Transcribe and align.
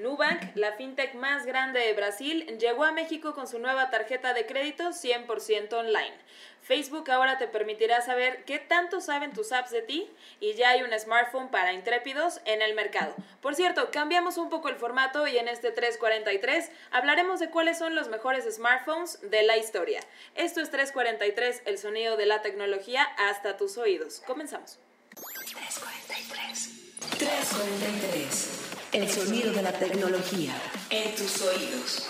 Nubank, 0.00 0.56
la 0.56 0.72
fintech 0.72 1.14
más 1.14 1.44
grande 1.44 1.80
de 1.80 1.92
Brasil, 1.92 2.46
llegó 2.58 2.84
a 2.84 2.92
México 2.92 3.34
con 3.34 3.46
su 3.46 3.58
nueva 3.58 3.90
tarjeta 3.90 4.32
de 4.32 4.46
crédito 4.46 4.90
100% 4.90 5.72
online. 5.74 6.14
Facebook 6.62 7.10
ahora 7.10 7.36
te 7.36 7.48
permitirá 7.48 8.00
saber 8.00 8.44
qué 8.44 8.58
tanto 8.58 9.00
saben 9.00 9.32
tus 9.32 9.52
apps 9.52 9.70
de 9.70 9.82
ti 9.82 10.10
y 10.40 10.54
ya 10.54 10.70
hay 10.70 10.82
un 10.82 10.98
smartphone 10.98 11.50
para 11.50 11.72
intrépidos 11.72 12.40
en 12.46 12.62
el 12.62 12.74
mercado. 12.74 13.14
Por 13.42 13.54
cierto, 13.54 13.90
cambiamos 13.90 14.38
un 14.38 14.48
poco 14.48 14.68
el 14.68 14.76
formato 14.76 15.26
y 15.26 15.36
en 15.36 15.48
este 15.48 15.70
343 15.70 16.70
hablaremos 16.90 17.38
de 17.38 17.50
cuáles 17.50 17.78
son 17.78 17.94
los 17.94 18.08
mejores 18.08 18.44
smartphones 18.54 19.18
de 19.30 19.42
la 19.42 19.58
historia. 19.58 20.00
Esto 20.34 20.60
es 20.60 20.70
343, 20.70 21.62
el 21.66 21.78
sonido 21.78 22.16
de 22.16 22.26
la 22.26 22.40
tecnología 22.40 23.02
hasta 23.18 23.56
tus 23.56 23.76
oídos. 23.76 24.22
Comenzamos. 24.26 24.78
343. 25.14 27.18
343. 27.18 28.79
El 28.92 29.08
sonido 29.08 29.52
de 29.52 29.62
la 29.62 29.72
tecnología 29.72 30.52
en 30.90 31.14
tus 31.14 31.42
oídos. 31.42 32.08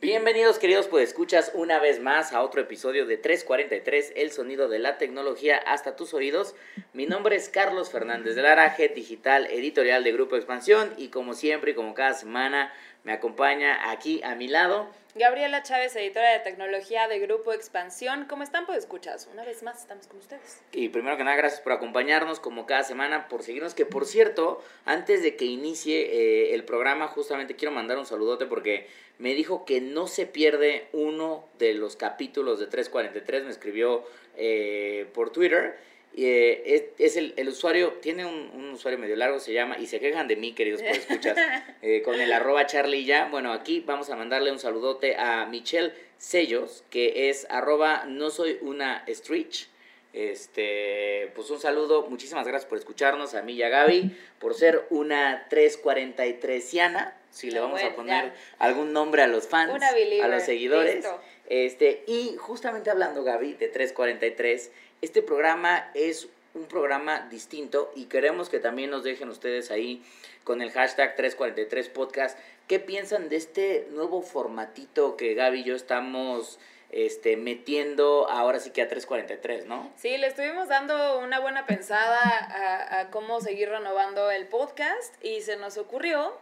Bienvenidos 0.00 0.58
queridos 0.58 0.88
pues 0.88 1.10
escuchas 1.10 1.52
una 1.54 1.78
vez 1.78 2.00
más 2.00 2.32
a 2.32 2.42
otro 2.42 2.60
episodio 2.60 3.06
de 3.06 3.16
343, 3.16 4.14
el 4.16 4.32
sonido 4.32 4.68
de 4.68 4.80
la 4.80 4.98
tecnología 4.98 5.58
hasta 5.58 5.94
tus 5.94 6.12
oídos. 6.12 6.56
Mi 6.92 7.06
nombre 7.06 7.36
es 7.36 7.48
Carlos 7.48 7.90
Fernández 7.90 8.34
de 8.34 8.42
Laraje, 8.42 8.88
digital 8.88 9.46
editorial 9.46 10.02
de 10.02 10.10
Grupo 10.10 10.34
Expansión 10.34 10.92
y 10.96 11.08
como 11.10 11.34
siempre 11.34 11.70
y 11.70 11.74
como 11.74 11.94
cada 11.94 12.14
semana 12.14 12.72
me 13.04 13.12
acompaña 13.12 13.92
aquí 13.92 14.20
a 14.24 14.34
mi 14.34 14.48
lado. 14.48 14.88
Gabriela 15.14 15.62
Chávez, 15.62 15.94
editora 15.94 16.32
de 16.32 16.38
tecnología 16.38 17.06
de 17.06 17.18
Grupo 17.18 17.52
Expansión. 17.52 18.24
¿Cómo 18.30 18.42
están? 18.42 18.64
Pues 18.64 18.78
escuchas, 18.78 19.28
una 19.30 19.44
vez 19.44 19.62
más 19.62 19.82
estamos 19.82 20.06
con 20.06 20.18
ustedes. 20.18 20.62
Y 20.72 20.88
primero 20.88 21.18
que 21.18 21.24
nada, 21.24 21.36
gracias 21.36 21.60
por 21.60 21.72
acompañarnos 21.72 22.40
como 22.40 22.64
cada 22.64 22.82
semana, 22.82 23.28
por 23.28 23.42
seguirnos. 23.42 23.74
Que 23.74 23.84
por 23.84 24.06
cierto, 24.06 24.64
antes 24.86 25.22
de 25.22 25.36
que 25.36 25.44
inicie 25.44 26.00
eh, 26.00 26.54
el 26.54 26.64
programa, 26.64 27.08
justamente 27.08 27.56
quiero 27.56 27.74
mandar 27.74 27.98
un 27.98 28.06
saludote 28.06 28.46
porque 28.46 28.88
me 29.18 29.34
dijo 29.34 29.66
que 29.66 29.82
no 29.82 30.06
se 30.06 30.24
pierde 30.24 30.88
uno 30.92 31.46
de 31.58 31.74
los 31.74 31.96
capítulos 31.96 32.58
de 32.58 32.68
343. 32.68 33.44
Me 33.44 33.50
escribió 33.50 34.04
eh, 34.38 35.10
por 35.12 35.28
Twitter 35.28 35.78
eh, 36.14 36.92
es, 36.98 37.16
el, 37.16 37.48
usuario, 37.48 37.94
tiene 37.94 38.24
un, 38.26 38.72
usuario 38.72 38.98
medio 38.98 39.16
largo, 39.16 39.38
se 39.38 39.52
llama, 39.52 39.78
y 39.78 39.86
se 39.86 40.00
quejan 40.00 40.28
de 40.28 40.36
mí, 40.36 40.52
queridos 40.52 40.82
por 40.82 40.90
escuchas, 40.90 41.36
eh, 41.82 42.02
con 42.02 42.20
el 42.20 42.32
arroba 42.32 42.66
Charlie 42.66 43.04
ya. 43.04 43.28
Bueno, 43.30 43.52
aquí 43.52 43.80
vamos 43.80 44.10
a 44.10 44.16
mandarle 44.16 44.52
un 44.52 44.58
saludote 44.58 45.16
a 45.16 45.46
Michelle 45.46 45.92
Sellos, 46.18 46.84
que 46.90 47.30
es 47.30 47.46
arroba 47.50 48.04
no 48.06 48.30
soy 48.30 48.58
una 48.60 49.04
stretch. 49.08 49.68
Este, 50.12 51.32
pues 51.34 51.48
un 51.48 51.58
saludo, 51.58 52.06
muchísimas 52.10 52.46
gracias 52.46 52.68
por 52.68 52.76
escucharnos, 52.76 53.34
a 53.34 53.40
mí 53.40 53.54
y 53.54 53.62
a 53.62 53.70
Gaby, 53.70 54.14
por 54.38 54.54
ser 54.54 54.84
una 54.90 55.48
343iana, 55.48 57.14
si 57.30 57.50
le 57.50 57.60
vamos 57.60 57.82
a 57.82 57.94
poner 57.94 58.34
algún 58.58 58.92
nombre 58.92 59.22
a 59.22 59.26
los 59.26 59.48
fans, 59.48 59.72
a 59.82 60.28
los 60.28 60.42
seguidores. 60.42 61.06
Este, 61.48 62.04
y 62.06 62.36
justamente 62.38 62.90
hablando, 62.90 63.24
Gaby, 63.24 63.54
de 63.54 63.68
343, 63.68 64.70
este 65.02 65.20
programa 65.20 65.90
es 65.94 66.28
un 66.54 66.66
programa 66.66 67.26
distinto 67.28 67.92
y 67.96 68.06
queremos 68.06 68.48
que 68.48 68.60
también 68.60 68.90
nos 68.90 69.02
dejen 69.02 69.28
ustedes 69.28 69.70
ahí 69.70 70.02
con 70.44 70.62
el 70.62 70.70
hashtag 70.70 71.16
343podcast 71.16 72.36
qué 72.68 72.78
piensan 72.78 73.28
de 73.28 73.36
este 73.36 73.88
nuevo 73.90 74.22
formatito 74.22 75.16
que 75.16 75.34
Gaby 75.34 75.60
y 75.60 75.64
yo 75.64 75.74
estamos 75.74 76.58
este, 76.90 77.36
metiendo 77.36 78.28
ahora 78.28 78.60
sí 78.60 78.70
que 78.70 78.82
a 78.82 78.88
343, 78.88 79.66
¿no? 79.66 79.90
Sí, 79.96 80.16
le 80.18 80.26
estuvimos 80.26 80.68
dando 80.68 81.18
una 81.18 81.40
buena 81.40 81.66
pensada 81.66 82.20
a, 82.22 83.00
a 83.00 83.10
cómo 83.10 83.40
seguir 83.40 83.70
renovando 83.70 84.30
el 84.30 84.46
podcast 84.46 85.14
y 85.24 85.40
se 85.40 85.56
nos 85.56 85.78
ocurrió 85.78 86.38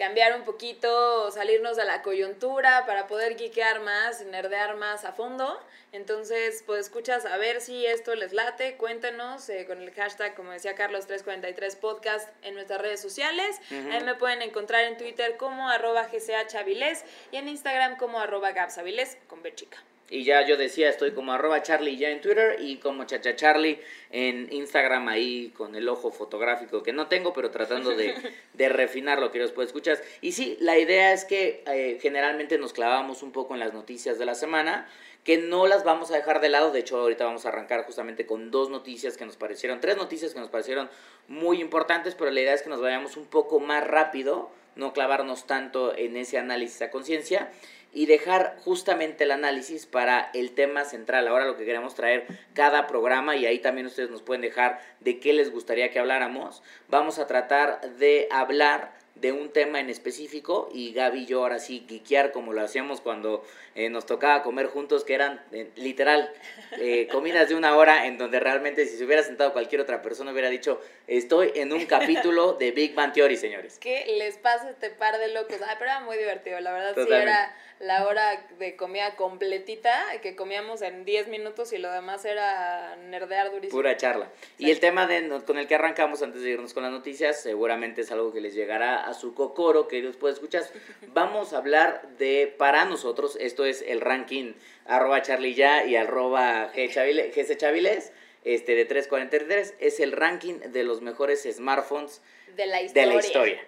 cambiar 0.00 0.34
un 0.34 0.44
poquito, 0.44 1.30
salirnos 1.30 1.76
de 1.76 1.84
la 1.84 2.00
coyuntura 2.00 2.86
para 2.86 3.06
poder 3.06 3.36
geekear 3.36 3.80
más, 3.80 4.24
nerdear 4.24 4.76
más 4.76 5.04
a 5.04 5.12
fondo. 5.12 5.60
Entonces, 5.92 6.64
pues 6.66 6.86
escuchas 6.86 7.26
a 7.26 7.36
ver 7.36 7.60
si 7.60 7.84
esto 7.84 8.14
les 8.14 8.32
late, 8.32 8.78
cuéntenos 8.78 9.46
eh, 9.50 9.66
con 9.66 9.82
el 9.82 9.92
hashtag, 9.92 10.34
como 10.34 10.52
decía 10.52 10.74
Carlos, 10.74 11.06
343 11.06 11.76
podcast 11.76 12.30
en 12.42 12.54
nuestras 12.54 12.80
redes 12.80 13.02
sociales. 13.02 13.60
Ahí 13.70 14.02
me 14.02 14.14
pueden 14.14 14.40
encontrar 14.40 14.84
en 14.84 14.96
Twitter 14.96 15.36
como 15.36 15.68
arroba 15.68 16.08
gchavilés 16.10 17.04
y 17.30 17.36
en 17.36 17.48
Instagram 17.48 17.98
como 17.98 18.20
arroba 18.20 18.52
gapsavilés 18.52 19.18
con 19.28 19.42
B 19.42 19.54
chica. 19.54 19.76
Y 20.10 20.24
ya 20.24 20.44
yo 20.44 20.56
decía, 20.56 20.90
estoy 20.90 21.12
como 21.12 21.32
arroba 21.32 21.62
Charlie 21.62 21.96
ya 21.96 22.10
en 22.10 22.20
Twitter 22.20 22.56
y 22.60 22.78
como 22.78 23.04
Chacha 23.04 23.36
Charlie 23.36 23.80
en 24.10 24.52
Instagram 24.52 25.06
ahí 25.08 25.52
con 25.56 25.76
el 25.76 25.88
ojo 25.88 26.10
fotográfico 26.10 26.82
que 26.82 26.92
no 26.92 27.06
tengo, 27.06 27.32
pero 27.32 27.52
tratando 27.52 27.94
de, 27.94 28.14
de 28.52 28.68
refinar 28.68 29.20
lo 29.20 29.30
que 29.30 29.38
después 29.38 29.68
escuchas. 29.68 30.02
Y 30.20 30.32
sí, 30.32 30.56
la 30.60 30.78
idea 30.78 31.12
es 31.12 31.24
que 31.24 31.62
eh, 31.66 31.98
generalmente 32.02 32.58
nos 32.58 32.72
clavamos 32.72 33.22
un 33.22 33.30
poco 33.30 33.54
en 33.54 33.60
las 33.60 33.72
noticias 33.72 34.18
de 34.18 34.26
la 34.26 34.34
semana, 34.34 34.88
que 35.22 35.38
no 35.38 35.66
las 35.66 35.84
vamos 35.84 36.10
a 36.10 36.16
dejar 36.16 36.40
de 36.40 36.48
lado. 36.48 36.72
De 36.72 36.80
hecho, 36.80 36.98
ahorita 36.98 37.24
vamos 37.24 37.46
a 37.46 37.50
arrancar 37.50 37.84
justamente 37.84 38.26
con 38.26 38.50
dos 38.50 38.68
noticias 38.68 39.16
que 39.16 39.26
nos 39.26 39.36
parecieron, 39.36 39.80
tres 39.80 39.96
noticias 39.96 40.34
que 40.34 40.40
nos 40.40 40.48
parecieron 40.48 40.90
muy 41.28 41.60
importantes, 41.60 42.16
pero 42.16 42.32
la 42.32 42.40
idea 42.40 42.54
es 42.54 42.62
que 42.62 42.70
nos 42.70 42.80
vayamos 42.80 43.16
un 43.16 43.26
poco 43.26 43.60
más 43.60 43.86
rápido, 43.86 44.50
no 44.74 44.92
clavarnos 44.92 45.46
tanto 45.46 45.96
en 45.96 46.16
ese 46.16 46.38
análisis 46.38 46.82
a 46.82 46.90
conciencia 46.90 47.50
y 47.92 48.06
dejar 48.06 48.56
justamente 48.64 49.24
el 49.24 49.32
análisis 49.32 49.86
para 49.86 50.30
el 50.34 50.52
tema 50.52 50.84
central. 50.84 51.26
Ahora 51.28 51.46
lo 51.46 51.56
que 51.56 51.64
queremos 51.64 51.94
traer 51.94 52.26
cada 52.54 52.86
programa 52.86 53.36
y 53.36 53.46
ahí 53.46 53.58
también 53.58 53.86
ustedes 53.86 54.10
nos 54.10 54.22
pueden 54.22 54.42
dejar 54.42 54.80
de 55.00 55.18
qué 55.18 55.32
les 55.32 55.50
gustaría 55.50 55.90
que 55.90 55.98
habláramos. 55.98 56.62
Vamos 56.88 57.18
a 57.18 57.26
tratar 57.26 57.80
de 57.98 58.28
hablar 58.30 58.99
de 59.20 59.32
un 59.32 59.50
tema 59.50 59.80
en 59.80 59.90
específico 59.90 60.68
y 60.72 60.92
Gaby 60.92 61.20
y 61.20 61.26
yo 61.26 61.42
ahora 61.42 61.58
sí 61.58 61.84
guiquear 61.86 62.32
como 62.32 62.52
lo 62.52 62.62
hacíamos 62.62 63.00
cuando 63.00 63.44
eh, 63.74 63.88
nos 63.88 64.06
tocaba 64.06 64.42
comer 64.42 64.66
juntos, 64.66 65.04
que 65.04 65.14
eran 65.14 65.42
eh, 65.52 65.70
literal 65.76 66.32
eh, 66.78 67.06
comidas 67.12 67.48
de 67.48 67.54
una 67.54 67.76
hora 67.76 68.06
en 68.06 68.18
donde 68.18 68.40
realmente 68.40 68.86
si 68.86 68.96
se 68.96 69.04
hubiera 69.04 69.22
sentado 69.22 69.52
cualquier 69.52 69.80
otra 69.80 70.02
persona 70.02 70.32
hubiera 70.32 70.48
dicho, 70.48 70.80
estoy 71.06 71.52
en 71.54 71.72
un 71.72 71.86
capítulo 71.86 72.54
de 72.54 72.72
Big 72.72 72.94
Bang 72.94 73.12
Theory, 73.12 73.36
señores. 73.36 73.78
¿Qué 73.78 74.06
les 74.18 74.36
pasa 74.38 74.70
este 74.70 74.90
par 74.90 75.18
de 75.18 75.28
locos? 75.28 75.56
Ay, 75.66 75.76
pero 75.78 75.90
era 75.90 76.00
muy 76.00 76.16
divertido, 76.16 76.58
la 76.60 76.72
verdad 76.72 76.94
sí 76.94 77.12
era 77.12 77.54
la 77.80 78.06
hora 78.06 78.46
de 78.58 78.76
comida 78.76 79.16
completita, 79.16 80.04
que 80.20 80.36
comíamos 80.36 80.82
en 80.82 81.06
10 81.06 81.28
minutos 81.28 81.72
y 81.72 81.78
lo 81.78 81.90
demás 81.90 82.26
era 82.26 82.94
nerdear 83.08 83.50
durísimo. 83.50 83.78
Pura 83.78 83.96
charla. 83.96 84.28
Y 84.58 84.70
el 84.70 84.80
tema 84.80 85.06
de, 85.06 85.40
con 85.46 85.56
el 85.56 85.66
que 85.66 85.76
arrancamos 85.76 86.22
antes 86.22 86.42
de 86.42 86.50
irnos 86.50 86.74
con 86.74 86.82
las 86.82 86.92
noticias, 86.92 87.40
seguramente 87.40 88.02
es 88.02 88.12
algo 88.12 88.34
que 88.34 88.42
les 88.42 88.54
llegará 88.54 89.06
a 89.06 89.09
su 89.14 89.34
cocoro, 89.34 89.88
que 89.88 90.02
después 90.02 90.34
escuchar. 90.34 90.64
Vamos 91.14 91.52
a 91.52 91.58
hablar 91.58 92.08
de, 92.18 92.54
para 92.58 92.84
nosotros, 92.84 93.36
esto 93.40 93.64
es 93.64 93.82
el 93.82 94.00
ranking 94.00 94.54
arroba 94.86 95.22
charlie 95.22 95.54
ya 95.54 95.84
y 95.84 95.96
arroba 95.96 96.72
gc 96.74 97.56
chaviles, 97.56 98.12
este 98.44 98.74
de 98.74 98.84
343, 98.84 99.74
es 99.78 100.00
el 100.00 100.12
ranking 100.12 100.54
de 100.54 100.82
los 100.82 101.02
mejores 101.02 101.46
smartphones 101.50 102.22
de 102.56 102.66
la 102.66 102.82
historia. 102.82 103.06
De 103.06 103.14
la 103.14 103.20
historia. 103.20 103.60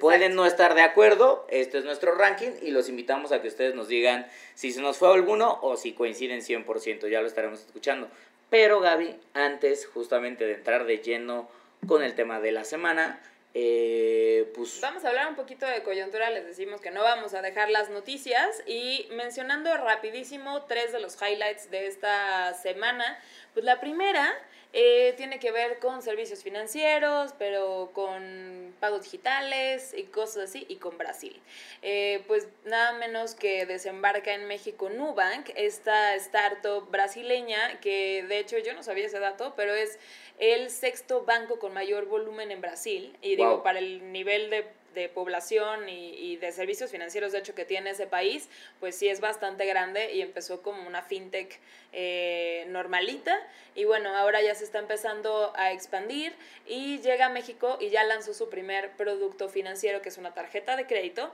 Pueden 0.00 0.36
no 0.36 0.46
estar 0.46 0.74
de 0.74 0.82
acuerdo, 0.82 1.46
este 1.50 1.78
es 1.78 1.84
nuestro 1.84 2.14
ranking 2.14 2.50
y 2.62 2.70
los 2.70 2.88
invitamos 2.88 3.32
a 3.32 3.42
que 3.42 3.48
ustedes 3.48 3.74
nos 3.74 3.88
digan 3.88 4.28
si 4.54 4.70
se 4.70 4.80
nos 4.80 4.96
fue 4.96 5.12
alguno 5.12 5.58
o 5.62 5.76
si 5.76 5.92
coinciden 5.92 6.40
100%, 6.40 7.08
ya 7.08 7.20
lo 7.20 7.26
estaremos 7.26 7.60
escuchando. 7.60 8.08
Pero 8.50 8.80
Gaby, 8.80 9.16
antes 9.34 9.86
justamente 9.86 10.46
de 10.46 10.54
entrar 10.54 10.86
de 10.86 10.98
lleno 10.98 11.50
con 11.86 12.02
el 12.02 12.14
tema 12.14 12.40
de 12.40 12.52
la 12.52 12.64
semana, 12.64 13.20
eh, 13.54 14.50
pues... 14.54 14.80
Vamos 14.80 15.04
a 15.04 15.08
hablar 15.08 15.28
un 15.28 15.36
poquito 15.36 15.66
de 15.66 15.82
coyuntura, 15.82 16.30
les 16.30 16.46
decimos 16.46 16.80
que 16.80 16.90
no 16.90 17.02
vamos 17.02 17.34
a 17.34 17.42
dejar 17.42 17.70
las 17.70 17.90
noticias 17.90 18.62
y 18.66 19.08
mencionando 19.12 19.74
rapidísimo 19.76 20.64
tres 20.64 20.92
de 20.92 21.00
los 21.00 21.16
highlights 21.20 21.70
de 21.70 21.86
esta 21.86 22.54
semana, 22.54 23.18
pues 23.54 23.64
la 23.64 23.80
primera 23.80 24.34
eh, 24.74 25.14
tiene 25.16 25.38
que 25.38 25.50
ver 25.50 25.78
con 25.78 26.02
servicios 26.02 26.42
financieros, 26.42 27.32
pero 27.38 27.90
con 27.94 28.74
pagos 28.80 29.02
digitales 29.02 29.94
y 29.96 30.04
cosas 30.04 30.50
así, 30.50 30.66
y 30.68 30.76
con 30.76 30.98
Brasil. 30.98 31.40
Eh, 31.80 32.22
pues 32.26 32.48
nada 32.64 32.92
menos 32.92 33.34
que 33.34 33.64
desembarca 33.64 34.34
en 34.34 34.46
México 34.46 34.90
Nubank, 34.90 35.50
esta 35.54 36.14
startup 36.16 36.90
brasileña, 36.90 37.80
que 37.80 38.24
de 38.28 38.38
hecho 38.38 38.58
yo 38.58 38.74
no 38.74 38.82
sabía 38.82 39.06
ese 39.06 39.18
dato, 39.18 39.54
pero 39.56 39.74
es 39.74 39.98
el 40.38 40.70
sexto 40.70 41.24
banco 41.24 41.58
con 41.58 41.72
mayor 41.74 42.06
volumen 42.06 42.50
en 42.50 42.60
Brasil. 42.60 43.16
Y 43.22 43.36
digo, 43.36 43.62
para 43.62 43.78
el 43.78 44.12
nivel 44.12 44.50
de 44.50 44.66
de 44.98 45.08
población 45.08 45.88
y, 45.88 46.36
de 46.36 46.52
servicios 46.52 46.90
financieros, 46.90 47.32
de 47.32 47.38
hecho, 47.38 47.54
que 47.54 47.64
tiene 47.64 47.90
ese 47.90 48.06
país, 48.06 48.48
pues 48.80 48.96
sí 48.96 49.08
es 49.08 49.20
bastante 49.20 49.64
grande 49.66 50.12
y 50.12 50.22
empezó 50.22 50.62
como 50.62 50.86
una 50.86 51.02
fintech 51.02 51.58
eh, 51.92 52.66
normalita. 52.68 53.38
Y 53.74 53.84
bueno, 53.84 54.14
ahora 54.16 54.42
ya 54.42 54.54
se 54.54 54.64
está 54.64 54.78
empezando 54.78 55.52
a 55.56 55.72
expandir 55.72 56.34
y 56.66 56.98
llega 56.98 57.26
a 57.26 57.28
México 57.28 57.78
y 57.80 57.90
ya 57.90 58.02
lanzó 58.04 58.34
su 58.34 58.48
primer 58.48 58.90
producto 58.92 59.48
financiero, 59.48 60.02
que 60.02 60.08
es 60.08 60.18
una 60.18 60.34
tarjeta 60.34 60.76
de 60.76 60.86
crédito 60.86 61.32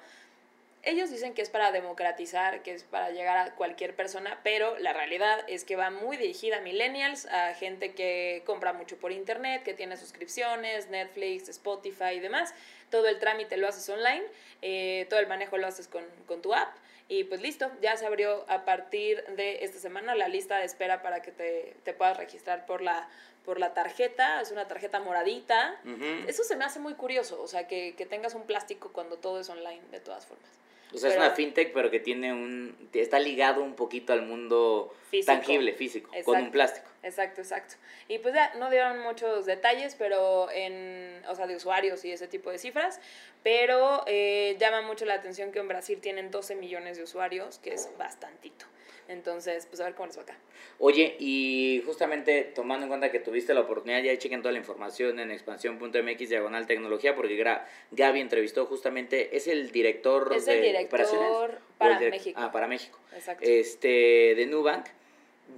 ellos 0.85 1.11
dicen 1.11 1.35
que 1.35 1.43
es 1.43 1.51
para 1.51 1.73
democratizar, 1.73 2.63
que 2.63 2.73
es 2.73 2.85
para 2.85 3.11
llegar 3.11 3.37
a 3.39 3.55
cualquier 3.55 3.95
persona, 3.95 4.39
pero 4.43 4.79
la 4.79 4.93
realidad 4.93 5.45
es 5.49 5.65
que 5.65 5.77
va 5.77 5.91
muy 5.91 6.17
dirigida 6.17 6.59
a 6.59 6.61
millennials, 6.61 7.27
a 7.27 7.55
gente 7.55 7.93
que 7.93 8.43
compra 8.45 8.73
mucho 8.73 8.97
por 8.97 9.13
internet, 9.13 9.63
que 9.63 9.75
tiene 9.75 9.97
suscripciones, 9.97 10.89
Netflix, 10.89 11.49
Spotify 11.49 12.15
y 12.17 12.21
demás. 12.21 12.55
Todo 12.91 13.09
el 13.09 13.19
trámite 13.19 13.57
lo 13.57 13.69
haces 13.69 13.89
online, 13.89 14.25
eh, 14.63 15.07
todo 15.09 15.21
el 15.21 15.27
manejo 15.27 15.57
lo 15.57 15.67
haces 15.67 15.89
con, 15.89 16.05
con 16.27 16.43
tu 16.43 16.55
app. 16.55 16.77
Y 17.09 17.25
pues 17.25 17.41
listo, 17.41 17.71
ya 17.83 17.97
se 17.97 18.07
abrió 18.07 18.45
a 18.49 18.65
partir 18.65 19.23
de 19.37 19.65
esta 19.65 19.79
semana 19.79 20.15
la 20.15 20.29
lista 20.29 20.59
de 20.59 20.65
espera 20.65 21.03
para 21.03 21.21
que 21.21 21.33
te, 21.33 21.77
te 21.85 21.93
puedas 21.93 22.17
registrar 22.17 22.65
por 22.65 22.81
la, 22.81 23.09
por 23.45 23.61
la 23.61 23.75
tarjeta, 23.75 24.41
es 24.41 24.51
una 24.51 24.67
tarjeta 24.67 25.01
moradita. 25.01 25.79
Eso 26.27 26.45
se 26.45 26.57
me 26.57 26.65
hace 26.65 26.79
muy 26.79 26.95
curioso, 26.95 27.43
o 27.43 27.47
sea, 27.47 27.67
que, 27.67 27.95
que 27.95 28.07
tengas 28.07 28.35
un 28.35 28.45
plástico 28.45 28.91
cuando 28.93 29.17
todo 29.19 29.41
es 29.41 29.49
online, 29.51 29.83
de 29.91 30.01
todas 30.01 30.25
formas. 30.25 30.49
O 30.94 30.99
sea, 30.99 31.11
es 31.11 31.17
una 31.17 31.31
fintech, 31.31 31.73
pero 31.73 31.91
que 31.91 32.00
tiene 32.00 32.32
un. 32.32 32.88
está 32.93 33.19
ligado 33.19 33.62
un 33.62 33.75
poquito 33.75 34.12
al 34.12 34.23
mundo 34.23 34.94
Físico. 35.11 35.32
tangible, 35.32 35.73
físico, 35.73 36.11
con 36.25 36.41
un 36.41 36.50
plástico. 36.50 36.87
Exacto, 37.02 37.41
exacto. 37.41 37.75
Y 38.08 38.19
pues 38.19 38.35
ya 38.35 38.55
no 38.55 38.70
dieron 38.70 39.00
muchos 39.00 39.44
detalles, 39.44 39.94
pero 39.96 40.50
en, 40.50 41.23
o 41.29 41.35
sea, 41.35 41.46
de 41.46 41.56
usuarios 41.56 42.05
y 42.05 42.12
ese 42.12 42.29
tipo 42.29 42.50
de 42.50 42.58
cifras, 42.58 43.00
pero 43.43 44.05
eh, 44.06 44.56
llama 44.58 44.82
mucho 44.82 45.05
la 45.05 45.14
atención 45.14 45.52
que 45.52 45.58
en 45.58 45.69
Brasil 45.69 46.00
tienen 46.00 46.31
12 46.31 46.55
millones 46.55 46.97
de 46.97 47.02
usuarios, 47.02 47.58
que 47.58 47.75
es 47.75 47.90
bastantito. 47.99 48.67
Entonces, 49.09 49.67
pues 49.67 49.81
a 49.81 49.85
ver 49.85 49.95
cómo 49.95 50.06
les 50.06 50.17
va 50.19 50.23
acá. 50.23 50.37
Oye, 50.79 51.17
y 51.19 51.83
justamente 51.85 52.43
tomando 52.55 52.85
en 52.85 52.89
cuenta 52.89 53.11
que 53.11 53.21
tuviste 53.21 53.53
la 53.55 53.61
oportunidad, 53.61 54.03
ya 54.03 54.17
chequen 54.17 54.41
toda 54.43 54.53
la 54.53 54.59
información 54.59 55.21
en 55.21 55.31
expansión.mx 55.31 56.29
diagonal 56.29 56.67
tecnología, 56.67 57.15
porque 57.15 57.39
Gra- 57.39 57.65
Gaby 57.91 58.21
entrevistó 58.21 58.67
justamente, 58.67 59.37
es 59.37 59.47
el 59.47 59.71
director 59.73 60.33
Es 60.35 60.47
de 60.47 60.55
el 60.56 60.62
director 60.62 60.87
operaciones. 61.01 61.29
¿O 61.31 61.45
el 61.45 61.53
para 61.79 62.01
direct- 62.01 62.11
México. 62.11 62.41
Ah, 62.43 62.51
para 62.51 62.67
México. 62.67 62.99
Exacto. 63.15 63.45
Este, 63.47 64.35
de 64.35 64.47
Nubank. 64.47 64.87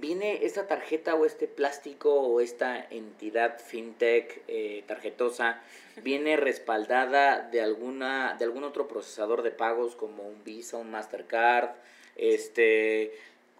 Viene 0.01 0.45
esta 0.45 0.67
tarjeta 0.67 1.15
o 1.15 1.25
este 1.25 1.47
plástico 1.47 2.13
o 2.13 2.41
esta 2.41 2.85
entidad 2.91 3.57
fintech 3.59 4.41
eh, 4.49 4.83
tarjetosa, 4.85 5.61
viene 6.03 6.35
respaldada 6.35 7.39
de 7.49 7.61
alguna 7.61 8.35
de 8.37 8.43
algún 8.43 8.65
otro 8.65 8.89
procesador 8.89 9.43
de 9.43 9.51
pagos 9.51 9.95
como 9.95 10.23
un 10.27 10.43
Visa, 10.43 10.75
un 10.75 10.91
Mastercard, 10.91 11.69
este, 12.17 13.13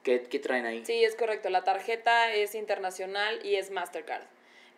¿qué, 0.07 0.23
qué 0.23 0.39
traen 0.39 0.65
ahí? 0.65 0.83
Sí, 0.85 1.03
es 1.03 1.15
correcto. 1.15 1.49
La 1.49 1.63
tarjeta 1.63 2.33
es 2.33 2.55
internacional 2.55 3.45
y 3.45 3.55
es 3.55 3.69
Mastercard. 3.71 4.23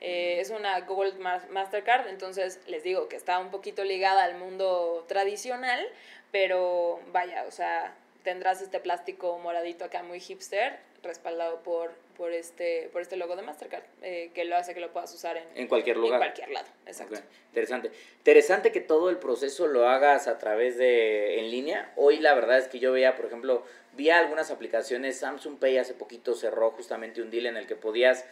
Eh, 0.01 0.39
es 0.39 0.49
una 0.49 0.79
Gold 0.81 1.19
Ma- 1.19 1.45
Mastercard, 1.49 2.07
entonces 2.07 2.59
les 2.67 2.83
digo 2.83 3.07
que 3.09 3.15
está 3.15 3.37
un 3.39 3.51
poquito 3.51 3.83
ligada 3.83 4.23
al 4.23 4.35
mundo 4.37 5.05
tradicional, 5.07 5.85
pero 6.31 6.99
vaya, 7.11 7.43
o 7.47 7.51
sea, 7.51 7.93
tendrás 8.23 8.61
este 8.61 8.79
plástico 8.79 9.37
moradito 9.39 9.83
acá 9.85 10.01
muy 10.03 10.19
hipster, 10.19 10.77
respaldado 11.03 11.61
por, 11.63 11.91
por, 12.17 12.31
este, 12.31 12.89
por 12.93 13.01
este 13.01 13.15
logo 13.17 13.35
de 13.35 13.41
Mastercard, 13.41 13.83
eh, 14.01 14.31
que 14.33 14.45
lo 14.45 14.55
hace 14.55 14.73
que 14.73 14.79
lo 14.79 14.91
puedas 14.91 15.13
usar 15.13 15.37
en, 15.37 15.43
En 15.55 15.67
cualquier 15.67 15.95
en 15.97 16.01
lugar. 16.01 16.19
cualquier 16.19 16.49
lado. 16.51 16.67
Exacto. 16.85 17.19
Interesante. 17.47 17.91
Interesante 18.17 18.71
que 18.71 18.81
todo 18.81 19.09
el 19.09 19.17
proceso 19.17 19.67
lo 19.67 19.87
hagas 19.87 20.27
a 20.27 20.37
través 20.37 20.77
de 20.77 21.39
en 21.39 21.51
línea. 21.51 21.91
Hoy 21.95 22.19
la 22.19 22.33
verdad 22.35 22.57
es 22.57 22.67
que 22.67 22.79
yo 22.79 22.91
veía, 22.91 23.15
por 23.15 23.25
ejemplo, 23.25 23.63
vi 23.99 24.09
algunas 24.09 24.49
aplicaciones. 24.49 25.19
Samsung 25.19 25.59
Pay 25.59 25.77
hace 25.77 25.93
poquito 25.93 26.33
cerró 26.33 26.71
justamente 26.71 27.21
un 27.21 27.29
deal 27.29 27.47
en 27.47 27.57
el 27.57 27.67
que 27.67 27.75
podías 27.75 28.23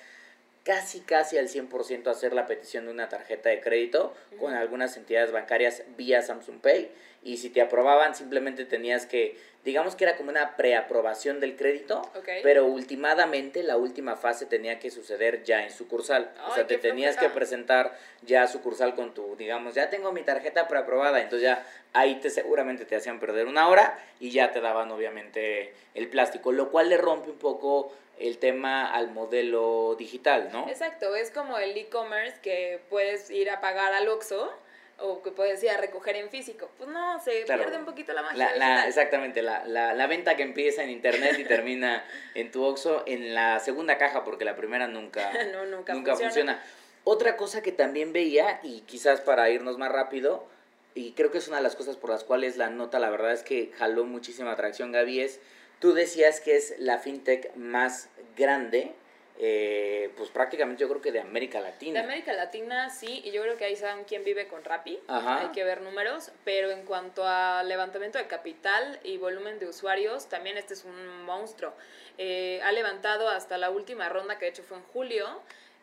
casi 0.64 1.02
casi 1.02 1.38
al 1.38 1.50
100% 1.50 2.08
hacer 2.08 2.34
la 2.34 2.46
petición 2.46 2.86
de 2.86 2.92
una 2.92 3.10
tarjeta 3.10 3.50
de 3.50 3.60
crédito 3.60 4.14
con 4.40 4.54
algunas 4.54 4.96
entidades 4.96 5.32
bancarias 5.34 5.84
vía 5.98 6.22
Samsung 6.22 6.62
Pay 6.62 6.90
y 7.24 7.38
si 7.38 7.50
te 7.50 7.62
aprobaban 7.62 8.16
simplemente 8.16 8.66
tenías 8.66 9.06
que 9.06 9.38
digamos 9.64 9.96
que 9.96 10.06
era 10.06 10.16
como 10.16 10.30
una 10.30 10.56
preaprobación 10.56 11.40
del 11.40 11.56
crédito 11.56 12.02
pero 12.44 12.66
ultimadamente 12.66 13.64
la 13.64 13.76
última 13.76 14.16
fase 14.16 14.46
tenía 14.46 14.80
que 14.80 14.92
suceder 14.92 15.44
ya 15.44 15.64
en 15.64 15.72
sucursal. 15.72 16.32
O 16.46 16.48
Ay, 16.48 16.54
sea 16.56 16.68
te 16.68 16.78
tenías 16.78 17.18
que 17.18 17.30
presentar 17.30 17.98
ya 18.22 18.44
a 18.44 18.48
sucursal 18.48 18.96
con 18.96 19.14
tu 19.14 19.36
digamos 19.36 19.76
ya 19.76 19.90
tengo 19.90 20.12
mi 20.12 20.22
tarjeta 20.22 20.68
preaprobada 20.68 21.22
entonces 21.22 21.44
ya 21.44 21.66
ahí 21.94 22.16
te 22.16 22.30
seguramente 22.30 22.86
te 22.86 22.96
hacían 22.96 23.20
perder 23.20 23.48
una 23.48 23.68
hora 23.68 23.98
y 24.20 24.32
ya 24.32 24.52
te 24.52 24.62
daban 24.62 24.92
obviamente 24.92 25.74
el 25.96 26.08
plástico 26.08 26.52
lo 26.52 26.70
cual 26.70 26.90
le 26.90 26.98
rompe 26.98 27.32
un 27.32 27.38
poco 27.40 27.92
el 28.20 28.40
tema 28.40 28.92
al 28.92 29.12
modelo 29.12 29.96
digital, 29.96 30.50
¿no? 30.52 30.68
Exacto, 30.68 31.16
es 31.16 31.30
como 31.32 31.58
el 31.58 31.78
e-commerce 31.78 32.40
que 32.42 32.80
puedes 32.90 33.30
ir 33.30 33.50
a 33.50 33.62
pagar 33.62 33.94
al 33.94 34.08
Oxxo 34.08 34.52
o 35.00 35.22
que 35.22 35.32
puedes 35.32 35.62
ir 35.64 35.70
a 35.70 35.78
recoger 35.78 36.16
en 36.16 36.30
físico. 36.30 36.70
Pues 36.78 36.90
no, 36.90 37.20
se 37.22 37.44
Claro. 37.44 37.64
pierde 37.64 37.78
un 37.78 37.86
poquito 37.86 38.14
la 38.14 38.22
magia 38.24 38.38
La, 38.38 38.56
la- 38.56 38.88
exactamente, 38.88 39.42
la, 39.42 39.66
la, 39.66 39.94
la 39.94 40.08
venta 40.08 40.36
que 40.36 40.44
empieza 40.44 40.84
en 40.84 40.90
internet 40.90 41.38
y 41.40 41.44
termina 41.44 42.04
en 42.36 42.52
tu 42.52 42.64
Oxxo 42.64 43.04
en 43.06 43.34
la 43.36 43.60
segunda 43.60 43.98
caja, 43.98 44.24
porque 44.24 44.46
la 44.46 44.56
primera 44.56 44.88
nunca, 44.88 45.32
No, 45.54 45.66
nunca 45.66 45.94
funciona. 45.94 46.16
funciona. 46.16 46.64
Otra 47.04 47.38
cosa 47.38 47.62
que 47.62 47.72
también 47.72 48.12
veía, 48.12 48.60
y 48.64 48.82
quizás 48.82 49.22
para 49.22 49.50
irnos 49.50 49.78
más 49.78 49.92
rápido, 49.92 50.46
y 50.94 51.12
creo 51.14 51.32
que 51.32 51.38
es 51.38 51.48
una 51.48 51.58
de 51.58 51.64
las 51.64 51.76
cosas 51.76 51.96
por 51.96 52.10
las 52.10 52.24
cuales 52.24 52.58
la 52.58 52.70
nota, 52.70 53.00
la 53.00 53.10
verdad 53.10 53.32
es 53.32 53.44
que 53.44 53.72
jaló 53.78 54.04
muchísima 54.04 54.52
atracción, 54.52 54.92
Gaby, 54.92 55.22
es, 55.22 55.40
tú 55.80 55.94
decías 55.94 56.42
que 56.42 56.58
es 56.58 56.74
la 56.80 56.98
fintech 56.98 57.56
más 57.56 58.10
grande, 58.36 58.94
eh, 59.40 60.12
pues 60.18 60.30
prácticamente 60.30 60.82
yo 60.82 60.90
creo 60.90 61.02
que 61.02 61.12
de 61.12 61.20
América 61.20 61.60
De 61.60 61.66
Latina. 61.66 62.00
América 62.02 62.34
Latina 62.34 62.90
sí, 62.90 63.22
y 63.24 63.32
yo 63.32 63.42
creo 63.44 63.58
que 63.58 63.66
ahí 63.66 63.76
saben 63.76 64.04
quién 64.06 64.24
vive 64.24 64.48
con 64.48 64.64
Rappi. 64.64 65.00
Ajá. 65.08 65.42
Hay 65.42 65.48
que 65.50 65.64
ver 65.64 65.82
números, 65.82 66.32
pero 66.44 66.72
en 66.72 66.84
cuanto 66.86 67.24
a 67.26 67.64
levantamiento 67.64 68.18
de 68.18 68.28
capital 68.28 69.00
y 69.04 69.18
volumen 69.18 69.60
de 69.60 69.68
usuarios, 69.68 70.28
también 70.28 70.58
este 70.58 70.74
es 70.74 70.84
un 70.86 71.24
monstruo. 71.24 71.74
Eh, 72.18 72.60
ha 72.64 72.72
levantado 72.72 73.30
hasta 73.30 73.58
la 73.58 73.70
última 73.70 74.10
ronda, 74.10 74.38
que 74.40 74.46
de 74.46 74.52
hecho 74.52 74.64
fue 74.64 74.78
en 74.78 74.84
julio. 74.84 75.28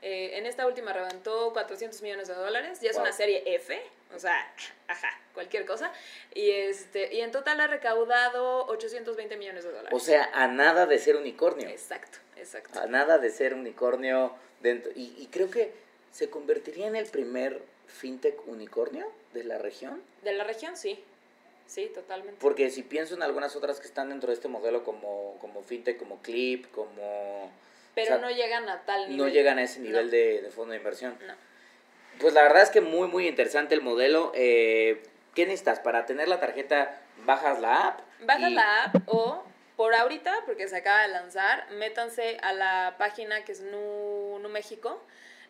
Eh, 0.03 0.37
en 0.37 0.45
esta 0.47 0.67
última 0.67 0.93
levantó 0.93 1.53
400 1.55 2.03
millones 2.03 2.29
de 2.29 2.35
dólares, 2.35 2.81
ya 2.81 2.91
es 2.91 2.97
Wow. 2.97 3.05
una 3.05 3.13
serie 3.13 3.43
F, 3.55 3.81
o 4.15 4.19
sea, 4.19 4.53
ajá, 4.87 5.09
cualquier 5.33 5.65
cosa. 5.65 5.91
Y, 6.35 6.51
este, 6.51 7.15
y 7.15 7.21
en 7.23 7.31
total 7.31 7.59
ha 7.61 7.69
recaudado 7.69 8.67
820 8.67 9.37
millones 9.39 9.65
de 9.65 9.71
dólares. 9.71 9.91
O 9.93 10.01
sea, 10.01 10.29
a 10.35 10.47
nada 10.49 10.85
de 10.85 10.99
ser 10.99 11.17
unicornio. 11.17 11.69
exacto, 11.71 12.19
exacto. 12.45 12.79
a 12.81 12.87
nada 12.87 13.19
de 13.19 13.31
ser 13.31 13.55
unicornio 13.55 14.33
dentro. 14.61 14.93
Y, 14.95 15.15
y 15.19 15.29
creo 15.31 15.51
que 15.51 15.73
se 16.13 16.31
convertiría 16.31 16.87
en 16.87 16.97
el 16.97 17.07
primer 17.07 17.61
fintech 17.87 18.47
unicornio 18.47 19.07
de 19.33 19.45
la 19.45 19.59
región. 19.59 20.01
De 20.23 20.33
la 20.33 20.45
región, 20.45 20.77
sí. 20.77 21.03
Sí, 21.67 21.91
totalmente. 21.95 22.37
Porque 22.41 22.71
si 22.71 22.83
pienso 22.83 23.15
en 23.15 23.23
algunas 23.23 23.57
otras 23.57 23.81
que 23.81 23.87
están 23.87 24.11
dentro 24.11 24.29
de 24.29 24.35
este 24.35 24.49
modelo 24.49 24.85
como, 24.85 25.37
como 25.41 25.63
fintech, 25.63 25.97
como 25.99 26.21
Clip, 26.23 26.71
como... 26.73 27.51
Pero 27.95 28.17
o 28.17 28.19
sea, 28.19 28.19
no 28.19 28.31
llegan 28.31 28.69
a 28.69 28.83
tal 28.85 29.03
nivel. 29.09 29.17
no 29.17 29.29
llegan 29.29 29.59
a 29.59 29.63
ese 29.63 29.81
nivel 29.81 30.07
No. 30.07 30.11
de, 30.13 30.43
de 30.43 30.51
fondo 30.51 30.73
de 30.73 30.79
inversión. 30.79 31.17
No. 31.27 31.35
Pues 32.21 32.35
la 32.35 32.43
verdad 32.43 32.63
es 32.63 32.71
que 32.71 32.81
muy, 32.81 33.09
muy 33.09 33.27
interesante 33.27 33.75
el 33.75 33.81
modelo. 33.83 34.31
Eh, 34.35 35.03
¿Qué 35.35 35.47
necesitas? 35.47 35.81
Para 35.81 36.05
tener 36.07 36.29
la 36.29 36.39
tarjeta, 36.39 37.01
bajas 37.25 37.61
la 37.61 37.89
app. 37.89 38.01
Bajas 38.25 38.51
y- 38.51 38.55
la 38.55 38.85
app 38.85 38.97
o 39.09 39.43
por 39.77 39.95
ahorita, 39.95 40.43
porque 40.47 40.69
se 40.69 40.77
acaba 40.77 41.03
de 41.03 41.09
lanzar, 41.09 41.71
métanse 41.73 42.39
a 42.43 42.53
la 42.53 42.95
página 42.99 43.45
que 43.45 43.53
es 43.53 43.61
Nu, 43.61 44.39
Nu 44.41 44.49
México. 44.49 45.03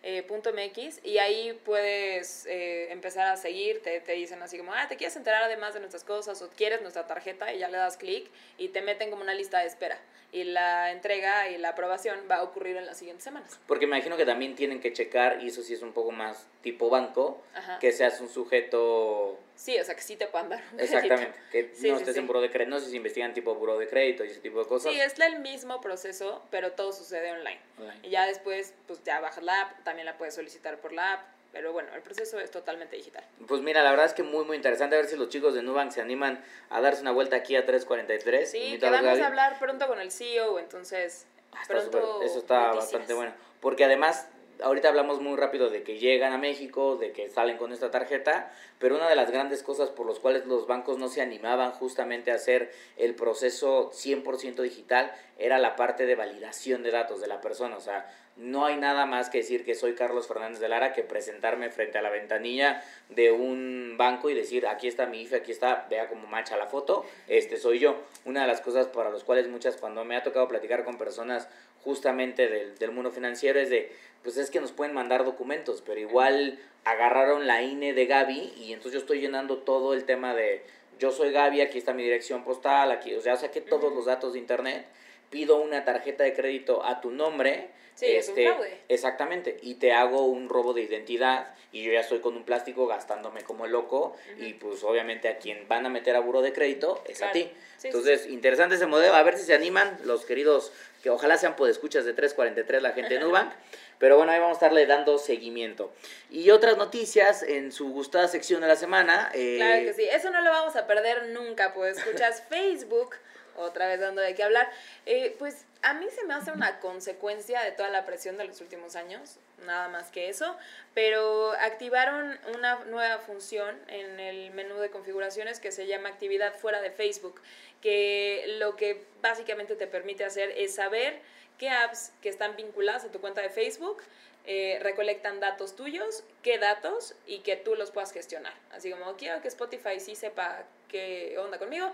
eh, 0.06 0.22
punto 0.22 0.52
.mx 0.52 1.00
y 1.02 1.16
ahí 1.16 1.58
puedes 1.64 2.44
eh, 2.44 2.92
empezar 2.92 3.26
a 3.26 3.38
seguir, 3.38 3.80
te, 3.82 4.00
te 4.00 4.12
dicen 4.12 4.42
así 4.42 4.58
como, 4.58 4.74
ah, 4.74 4.86
te 4.86 4.98
quieres 4.98 5.16
enterar 5.16 5.42
además 5.42 5.72
de 5.72 5.80
nuestras 5.80 6.04
cosas 6.04 6.42
o 6.42 6.50
quieres 6.50 6.82
nuestra 6.82 7.06
tarjeta 7.06 7.54
y 7.54 7.58
ya 7.60 7.68
le 7.68 7.78
das 7.78 7.96
clic 7.96 8.30
y 8.58 8.68
te 8.68 8.82
meten 8.82 9.08
como 9.08 9.22
una 9.22 9.32
lista 9.32 9.60
de 9.60 9.66
espera 9.66 9.98
y 10.30 10.44
la 10.44 10.90
entrega 10.90 11.48
y 11.48 11.56
la 11.56 11.70
aprobación 11.70 12.20
va 12.30 12.36
a 12.36 12.42
ocurrir 12.42 12.76
en 12.76 12.84
las 12.84 12.98
siguientes 12.98 13.24
semanas. 13.24 13.58
Porque 13.66 13.86
me 13.86 13.96
imagino 13.96 14.18
que 14.18 14.26
también 14.26 14.54
tienen 14.56 14.80
que 14.80 14.92
checar, 14.92 15.40
y 15.42 15.46
eso 15.46 15.62
sí 15.62 15.72
es 15.72 15.80
un 15.80 15.92
poco 15.94 16.10
más 16.10 16.46
tipo 16.60 16.90
banco, 16.90 17.40
Ajá. 17.54 17.78
que 17.78 17.90
seas 17.92 18.20
un 18.20 18.28
sujeto 18.28 19.38
Sí, 19.56 19.78
o 19.78 19.84
sea 19.84 19.94
que 19.94 20.02
sí 20.02 20.16
te 20.16 20.26
puedan 20.26 20.48
dar 20.48 20.60
un 20.72 20.76
crédito. 20.78 20.94
Exactamente, 20.96 21.38
que 21.52 21.70
Sí, 21.74 21.88
no 21.90 21.96
sí, 21.96 22.02
estés 22.02 22.14
sí. 22.14 22.20
en 22.20 22.26
buro 22.26 22.40
de 22.40 22.50
crédito, 22.50 22.70
no 22.76 22.80
sé 22.80 22.90
si 22.90 22.96
investigan 22.96 23.32
tipo 23.32 23.54
buro 23.54 23.78
de 23.78 23.86
crédito 23.88 24.24
y 24.24 24.28
ese 24.30 24.40
tipo 24.40 24.58
de 24.60 24.66
cosas. 24.66 24.92
Sí, 24.92 25.00
es 25.00 25.18
el 25.20 25.40
mismo 25.40 25.80
proceso, 25.80 26.42
pero 26.50 26.72
todo 26.72 26.92
sucede 26.92 27.30
online. 27.32 27.60
Online. 27.78 28.00
Y 28.02 28.10
ya 28.10 28.26
después, 28.26 28.74
pues 28.86 29.02
ya 29.04 29.20
bajas 29.20 29.44
la 29.44 29.60
app, 29.62 29.84
también 29.84 30.06
la 30.06 30.18
puedes 30.18 30.34
solicitar 30.34 30.78
por 30.80 30.92
la 30.92 31.12
app, 31.14 31.20
pero 31.52 31.72
bueno, 31.72 31.94
el 31.94 32.02
proceso 32.02 32.40
es 32.40 32.50
totalmente 32.50 32.96
digital. 32.96 33.24
Pues 33.46 33.60
mira, 33.60 33.82
la 33.84 33.90
verdad 33.90 34.06
es 34.06 34.12
que 34.12 34.24
muy 34.24 34.44
muy 34.44 34.56
interesante 34.56 34.96
a 34.96 34.98
ver 34.98 35.06
si 35.08 35.14
los 35.16 35.28
chicos 35.28 35.54
de 35.54 35.62
Nubank 35.62 35.92
se 35.92 36.00
animan 36.00 36.42
a 36.68 36.80
darse 36.80 37.02
una 37.02 37.12
vuelta 37.12 37.36
aquí 37.36 37.54
a 37.54 37.64
343. 37.64 38.50
Sí, 38.50 38.78
que 38.80 38.90
vamos 38.90 39.20
a 39.20 39.26
hablar 39.26 39.58
pronto 39.60 39.86
con 39.86 40.00
el 40.00 40.10
CEO, 40.10 40.58
entonces 40.58 41.26
Ah, 41.52 41.58
está 41.62 41.74
pronto 41.74 42.14
súper- 42.14 42.26
eso 42.26 42.38
está 42.40 42.54
noticias. 42.58 42.84
bastante 42.86 43.14
bueno. 43.14 43.32
Porque 43.60 43.84
además, 43.84 44.26
ahorita 44.62 44.88
hablamos 44.88 45.20
muy 45.20 45.36
rápido 45.36 45.70
de 45.70 45.82
que 45.82 45.98
llegan 45.98 46.32
a 46.32 46.38
México, 46.38 46.96
de 46.96 47.12
que 47.12 47.28
salen 47.28 47.56
con 47.56 47.72
esta 47.72 47.90
tarjeta, 47.90 48.52
pero 48.78 48.96
una 48.96 49.08
de 49.08 49.16
las 49.16 49.30
grandes 49.30 49.62
cosas 49.62 49.90
por 49.90 50.06
las 50.06 50.18
cuales 50.18 50.46
los 50.46 50.66
bancos 50.66 50.98
no 50.98 51.08
se 51.08 51.22
animaban 51.22 51.72
justamente 51.72 52.30
a 52.30 52.36
hacer 52.36 52.72
el 52.96 53.14
proceso 53.14 53.90
100% 53.90 54.62
digital 54.62 55.12
era 55.38 55.58
la 55.58 55.76
parte 55.76 56.06
de 56.06 56.14
validación 56.14 56.82
de 56.82 56.90
datos 56.90 57.20
de 57.20 57.26
la 57.26 57.40
persona. 57.40 57.76
O 57.76 57.80
sea, 57.80 58.10
no 58.36 58.66
hay 58.66 58.76
nada 58.76 59.06
más 59.06 59.30
que 59.30 59.38
decir 59.38 59.64
que 59.64 59.74
soy 59.74 59.94
Carlos 59.94 60.26
Fernández 60.26 60.58
de 60.58 60.68
Lara 60.68 60.92
que 60.92 61.02
presentarme 61.02 61.70
frente 61.70 61.98
a 61.98 62.02
la 62.02 62.10
ventanilla 62.10 62.82
de 63.08 63.30
un 63.30 63.94
banco 63.96 64.28
y 64.28 64.34
decir, 64.34 64.66
aquí 64.66 64.88
está 64.88 65.06
mi 65.06 65.22
IFE, 65.22 65.36
aquí 65.36 65.52
está, 65.52 65.86
vea 65.88 66.08
cómo 66.08 66.26
macha 66.26 66.56
la 66.56 66.66
foto, 66.66 67.06
este 67.28 67.56
soy 67.56 67.78
yo. 67.78 67.96
Una 68.24 68.42
de 68.42 68.48
las 68.48 68.60
cosas 68.60 68.88
para 68.88 69.10
las 69.10 69.22
cuales 69.22 69.48
muchas, 69.48 69.76
cuando 69.76 70.04
me 70.04 70.16
ha 70.16 70.22
tocado 70.22 70.48
platicar 70.48 70.84
con 70.84 70.98
personas 70.98 71.48
justamente 71.84 72.48
del, 72.48 72.76
del 72.76 72.90
mundo 72.90 73.12
financiero, 73.12 73.60
es 73.60 73.70
de, 73.70 73.92
pues 74.22 74.36
es 74.36 74.50
que 74.50 74.60
nos 74.60 74.72
pueden 74.72 74.94
mandar 74.94 75.24
documentos, 75.24 75.82
pero 75.84 76.00
igual 76.00 76.58
agarraron 76.84 77.46
la 77.46 77.62
INE 77.62 77.92
de 77.92 78.06
Gaby 78.06 78.54
y 78.56 78.72
entonces 78.72 78.94
yo 78.94 78.98
estoy 78.98 79.20
llenando 79.20 79.58
todo 79.58 79.94
el 79.94 80.04
tema 80.04 80.34
de, 80.34 80.64
yo 80.98 81.12
soy 81.12 81.30
Gaby, 81.30 81.60
aquí 81.60 81.78
está 81.78 81.92
mi 81.92 82.02
dirección 82.02 82.42
postal, 82.42 82.90
aquí, 82.90 83.14
o 83.14 83.20
sea, 83.20 83.36
saqué 83.36 83.60
todos 83.60 83.94
los 83.94 84.06
datos 84.06 84.32
de 84.32 84.40
internet, 84.40 84.86
pido 85.30 85.60
una 85.60 85.84
tarjeta 85.84 86.24
de 86.24 86.32
crédito 86.32 86.84
a 86.84 87.00
tu 87.00 87.10
nombre, 87.10 87.68
Sí, 87.94 88.06
es 88.06 88.28
un 88.28 88.34
fraude. 88.34 88.80
Exactamente, 88.88 89.56
y 89.62 89.74
te 89.76 89.92
hago 89.92 90.24
un 90.26 90.48
robo 90.48 90.72
de 90.72 90.82
identidad 90.82 91.54
y 91.72 91.82
yo 91.82 91.92
ya 91.92 92.00
estoy 92.00 92.20
con 92.20 92.36
un 92.36 92.44
plástico 92.44 92.86
gastándome 92.86 93.42
como 93.42 93.66
loco 93.66 94.16
y 94.38 94.54
pues 94.54 94.82
obviamente 94.84 95.28
a 95.28 95.38
quien 95.38 95.66
van 95.66 95.86
a 95.86 95.88
meter 95.88 96.14
a 96.14 96.20
buro 96.20 96.40
de 96.40 96.52
crédito 96.52 97.02
es 97.08 97.20
a 97.22 97.32
ti. 97.32 97.42
Sí, 97.42 97.50
sí, 97.78 97.86
Entonces, 97.88 98.26
interesante 98.26 98.76
ese 98.76 98.86
modelo, 98.86 99.14
a 99.14 99.22
ver 99.22 99.36
si 99.36 99.44
se 99.44 99.54
animan 99.54 99.98
los 100.04 100.24
queridos, 100.24 100.72
que 101.02 101.10
ojalá 101.10 101.36
sean 101.36 101.54
escuchas 101.68 102.04
de 102.04 102.12
343 102.12 102.82
la 102.82 102.92
gente 102.92 103.14
de 103.14 103.20
Nubank, 103.20 103.52
pero 103.98 104.16
bueno, 104.16 104.32
ahí 104.32 104.38
vamos 104.38 104.56
a 104.56 104.58
estarle 104.58 104.86
dando 104.86 105.18
seguimiento. 105.18 105.92
Y 106.30 106.50
otras 106.50 106.76
noticias 106.76 107.42
en 107.42 107.72
su 107.72 107.90
gustada 107.90 108.28
sección 108.28 108.60
de 108.60 108.68
la 108.68 108.76
semana. 108.76 109.30
eh, 109.34 109.56
Claro 109.56 109.84
que 109.84 109.92
sí, 109.94 110.04
eso 110.10 110.30
no 110.30 110.40
lo 110.40 110.50
vamos 110.50 110.76
a 110.76 110.86
perder 110.86 111.28
nunca, 111.28 111.74
pues 111.74 111.98
escuchas 111.98 112.42
Facebook, 112.48 113.16
otra 113.56 113.86
vez 113.88 114.00
dando 114.00 114.20
de 114.20 114.34
qué 114.34 114.42
hablar. 114.42 114.70
Eh, 115.06 115.34
pues 115.38 115.66
a 115.82 115.94
mí 115.94 116.06
se 116.10 116.24
me 116.24 116.34
hace 116.34 116.50
una 116.50 116.80
consecuencia 116.80 117.62
de 117.62 117.72
toda 117.72 117.90
la 117.90 118.04
presión 118.04 118.36
de 118.38 118.44
los 118.44 118.60
últimos 118.60 118.96
años, 118.96 119.38
nada 119.66 119.88
más 119.88 120.10
que 120.10 120.28
eso, 120.28 120.56
pero 120.94 121.52
activaron 121.52 122.38
una 122.54 122.76
nueva 122.86 123.18
función 123.18 123.78
en 123.88 124.20
el 124.20 124.50
menú 124.52 124.76
de 124.76 124.90
configuraciones 124.90 125.60
que 125.60 125.72
se 125.72 125.86
llama 125.86 126.08
actividad 126.08 126.54
fuera 126.54 126.80
de 126.80 126.90
Facebook, 126.90 127.40
que 127.80 128.56
lo 128.58 128.76
que 128.76 129.04
básicamente 129.20 129.76
te 129.76 129.86
permite 129.86 130.24
hacer 130.24 130.50
es 130.56 130.74
saber 130.74 131.20
qué 131.58 131.70
apps 131.70 132.12
que 132.22 132.28
están 132.28 132.56
vinculadas 132.56 133.04
a 133.04 133.12
tu 133.12 133.20
cuenta 133.20 133.42
de 133.42 133.50
Facebook 133.50 134.02
eh, 134.46 134.78
recolectan 134.82 135.40
datos 135.40 135.74
tuyos, 135.74 136.22
qué 136.42 136.58
datos 136.58 137.14
y 137.26 137.38
que 137.38 137.56
tú 137.56 137.76
los 137.76 137.90
puedas 137.90 138.12
gestionar. 138.12 138.52
Así 138.72 138.90
como 138.90 139.16
quiero 139.16 139.40
que 139.40 139.48
Spotify 139.48 139.98
sí 139.98 140.14
sepa 140.16 140.64
qué 140.88 141.38
onda 141.38 141.58
conmigo, 141.58 141.90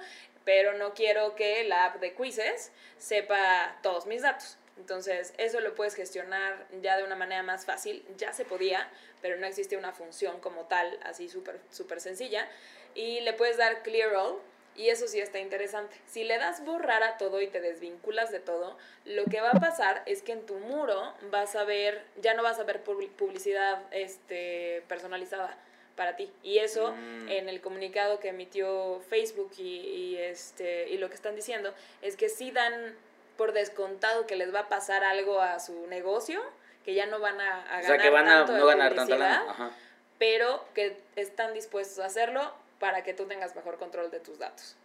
pero 0.50 0.72
no 0.72 0.94
quiero 0.94 1.36
que 1.36 1.62
la 1.62 1.84
app 1.84 2.00
de 2.00 2.12
quizzes 2.12 2.72
sepa 2.98 3.78
todos 3.84 4.06
mis 4.06 4.22
datos. 4.22 4.58
Entonces, 4.78 5.32
eso 5.38 5.60
lo 5.60 5.76
puedes 5.76 5.94
gestionar 5.94 6.66
ya 6.82 6.96
de 6.96 7.04
una 7.04 7.14
manera 7.14 7.44
más 7.44 7.64
fácil. 7.64 8.04
Ya 8.16 8.32
se 8.32 8.44
podía, 8.44 8.88
pero 9.22 9.36
no 9.36 9.46
existe 9.46 9.76
una 9.76 9.92
función 9.92 10.40
como 10.40 10.64
tal, 10.64 10.98
así 11.04 11.28
súper 11.28 11.60
súper 11.70 12.00
sencilla. 12.00 12.48
Y 12.96 13.20
le 13.20 13.32
puedes 13.32 13.58
dar 13.58 13.84
clear 13.84 14.12
all, 14.16 14.38
y 14.74 14.88
eso 14.88 15.06
sí 15.06 15.20
está 15.20 15.38
interesante. 15.38 15.96
Si 16.08 16.24
le 16.24 16.36
das 16.36 16.64
borrar 16.64 17.04
a 17.04 17.16
todo 17.16 17.40
y 17.40 17.46
te 17.46 17.60
desvinculas 17.60 18.32
de 18.32 18.40
todo, 18.40 18.76
lo 19.04 19.26
que 19.26 19.40
va 19.40 19.50
a 19.50 19.60
pasar 19.60 20.02
es 20.06 20.20
que 20.20 20.32
en 20.32 20.44
tu 20.46 20.54
muro 20.56 21.14
vas 21.30 21.54
a 21.54 21.62
ver, 21.62 22.02
ya 22.16 22.34
no 22.34 22.42
vas 22.42 22.58
a 22.58 22.64
ver 22.64 22.82
publi- 22.82 23.10
publicidad 23.10 23.80
este, 23.92 24.82
personalizada 24.88 25.56
para 26.00 26.16
ti. 26.16 26.32
Y 26.42 26.60
eso 26.60 26.92
Mm. 26.92 27.28
en 27.28 27.48
el 27.50 27.60
comunicado 27.60 28.20
que 28.20 28.28
emitió 28.28 29.00
Facebook 29.10 29.52
y, 29.58 29.76
y, 29.76 30.16
este, 30.16 30.88
y 30.88 30.96
lo 30.96 31.10
que 31.10 31.14
están 31.14 31.36
diciendo 31.36 31.74
es 32.00 32.16
que 32.16 32.30
sí 32.30 32.50
dan 32.52 32.96
por 33.36 33.52
descontado 33.52 34.26
que 34.26 34.34
les 34.34 34.54
va 34.54 34.60
a 34.60 34.68
pasar 34.70 35.04
algo 35.04 35.42
a 35.42 35.60
su 35.60 35.86
negocio, 35.88 36.42
que 36.86 36.94
ya 36.94 37.04
no 37.04 37.18
van 37.20 37.38
a, 37.38 37.56
a 37.60 37.64
o 37.64 37.66
ganar 37.66 37.84
sea, 37.84 37.98
que 37.98 38.08
van 38.08 38.28
a 38.28 38.46
tanto 38.46 38.56
no 38.56 38.64
ganar 38.66 38.94
tanta 38.94 39.18
lana. 39.18 39.76
Pero 40.18 40.64
que 40.74 40.96
están 41.16 41.52
dispuestos 41.52 41.98
a 41.98 42.06
hacerlo 42.06 42.50
para 42.78 43.04
que 43.04 43.12
tú 43.12 43.26
tengas 43.26 43.54
mejor 43.54 43.76
control 43.76 44.10
de 44.10 44.20
tus 44.20 44.38
datos. 44.38 44.76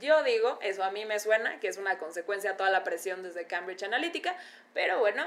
Yo 0.00 0.22
digo, 0.22 0.60
eso 0.62 0.84
a 0.84 0.92
mí 0.92 1.04
me 1.06 1.18
suena, 1.18 1.58
que 1.58 1.66
es 1.66 1.76
una 1.76 1.98
consecuencia 1.98 2.52
a 2.52 2.56
toda 2.56 2.70
la 2.70 2.84
presión 2.84 3.24
desde 3.24 3.48
Cambridge 3.48 3.82
Analytica, 3.82 4.36
pero 4.74 5.00
bueno, 5.00 5.26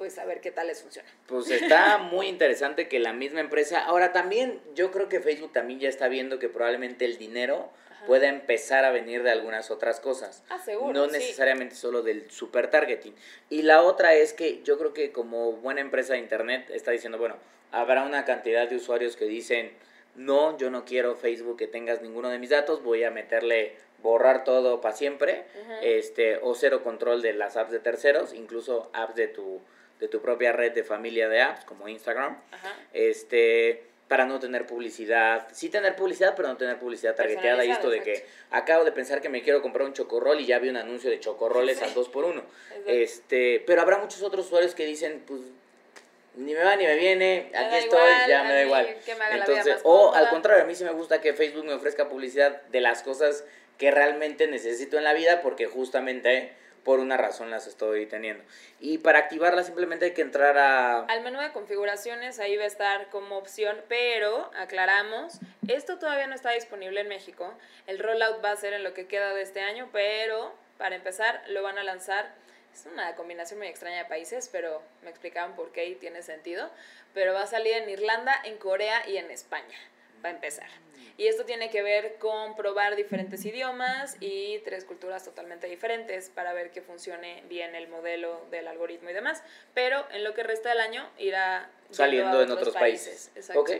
pues 0.00 0.18
a 0.18 0.24
ver 0.24 0.40
qué 0.40 0.50
tal 0.50 0.66
les 0.66 0.80
funciona. 0.80 1.06
Pues 1.26 1.50
está 1.50 1.98
muy 2.10 2.26
interesante 2.26 2.88
que 2.88 2.98
la 2.98 3.12
misma 3.12 3.40
empresa. 3.40 3.84
Ahora 3.84 4.14
también, 4.14 4.58
yo 4.74 4.90
creo 4.92 5.10
que 5.10 5.20
Facebook 5.20 5.52
también 5.52 5.78
ya 5.78 5.90
está 5.90 6.08
viendo 6.08 6.38
que 6.38 6.48
probablemente 6.48 7.04
el 7.04 7.18
dinero 7.18 7.68
Ajá. 7.90 8.06
pueda 8.06 8.26
empezar 8.28 8.86
a 8.86 8.92
venir 8.92 9.22
de 9.22 9.30
algunas 9.30 9.70
otras 9.70 10.00
cosas. 10.00 10.42
Ah, 10.48 10.58
seguro, 10.58 10.94
No 10.94 11.04
sí. 11.08 11.12
necesariamente 11.18 11.74
solo 11.74 12.00
del 12.00 12.30
super 12.30 12.70
targeting. 12.70 13.14
Y 13.50 13.60
la 13.60 13.82
otra 13.82 14.14
es 14.14 14.32
que 14.32 14.62
yo 14.62 14.78
creo 14.78 14.94
que 14.94 15.12
como 15.12 15.52
buena 15.52 15.82
empresa 15.82 16.14
de 16.14 16.20
internet 16.20 16.70
está 16.70 16.92
diciendo, 16.92 17.18
bueno, 17.18 17.36
habrá 17.70 18.02
una 18.04 18.24
cantidad 18.24 18.66
de 18.70 18.76
usuarios 18.76 19.16
que 19.16 19.26
dicen, 19.26 19.70
no, 20.14 20.56
yo 20.56 20.70
no 20.70 20.86
quiero 20.86 21.14
Facebook 21.14 21.58
que 21.58 21.66
tengas 21.66 22.00
ninguno 22.00 22.30
de 22.30 22.38
mis 22.38 22.48
datos, 22.48 22.82
voy 22.82 23.04
a 23.04 23.10
meterle 23.10 23.76
borrar 24.02 24.44
todo 24.44 24.80
para 24.80 24.96
siempre, 24.96 25.44
este, 25.82 26.38
o 26.38 26.54
cero 26.54 26.82
control 26.82 27.20
de 27.20 27.34
las 27.34 27.58
apps 27.58 27.70
de 27.70 27.80
terceros, 27.80 28.32
incluso 28.32 28.88
apps 28.94 29.14
de 29.14 29.28
tu, 29.28 29.60
de 30.00 30.08
tu 30.08 30.20
propia 30.20 30.52
red 30.52 30.72
de 30.72 30.82
familia 30.82 31.28
de 31.28 31.40
apps, 31.42 31.64
como 31.64 31.86
Instagram, 31.88 32.38
Ajá. 32.50 32.74
este, 32.92 33.84
para 34.08 34.24
no 34.24 34.40
tener 34.40 34.66
publicidad, 34.66 35.46
sí 35.52 35.68
tener 35.68 35.94
publicidad, 35.94 36.34
pero 36.34 36.48
no 36.48 36.56
tener 36.56 36.78
publicidad 36.78 37.14
targeteada, 37.14 37.64
y 37.64 37.70
esto 37.70 37.90
de 37.90 38.02
que 38.02 38.24
acabo 38.50 38.84
de 38.84 38.92
pensar 38.92 39.20
que 39.20 39.28
me 39.28 39.42
quiero 39.42 39.62
comprar 39.62 39.86
un 39.86 39.92
chocorrol 39.92 40.40
y 40.40 40.46
ya 40.46 40.58
vi 40.58 40.68
un 40.68 40.76
anuncio 40.76 41.10
de 41.10 41.20
chocorroles 41.20 41.80
al 41.82 41.94
2 41.94 42.08
por 42.08 42.24
1 42.24 42.40
Exacto. 42.40 42.90
este, 42.90 43.62
pero 43.66 43.82
habrá 43.82 43.98
muchos 43.98 44.22
otros 44.22 44.46
usuarios 44.46 44.74
que 44.74 44.84
dicen, 44.84 45.22
pues, 45.26 45.42
ni 46.36 46.54
me 46.54 46.64
va 46.64 46.74
ni 46.76 46.86
me 46.86 46.96
viene, 46.96 47.50
Me 47.52 47.58
aquí 47.58 47.76
estoy, 47.76 47.98
igual, 47.98 48.28
ya 48.28 48.42
me 48.44 48.52
da 48.54 48.62
igual. 48.64 48.96
que 49.04 49.14
me 49.14 49.24
haga 49.24 49.36
la 49.36 49.44
vida 49.44 49.56
Entonces, 49.58 49.74
más 49.74 49.82
o 49.84 50.14
al 50.14 50.28
contrario, 50.30 50.62
a 50.64 50.66
mí 50.66 50.74
sí 50.74 50.84
me 50.84 50.92
gusta 50.92 51.20
que 51.20 51.34
Facebook 51.34 51.64
me 51.64 51.74
ofrezca 51.74 52.08
publicidad 52.08 52.62
de 52.62 52.80
las 52.80 53.02
cosas 53.02 53.44
que 53.78 53.90
realmente 53.90 54.46
necesito 54.46 54.98
en 54.98 55.04
la 55.04 55.12
vida 55.12 55.40
porque 55.42 55.66
justamente 55.66 56.52
por 56.84 57.00
una 57.00 57.16
razón 57.16 57.50
las 57.50 57.66
estoy 57.66 58.06
teniendo. 58.06 58.44
Y 58.78 58.98
para 58.98 59.18
activarlas 59.18 59.66
simplemente 59.66 60.06
hay 60.06 60.14
que 60.14 60.22
entrar 60.22 60.58
a... 60.58 61.00
Al 61.04 61.22
menú 61.22 61.40
de 61.40 61.52
configuraciones 61.52 62.38
ahí 62.38 62.56
va 62.56 62.64
a 62.64 62.66
estar 62.66 63.08
como 63.10 63.36
opción, 63.36 63.76
pero 63.88 64.50
aclaramos, 64.56 65.38
esto 65.68 65.98
todavía 65.98 66.26
no 66.26 66.34
está 66.34 66.50
disponible 66.50 67.00
en 67.00 67.08
México. 67.08 67.52
El 67.86 67.98
rollout 67.98 68.44
va 68.44 68.52
a 68.52 68.56
ser 68.56 68.72
en 68.72 68.84
lo 68.84 68.94
que 68.94 69.06
queda 69.06 69.34
de 69.34 69.42
este 69.42 69.60
año, 69.60 69.88
pero 69.92 70.54
para 70.78 70.96
empezar 70.96 71.42
lo 71.48 71.62
van 71.62 71.78
a 71.78 71.84
lanzar. 71.84 72.34
Es 72.72 72.86
una 72.86 73.14
combinación 73.16 73.58
muy 73.58 73.68
extraña 73.68 73.98
de 73.98 74.04
países, 74.04 74.48
pero 74.50 74.80
me 75.02 75.10
explicaban 75.10 75.56
por 75.56 75.72
qué 75.72 75.86
y 75.86 75.96
tiene 75.96 76.22
sentido. 76.22 76.70
Pero 77.14 77.34
va 77.34 77.42
a 77.42 77.46
salir 77.46 77.74
en 77.74 77.90
Irlanda, 77.90 78.34
en 78.44 78.56
Corea 78.58 79.08
y 79.08 79.16
en 79.16 79.30
España, 79.30 79.76
para 80.22 80.34
empezar. 80.34 80.68
Y 81.20 81.28
esto 81.28 81.44
tiene 81.44 81.68
que 81.68 81.82
ver 81.82 82.14
con 82.18 82.56
probar 82.56 82.96
diferentes 82.96 83.44
idiomas 83.44 84.16
y 84.20 84.58
tres 84.60 84.86
culturas 84.86 85.22
totalmente 85.22 85.66
diferentes 85.66 86.30
para 86.30 86.54
ver 86.54 86.70
que 86.70 86.80
funcione 86.80 87.42
bien 87.46 87.74
el 87.74 87.88
modelo 87.88 88.40
del 88.50 88.66
algoritmo 88.66 89.10
y 89.10 89.12
demás. 89.12 89.42
Pero 89.74 90.02
en 90.12 90.24
lo 90.24 90.32
que 90.32 90.44
resta 90.44 90.70
del 90.70 90.80
año 90.80 91.06
irá 91.18 91.68
saliendo 91.90 92.42
en 92.42 92.50
otros 92.50 92.72
países. 92.72 93.30
Exacto. 93.34 93.60
Ok. 93.60 93.70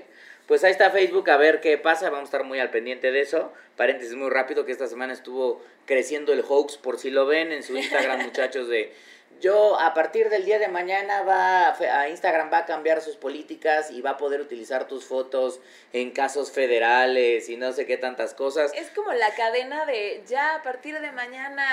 Pues 0.48 0.64
ahí 0.64 0.72
está 0.72 0.90
Facebook, 0.90 1.30
a 1.30 1.38
ver 1.38 1.62
qué 1.62 1.78
pasa, 1.78 2.10
vamos 2.10 2.24
a 2.24 2.30
estar 2.30 2.44
muy 2.44 2.58
al 2.58 2.68
pendiente 2.68 3.10
de 3.10 3.22
eso. 3.22 3.50
Paréntesis 3.74 4.14
muy 4.16 4.28
rápido, 4.28 4.66
que 4.66 4.72
esta 4.72 4.86
semana 4.86 5.14
estuvo 5.14 5.64
creciendo 5.86 6.34
el 6.34 6.44
hoax, 6.46 6.76
por 6.76 6.98
si 6.98 7.08
lo 7.08 7.24
ven 7.24 7.52
en 7.52 7.62
su 7.62 7.74
Instagram, 7.74 8.20
muchachos, 8.24 8.68
de 8.68 8.92
yo 9.40 9.78
a 9.80 9.94
partir 9.94 10.28
del 10.30 10.44
día 10.44 10.58
de 10.58 10.68
mañana 10.68 11.22
va 11.22 11.70
a 11.78 12.08
Instagram 12.08 12.52
va 12.52 12.58
a 12.58 12.66
cambiar 12.66 13.00
sus 13.00 13.16
políticas 13.16 13.90
y 13.90 14.00
va 14.02 14.10
a 14.10 14.16
poder 14.16 14.40
utilizar 14.40 14.86
tus 14.86 15.04
fotos 15.04 15.60
en 15.92 16.10
casos 16.10 16.52
federales 16.52 17.48
y 17.48 17.56
no 17.56 17.72
sé 17.72 17.86
qué 17.86 17.96
tantas 17.96 18.34
cosas. 18.34 18.72
Es 18.74 18.90
como 18.90 19.12
la 19.12 19.30
cadena 19.34 19.86
de 19.86 20.22
ya 20.28 20.56
a 20.56 20.62
partir 20.62 21.00
de 21.00 21.10
mañana 21.12 21.66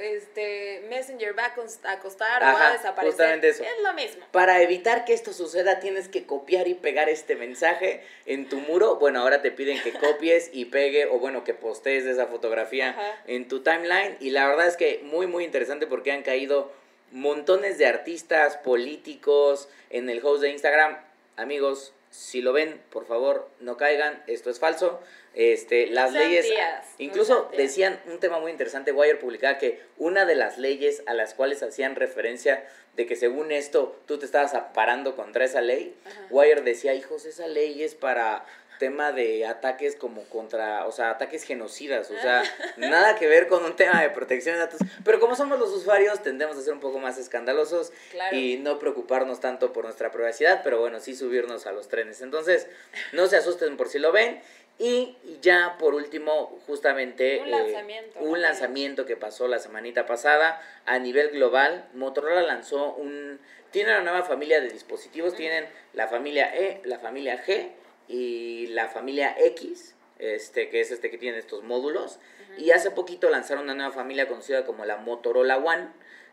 este 0.00 0.84
Messenger 0.88 1.38
va 1.38 1.46
a 1.46 1.54
cons- 1.54 1.78
a 1.84 1.98
costar 1.98 2.42
o 2.42 2.46
va 2.46 2.68
a 2.68 2.72
desaparecer. 2.72 3.12
justamente 3.12 3.48
eso. 3.50 3.62
Es 3.64 3.82
lo 3.82 3.92
mismo. 3.94 4.24
Para 4.30 4.60
evitar 4.62 5.04
que 5.04 5.12
esto 5.12 5.32
suceda, 5.32 5.80
tienes 5.80 6.08
que 6.08 6.26
copiar 6.26 6.68
y 6.68 6.74
pegar 6.74 7.08
este 7.08 7.36
mensaje 7.36 8.02
en 8.26 8.48
tu 8.48 8.58
muro. 8.60 8.96
Bueno, 8.96 9.20
ahora 9.20 9.42
te 9.42 9.50
piden 9.50 9.80
que 9.82 9.92
copies 9.98 10.50
y 10.52 10.66
pegue, 10.66 11.06
o 11.06 11.18
bueno, 11.18 11.44
que 11.44 11.54
postees 11.54 12.04
esa 12.06 12.26
fotografía 12.26 12.90
Ajá. 12.90 13.22
en 13.26 13.48
tu 13.48 13.60
timeline. 13.62 14.16
Y 14.20 14.30
la 14.30 14.46
verdad 14.48 14.66
es 14.66 14.76
que 14.76 15.00
muy, 15.04 15.26
muy 15.26 15.44
interesante 15.44 15.86
porque 15.86 16.12
han 16.12 16.22
caído 16.22 16.72
montones 17.12 17.78
de 17.78 17.86
artistas, 17.86 18.56
políticos 18.56 19.68
en 19.90 20.08
el 20.08 20.24
host 20.24 20.42
de 20.42 20.50
Instagram. 20.50 20.98
Amigos, 21.36 21.92
si 22.10 22.42
lo 22.42 22.52
ven, 22.52 22.80
por 22.90 23.06
favor, 23.06 23.48
no 23.60 23.76
caigan, 23.76 24.22
esto 24.26 24.50
es 24.50 24.58
falso. 24.58 25.00
Este, 25.32 25.86
las 25.86 26.12
leyes, 26.12 26.50
incluso 26.98 27.48
decían 27.56 28.00
un 28.06 28.18
tema 28.18 28.40
muy 28.40 28.50
interesante, 28.50 28.90
Wire 28.90 29.16
publicaba 29.16 29.58
que 29.58 29.80
una 29.96 30.24
de 30.24 30.34
las 30.34 30.58
leyes 30.58 31.04
a 31.06 31.14
las 31.14 31.34
cuales 31.34 31.62
hacían 31.62 31.94
referencia 31.94 32.66
de 32.96 33.06
que 33.06 33.14
según 33.14 33.52
esto 33.52 33.96
tú 34.06 34.18
te 34.18 34.26
estabas 34.26 34.52
parando 34.74 35.14
contra 35.14 35.44
esa 35.44 35.60
ley, 35.60 35.94
Ajá. 36.04 36.26
Wire 36.30 36.62
decía, 36.62 36.94
hijos, 36.94 37.26
esa 37.26 37.46
ley 37.46 37.84
es 37.84 37.94
para 37.94 38.44
tema 38.80 39.12
de 39.12 39.46
ataques 39.46 39.94
como 39.94 40.24
contra, 40.24 40.86
o 40.86 40.90
sea, 40.90 41.10
ataques 41.10 41.44
genocidas, 41.44 42.10
o 42.10 42.18
sea, 42.18 42.42
nada 42.78 43.14
que 43.14 43.28
ver 43.28 43.46
con 43.46 43.62
un 43.64 43.76
tema 43.76 44.02
de 44.02 44.08
protección 44.08 44.56
de 44.56 44.62
datos, 44.62 44.80
pero 45.04 45.20
como 45.20 45.36
somos 45.36 45.60
los 45.60 45.70
usuarios 45.70 46.22
tendemos 46.22 46.56
a 46.56 46.62
ser 46.62 46.72
un 46.72 46.80
poco 46.80 46.98
más 46.98 47.18
escandalosos 47.18 47.92
y 48.32 48.56
no 48.56 48.78
preocuparnos 48.78 49.38
tanto 49.38 49.72
por 49.74 49.84
nuestra 49.84 50.10
privacidad, 50.10 50.62
pero 50.64 50.80
bueno, 50.80 50.98
sí 50.98 51.14
subirnos 51.14 51.66
a 51.66 51.72
los 51.72 51.88
trenes. 51.88 52.22
Entonces, 52.22 52.68
no 53.12 53.26
se 53.26 53.36
asusten 53.36 53.76
por 53.76 53.88
si 53.88 54.00
lo 54.00 54.10
ven. 54.10 54.40
Y 54.78 55.18
ya 55.42 55.76
por 55.78 55.94
último, 55.94 56.58
justamente 56.66 57.40
un 57.40 57.48
eh, 57.48 57.50
lanzamiento, 57.50 58.18
un 58.20 58.40
lanzamiento 58.40 59.04
que 59.04 59.14
pasó 59.14 59.46
la 59.46 59.58
semanita 59.58 60.06
pasada 60.06 60.58
a 60.86 60.98
nivel 60.98 61.32
global, 61.32 61.86
Motorola 61.92 62.40
lanzó 62.40 62.94
un 62.94 63.38
tiene 63.72 63.90
una 63.90 64.00
nueva 64.00 64.22
familia 64.22 64.58
de 64.62 64.70
dispositivos, 64.70 65.36
tienen 65.36 65.66
la 65.92 66.08
familia 66.08 66.56
E, 66.56 66.80
la 66.84 66.98
familia 66.98 67.44
G 67.44 67.72
y 68.10 68.66
la 68.68 68.88
familia 68.88 69.34
X, 69.38 69.94
este, 70.18 70.68
que 70.68 70.80
es 70.80 70.90
este 70.90 71.10
que 71.10 71.18
tiene 71.18 71.38
estos 71.38 71.62
módulos. 71.62 72.18
Y 72.58 72.72
hace 72.72 72.90
poquito 72.90 73.30
lanzaron 73.30 73.64
una 73.64 73.74
nueva 73.74 73.92
familia 73.92 74.26
conocida 74.26 74.66
como 74.66 74.84
la 74.84 74.96
Motorola 74.96 75.56
One, 75.58 75.88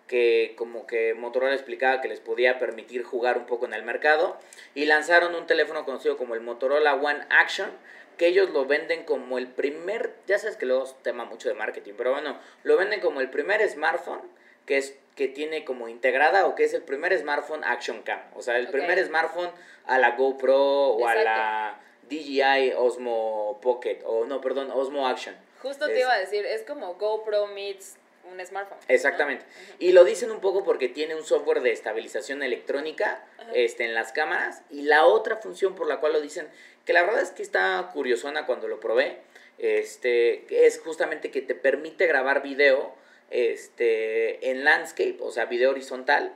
que 0.07 0.55
como 0.57 0.87
que 0.87 1.13
Motorola 1.13 1.53
explicaba 1.53 2.01
que 2.01 2.07
les 2.07 2.19
podía 2.19 2.57
permitir 2.57 3.03
jugar 3.03 3.37
un 3.37 3.45
poco 3.45 3.65
en 3.65 3.73
el 3.73 3.83
mercado. 3.83 4.37
Y 4.73 4.85
lanzaron 4.85 5.35
un 5.35 5.45
teléfono 5.45 5.85
conocido 5.85 6.17
como 6.17 6.33
el 6.33 6.41
Motorola 6.41 6.95
One 6.95 7.25
Action, 7.29 7.69
que 8.17 8.27
ellos 8.27 8.49
lo 8.49 8.65
venden 8.65 9.03
como 9.03 9.37
el 9.37 9.47
primer, 9.47 10.15
ya 10.25 10.39
sabes 10.39 10.57
que 10.57 10.65
luego 10.65 10.85
es 10.85 10.95
tema 11.03 11.25
mucho 11.25 11.47
de 11.47 11.53
marketing, 11.53 11.93
pero 11.95 12.11
bueno, 12.13 12.39
lo 12.63 12.75
venden 12.75 12.99
como 12.99 13.21
el 13.21 13.29
primer 13.29 13.67
smartphone 13.69 14.21
que 14.65 14.77
es 14.77 14.95
que 15.17 15.27
tiene 15.27 15.65
como 15.65 15.89
integrada 15.89 16.45
o 16.45 16.55
que 16.55 16.63
es 16.63 16.73
el 16.73 16.83
primer 16.83 17.17
smartphone 17.17 17.63
Action 17.63 18.03
Cam, 18.03 18.21
o 18.35 18.41
sea, 18.43 18.57
el 18.57 18.69
primer 18.69 19.03
smartphone 19.03 19.49
a 19.85 19.97
la 19.97 20.11
GoPro 20.11 20.89
o 20.91 21.07
a 21.07 21.15
la 21.15 21.79
DJI 22.07 22.73
Osmo 22.77 23.59
Pocket 23.61 23.99
o 24.05 24.25
no, 24.25 24.39
perdón, 24.39 24.69
Osmo 24.71 25.07
Action. 25.07 25.35
Justo 25.61 25.87
te 25.87 25.99
iba 25.99 26.13
a 26.13 26.19
decir, 26.19 26.45
es 26.45 26.61
como 26.61 26.93
GoPro 26.93 27.47
meets 27.47 27.97
un 28.31 28.45
smartphone. 28.45 28.77
Exactamente. 28.87 29.43
Y 29.79 29.91
lo 29.91 30.03
dicen 30.03 30.29
un 30.29 30.39
poco 30.39 30.63
porque 30.63 30.87
tiene 30.87 31.15
un 31.15 31.23
software 31.23 31.61
de 31.61 31.71
estabilización 31.71 32.43
electrónica 32.43 33.25
este, 33.53 33.85
en 33.85 33.95
las 33.95 34.11
cámaras. 34.11 34.61
Y 34.69 34.81
la 34.81 35.05
otra 35.05 35.37
función 35.37 35.75
por 35.75 35.87
la 35.87 35.99
cual 35.99 36.13
lo 36.13 36.21
dicen, 36.21 36.47
que 36.85 36.93
la 36.93 37.03
verdad 37.03 37.21
es 37.21 37.31
que 37.31 37.41
está 37.41 37.89
curiosona 37.93 38.45
cuando 38.45 38.67
lo 38.67 38.79
probé, 38.79 39.21
este, 39.57 40.67
es 40.67 40.79
justamente 40.79 41.31
que 41.31 41.41
te 41.41 41.55
permite 41.55 42.05
grabar 42.05 42.43
video 42.43 42.93
este, 43.29 44.51
en 44.51 44.63
landscape, 44.63 45.17
o 45.21 45.31
sea, 45.31 45.45
video 45.45 45.71
horizontal, 45.71 46.35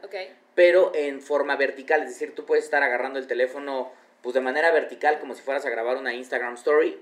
pero 0.56 0.92
en 0.94 1.22
forma 1.22 1.56
vertical, 1.56 2.04
es 2.04 2.10
decir, 2.10 2.36
tú 2.36 2.46
puedes 2.46 2.66
estar 2.66 2.84
agarrando 2.84 3.20
el 3.20 3.28
teléfono 3.28 3.92
pues 4.22 4.36
de 4.36 4.42
manera 4.42 4.72
vertical 4.72 5.20
como 5.20 5.34
si 5.34 5.42
fueras 5.42 5.66
a 5.66 5.70
grabar 5.70 5.98
una 5.98 6.14
Instagram 6.14 6.54
story 6.56 7.00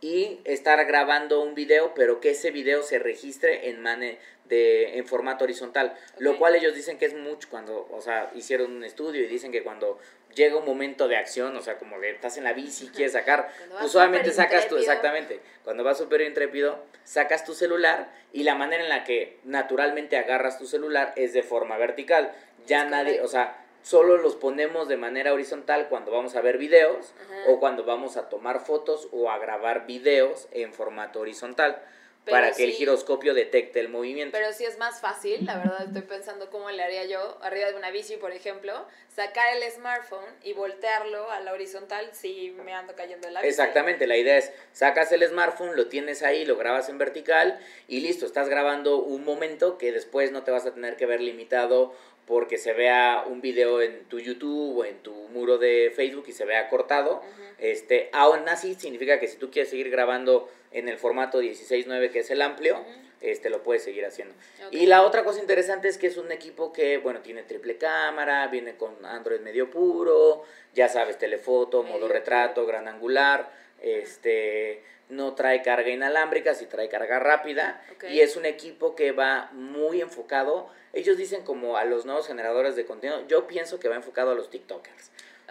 y 0.00 0.40
estar 0.44 0.84
grabando 0.86 1.42
un 1.42 1.54
video, 1.54 1.94
pero 1.94 2.20
que 2.20 2.30
ese 2.30 2.50
video 2.50 2.82
se 2.82 2.98
registre 2.98 3.68
en, 3.68 3.82
mane 3.82 4.18
de, 4.52 4.98
en 4.98 5.06
formato 5.06 5.44
horizontal, 5.44 5.94
lo 6.18 6.36
cual 6.36 6.54
ellos 6.54 6.74
dicen 6.74 6.98
que 6.98 7.06
es 7.06 7.14
mucho 7.14 7.48
cuando, 7.48 7.88
o 7.90 8.02
sea, 8.02 8.30
hicieron 8.34 8.70
un 8.70 8.84
estudio 8.84 9.22
y 9.22 9.26
dicen 9.26 9.50
que 9.50 9.62
cuando 9.62 9.98
llega 10.34 10.58
un 10.58 10.66
momento 10.66 11.08
de 11.08 11.16
acción, 11.16 11.56
o 11.56 11.62
sea, 11.62 11.78
como 11.78 11.98
que 11.98 12.10
estás 12.10 12.36
en 12.36 12.44
la 12.44 12.52
bici 12.52 12.84
y 12.84 12.88
quieres 12.88 13.12
sacar, 13.12 13.48
pues 13.80 13.90
solamente 13.90 14.30
sacas 14.30 14.68
tú, 14.68 14.76
exactamente, 14.76 15.40
cuando 15.64 15.84
vas 15.84 15.96
súper 15.96 16.20
intrépido, 16.20 16.84
sacas 17.02 17.46
tu 17.46 17.54
celular 17.54 18.12
y 18.34 18.42
la 18.42 18.54
manera 18.54 18.82
en 18.82 18.90
la 18.90 19.04
que 19.04 19.38
naturalmente 19.44 20.18
agarras 20.18 20.58
tu 20.58 20.66
celular 20.66 21.14
es 21.16 21.32
de 21.32 21.42
forma 21.42 21.78
vertical. 21.78 22.32
Ya 22.66 22.84
nadie, 22.84 23.22
o 23.22 23.28
sea, 23.28 23.56
solo 23.82 24.18
los 24.18 24.36
ponemos 24.36 24.86
de 24.86 24.98
manera 24.98 25.32
horizontal 25.32 25.88
cuando 25.88 26.12
vamos 26.12 26.36
a 26.36 26.42
ver 26.42 26.58
videos 26.58 27.14
o 27.48 27.58
cuando 27.58 27.84
vamos 27.84 28.18
a 28.18 28.28
tomar 28.28 28.60
fotos 28.60 29.08
o 29.12 29.30
a 29.30 29.38
grabar 29.38 29.86
videos 29.86 30.46
en 30.52 30.74
formato 30.74 31.20
horizontal 31.20 31.82
para 32.30 32.52
que 32.52 32.64
el 32.64 32.72
giroscopio 32.72 33.34
detecte 33.34 33.80
el 33.80 33.88
movimiento. 33.88 34.36
Pero 34.36 34.52
sí 34.52 34.64
es 34.64 34.78
más 34.78 35.00
fácil, 35.00 35.44
la 35.44 35.58
verdad 35.58 35.86
estoy 35.86 36.02
pensando 36.02 36.50
cómo 36.50 36.70
le 36.70 36.82
haría 36.82 37.04
yo 37.04 37.38
arriba 37.42 37.68
de 37.68 37.76
una 37.76 37.90
bici, 37.90 38.16
por 38.16 38.32
ejemplo, 38.32 38.86
sacar 39.08 39.56
el 39.56 39.70
smartphone 39.72 40.28
y 40.42 40.52
voltearlo 40.52 41.30
a 41.30 41.40
la 41.40 41.52
horizontal 41.52 42.10
si 42.12 42.54
me 42.64 42.72
ando 42.74 42.94
cayendo 42.94 43.26
en 43.26 43.34
la 43.34 43.40
bici. 43.40 43.50
Exactamente, 43.50 44.06
la 44.06 44.16
idea 44.16 44.36
es 44.36 44.52
sacas 44.72 45.10
el 45.12 45.26
smartphone, 45.26 45.76
lo 45.76 45.88
tienes 45.88 46.22
ahí, 46.22 46.44
lo 46.44 46.56
grabas 46.56 46.88
en 46.88 46.98
vertical 46.98 47.58
y 47.88 48.00
listo, 48.00 48.24
estás 48.24 48.48
grabando 48.48 48.98
un 48.98 49.24
momento 49.24 49.76
que 49.76 49.92
después 49.92 50.30
no 50.30 50.44
te 50.44 50.50
vas 50.50 50.64
a 50.66 50.74
tener 50.74 50.96
que 50.96 51.06
ver 51.06 51.20
limitado 51.20 51.94
porque 52.26 52.58
se 52.58 52.72
vea 52.72 53.24
un 53.26 53.40
video 53.40 53.82
en 53.82 54.04
tu 54.04 54.18
YouTube 54.18 54.78
o 54.78 54.84
en 54.84 54.98
tu 54.98 55.12
muro 55.28 55.58
de 55.58 55.92
Facebook 55.94 56.24
y 56.28 56.32
se 56.32 56.44
vea 56.44 56.68
cortado. 56.68 57.22
este, 57.58 58.10
aún 58.12 58.48
así 58.48 58.74
significa 58.74 59.20
que 59.20 59.28
si 59.28 59.36
tú 59.36 59.50
quieres 59.50 59.70
seguir 59.70 59.90
grabando 59.90 60.50
en 60.72 60.88
el 60.88 60.98
formato 60.98 61.42
16.9 61.42 62.10
que 62.10 62.20
es 62.20 62.30
el 62.30 62.42
amplio, 62.42 62.84
este 63.20 63.50
lo 63.50 63.62
puedes 63.62 63.84
seguir 63.84 64.04
haciendo. 64.04 64.34
Y 64.70 64.86
la 64.86 65.02
otra 65.02 65.24
cosa 65.24 65.40
interesante 65.40 65.88
es 65.88 65.96
que 65.96 66.08
es 66.08 66.16
un 66.16 66.32
equipo 66.32 66.72
que, 66.72 66.98
bueno, 66.98 67.20
tiene 67.20 67.42
triple 67.42 67.76
cámara, 67.76 68.46
viene 68.48 68.76
con 68.76 69.04
Android 69.04 69.40
medio 69.40 69.70
puro, 69.70 70.44
ya 70.74 70.88
sabes, 70.88 71.18
telefoto, 71.18 71.82
modo 71.82 72.08
retrato, 72.08 72.66
gran 72.66 72.88
angular, 72.88 73.50
este 73.80 74.82
no 75.08 75.34
trae 75.34 75.62
carga 75.62 75.90
inalámbrica, 75.90 76.54
sí 76.54 76.66
trae 76.66 76.88
carga 76.88 77.18
rápida. 77.18 77.84
Y 78.10 78.20
es 78.20 78.36
un 78.36 78.46
equipo 78.46 78.94
que 78.96 79.12
va 79.12 79.50
muy 79.52 80.00
enfocado, 80.00 80.70
ellos 80.92 81.16
dicen 81.16 81.42
como 81.42 81.76
a 81.76 81.84
los 81.84 82.04
nuevos 82.06 82.26
generadores 82.26 82.76
de 82.76 82.84
contenido, 82.84 83.26
yo 83.28 83.46
pienso 83.46 83.80
que 83.80 83.88
va 83.88 83.96
enfocado 83.96 84.32
a 84.32 84.34
los 84.34 84.50
TikTokers. 84.50 85.10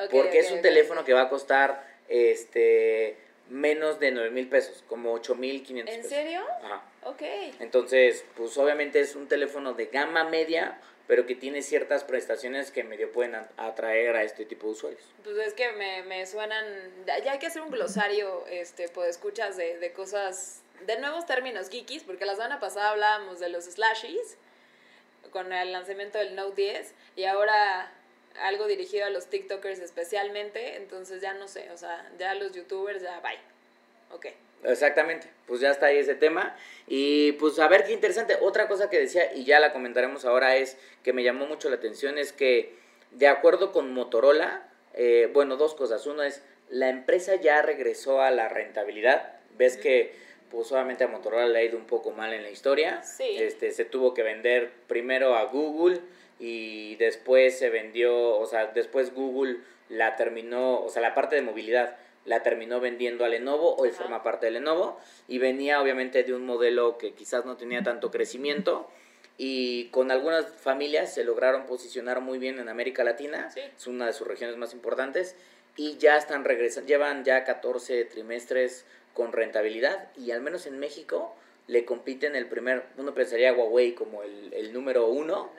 porque 0.09 0.39
es 0.39 0.51
un 0.51 0.61
teléfono 0.61 1.03
que 1.03 1.13
va 1.13 1.23
a 1.23 1.29
costar 1.29 1.85
este 2.09 3.17
menos 3.49 3.99
de 3.99 4.11
9 4.11 4.29
mil 4.31 4.47
pesos, 4.47 4.83
como 4.87 5.11
8 5.13 5.35
mil 5.35 5.61
500 5.63 5.93
¿En 5.95 6.03
serio? 6.03 6.41
Ajá. 6.63 6.83
Ok. 7.03 7.21
Entonces, 7.59 8.23
pues 8.35 8.57
obviamente 8.57 8.99
es 8.99 9.15
un 9.15 9.27
teléfono 9.27 9.73
de 9.73 9.87
gama 9.87 10.23
media, 10.23 10.79
pero 11.07 11.25
que 11.25 11.35
tiene 11.35 11.61
ciertas 11.61 12.05
prestaciones 12.05 12.71
que 12.71 12.83
medio 12.85 13.11
pueden 13.11 13.35
atraer 13.57 14.15
a 14.15 14.23
este 14.23 14.45
tipo 14.45 14.67
de 14.67 14.73
usuarios. 14.73 15.03
Pues 15.23 15.35
es 15.37 15.53
que 15.53 15.71
me, 15.73 16.03
me 16.03 16.25
suenan, 16.25 16.65
ya 17.05 17.33
hay 17.33 17.39
que 17.39 17.47
hacer 17.47 17.61
un 17.61 17.71
glosario, 17.71 18.45
este, 18.49 18.87
pues 18.87 19.09
escuchas 19.09 19.57
de, 19.57 19.77
de 19.79 19.91
cosas, 19.91 20.61
de 20.85 20.97
nuevos 20.99 21.25
términos 21.25 21.69
geekies, 21.69 22.03
porque 22.03 22.25
la 22.25 22.35
semana 22.35 22.61
pasada 22.61 22.91
hablábamos 22.91 23.39
de 23.39 23.49
los 23.49 23.65
slashies, 23.65 24.37
con 25.31 25.51
el 25.51 25.71
lanzamiento 25.71 26.17
del 26.17 26.35
Note 26.35 26.61
10, 26.61 26.93
y 27.15 27.25
ahora 27.25 27.91
algo 28.41 28.67
dirigido 28.67 29.05
a 29.05 29.09
los 29.09 29.27
TikTokers 29.27 29.79
especialmente, 29.79 30.77
entonces 30.77 31.21
ya 31.21 31.33
no 31.33 31.47
sé, 31.47 31.69
o 31.71 31.77
sea, 31.77 32.09
ya 32.17 32.33
los 32.35 32.53
YouTubers 32.53 33.01
ya 33.01 33.19
bye. 33.19 33.39
Ok. 34.11 34.27
Exactamente, 34.63 35.27
pues 35.47 35.59
ya 35.59 35.71
está 35.71 35.87
ahí 35.87 35.97
ese 35.97 36.13
tema. 36.13 36.55
Y 36.87 37.31
pues 37.33 37.57
a 37.57 37.67
ver 37.67 37.83
qué 37.83 37.93
interesante. 37.93 38.37
Otra 38.41 38.67
cosa 38.67 38.89
que 38.89 38.99
decía, 38.99 39.33
y 39.33 39.43
ya 39.43 39.59
la 39.59 39.73
comentaremos 39.73 40.23
ahora, 40.23 40.55
es 40.55 40.77
que 41.03 41.13
me 41.13 41.23
llamó 41.23 41.47
mucho 41.47 41.69
la 41.69 41.77
atención, 41.77 42.19
es 42.19 42.31
que 42.31 42.75
de 43.11 43.27
acuerdo 43.27 43.71
con 43.71 43.91
Motorola, 43.93 44.67
eh, 44.93 45.29
bueno, 45.33 45.57
dos 45.57 45.73
cosas. 45.73 46.05
Uno 46.05 46.23
es, 46.23 46.43
la 46.69 46.89
empresa 46.89 47.35
ya 47.35 47.61
regresó 47.61 48.21
a 48.21 48.31
la 48.31 48.49
rentabilidad. 48.49 49.33
Ves 49.57 49.77
que 49.77 50.15
pues 50.51 50.71
obviamente 50.71 51.03
a 51.03 51.07
Motorola 51.07 51.47
le 51.47 51.59
ha 51.59 51.63
ido 51.63 51.77
un 51.77 51.85
poco 51.85 52.11
mal 52.11 52.33
en 52.33 52.43
la 52.43 52.49
historia. 52.49 53.01
Sí. 53.03 53.23
Este, 53.39 53.71
se 53.71 53.85
tuvo 53.85 54.13
que 54.13 54.23
vender 54.23 54.71
primero 54.87 55.35
a 55.35 55.45
Google 55.45 56.01
y 56.39 56.95
después 56.95 57.57
se 57.57 57.69
vendió, 57.69 58.37
o 58.37 58.45
sea, 58.45 58.67
después 58.67 59.13
Google 59.13 59.57
la 59.89 60.15
terminó, 60.15 60.81
o 60.81 60.89
sea, 60.89 61.01
la 61.01 61.13
parte 61.13 61.35
de 61.35 61.41
movilidad 61.41 61.97
la 62.25 62.43
terminó 62.43 62.79
vendiendo 62.79 63.25
a 63.25 63.29
Lenovo, 63.29 63.75
hoy 63.75 63.89
forma 63.91 64.23
parte 64.23 64.47
de 64.47 64.53
Lenovo 64.53 64.99
y 65.27 65.39
venía 65.39 65.81
obviamente 65.81 66.23
de 66.23 66.33
un 66.33 66.45
modelo 66.45 66.97
que 66.97 67.13
quizás 67.13 67.45
no 67.45 67.57
tenía 67.57 67.83
tanto 67.83 68.11
crecimiento 68.11 68.89
y 69.37 69.85
con 69.89 70.11
algunas 70.11 70.45
familias 70.47 71.13
se 71.13 71.23
lograron 71.23 71.65
posicionar 71.65 72.21
muy 72.21 72.37
bien 72.37 72.59
en 72.59 72.69
América 72.69 73.03
Latina, 73.03 73.49
es 73.55 73.87
una 73.87 74.05
de 74.05 74.13
sus 74.13 74.27
regiones 74.27 74.57
más 74.57 74.73
importantes 74.73 75.35
y 75.75 75.97
ya 75.97 76.17
están 76.17 76.43
regresando, 76.43 76.87
llevan 76.87 77.23
ya 77.23 77.43
14 77.43 78.05
trimestres 78.05 78.85
con 79.13 79.31
rentabilidad 79.31 80.09
y 80.17 80.31
al 80.31 80.41
menos 80.41 80.65
en 80.65 80.79
México 80.79 81.35
le 81.67 81.85
compiten 81.85 82.35
el 82.35 82.47
primer, 82.47 82.83
uno 82.97 83.13
pensaría 83.13 83.53
Huawei 83.53 83.93
como 83.93 84.23
el, 84.23 84.53
el 84.53 84.73
número 84.73 85.07
uno 85.07 85.51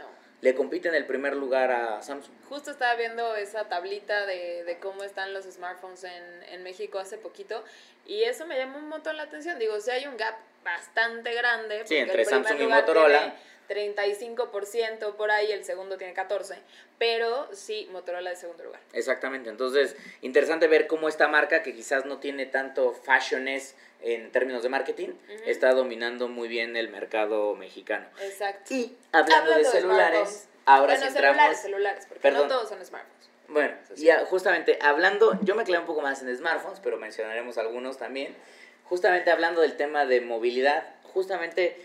le 0.43 0.57
compite 0.57 0.89
en 0.89 0.97
el 0.97 1.07
primer 1.07 1.37
lugar 1.37 1.71
a 1.71 2.03
Samsung. 2.03 2.35
Justo 2.49 2.73
estaba 2.73 2.97
viendo 2.97 3.37
esa 3.37 3.69
tablita 3.69 4.27
de, 4.27 4.65
de 4.65 4.79
cómo 4.81 5.05
están 5.05 5.33
los 5.33 5.45
smartphones 5.45 6.03
en, 6.03 6.43
en, 6.51 6.65
México 6.65 6.99
hace 6.99 7.17
poquito 7.17 7.65
y 8.07 8.25
eso 8.25 8.45
me 8.45 8.59
llamó 8.59 8.79
un 8.79 8.89
montón 8.89 9.17
la 9.17 9.23
atención. 9.23 9.57
Digo, 9.61 9.81
si 9.81 9.93
hay 9.93 10.07
un 10.09 10.17
gap 10.17 10.35
bastante 10.65 11.33
grande. 11.33 11.83
Sí, 11.87 11.97
entre 11.97 12.25
Samsung 12.25 12.61
y 12.61 12.67
Motorola. 12.67 13.35
35% 13.69 15.15
por 15.15 15.31
ahí, 15.31 15.53
el 15.53 15.65
segundo 15.65 15.97
tiene 15.99 16.15
14%, 16.15 16.57
pero 16.99 17.49
sí, 17.53 17.89
Motorola 17.91 18.31
de 18.31 18.37
segundo 18.37 18.65
lugar. 18.65 18.81
Exactamente, 18.93 19.51
entonces 19.51 19.97
interesante 20.21 20.67
ver 20.69 20.87
cómo 20.87 21.09
esta 21.09 21.29
marca, 21.29 21.63
que 21.63 21.75
quizás 21.75 22.05
no 22.05 22.19
tiene 22.19 22.47
tanto 22.47 22.93
fashiones 22.93 23.75
en 24.03 24.33
términos 24.33 24.63
de 24.63 24.69
marketing, 24.69 25.11
está 25.47 25.73
dominando 25.73 26.29
muy 26.29 26.49
bien 26.49 26.77
el 26.77 26.89
mercado 26.89 27.55
mexicano. 27.55 28.07
Exacto. 28.21 28.75
Y 28.75 28.97
hablando, 29.13 29.55
de 29.57 29.65
celulares, 29.65 30.49
ahora 30.65 30.97
bueno, 30.97 31.11
celulares, 31.11 31.61
celulares, 31.61 32.07
porque 32.07 32.31
no 32.31 32.49
todos 32.49 32.69
son 32.69 32.85
smartphones. 32.85 33.23
Bueno, 33.49 33.75
y 33.97 34.09
justamente 34.27 34.79
hablando, 34.81 35.39
yo 35.43 35.55
me 35.55 35.65
clavé 35.65 35.81
un 35.81 35.87
poco 35.87 36.01
más 36.01 36.23
en 36.23 36.35
smartphones, 36.37 36.81
pero 36.81 36.97
mencionaremos 36.97 37.59
algunos 37.59 37.99
también. 37.99 38.35
Justamente 38.85 39.31
hablando 39.31 39.61
del 39.61 39.77
tema 39.77 40.07
de 40.07 40.21
movilidad, 40.21 40.85
justamente 41.03 41.77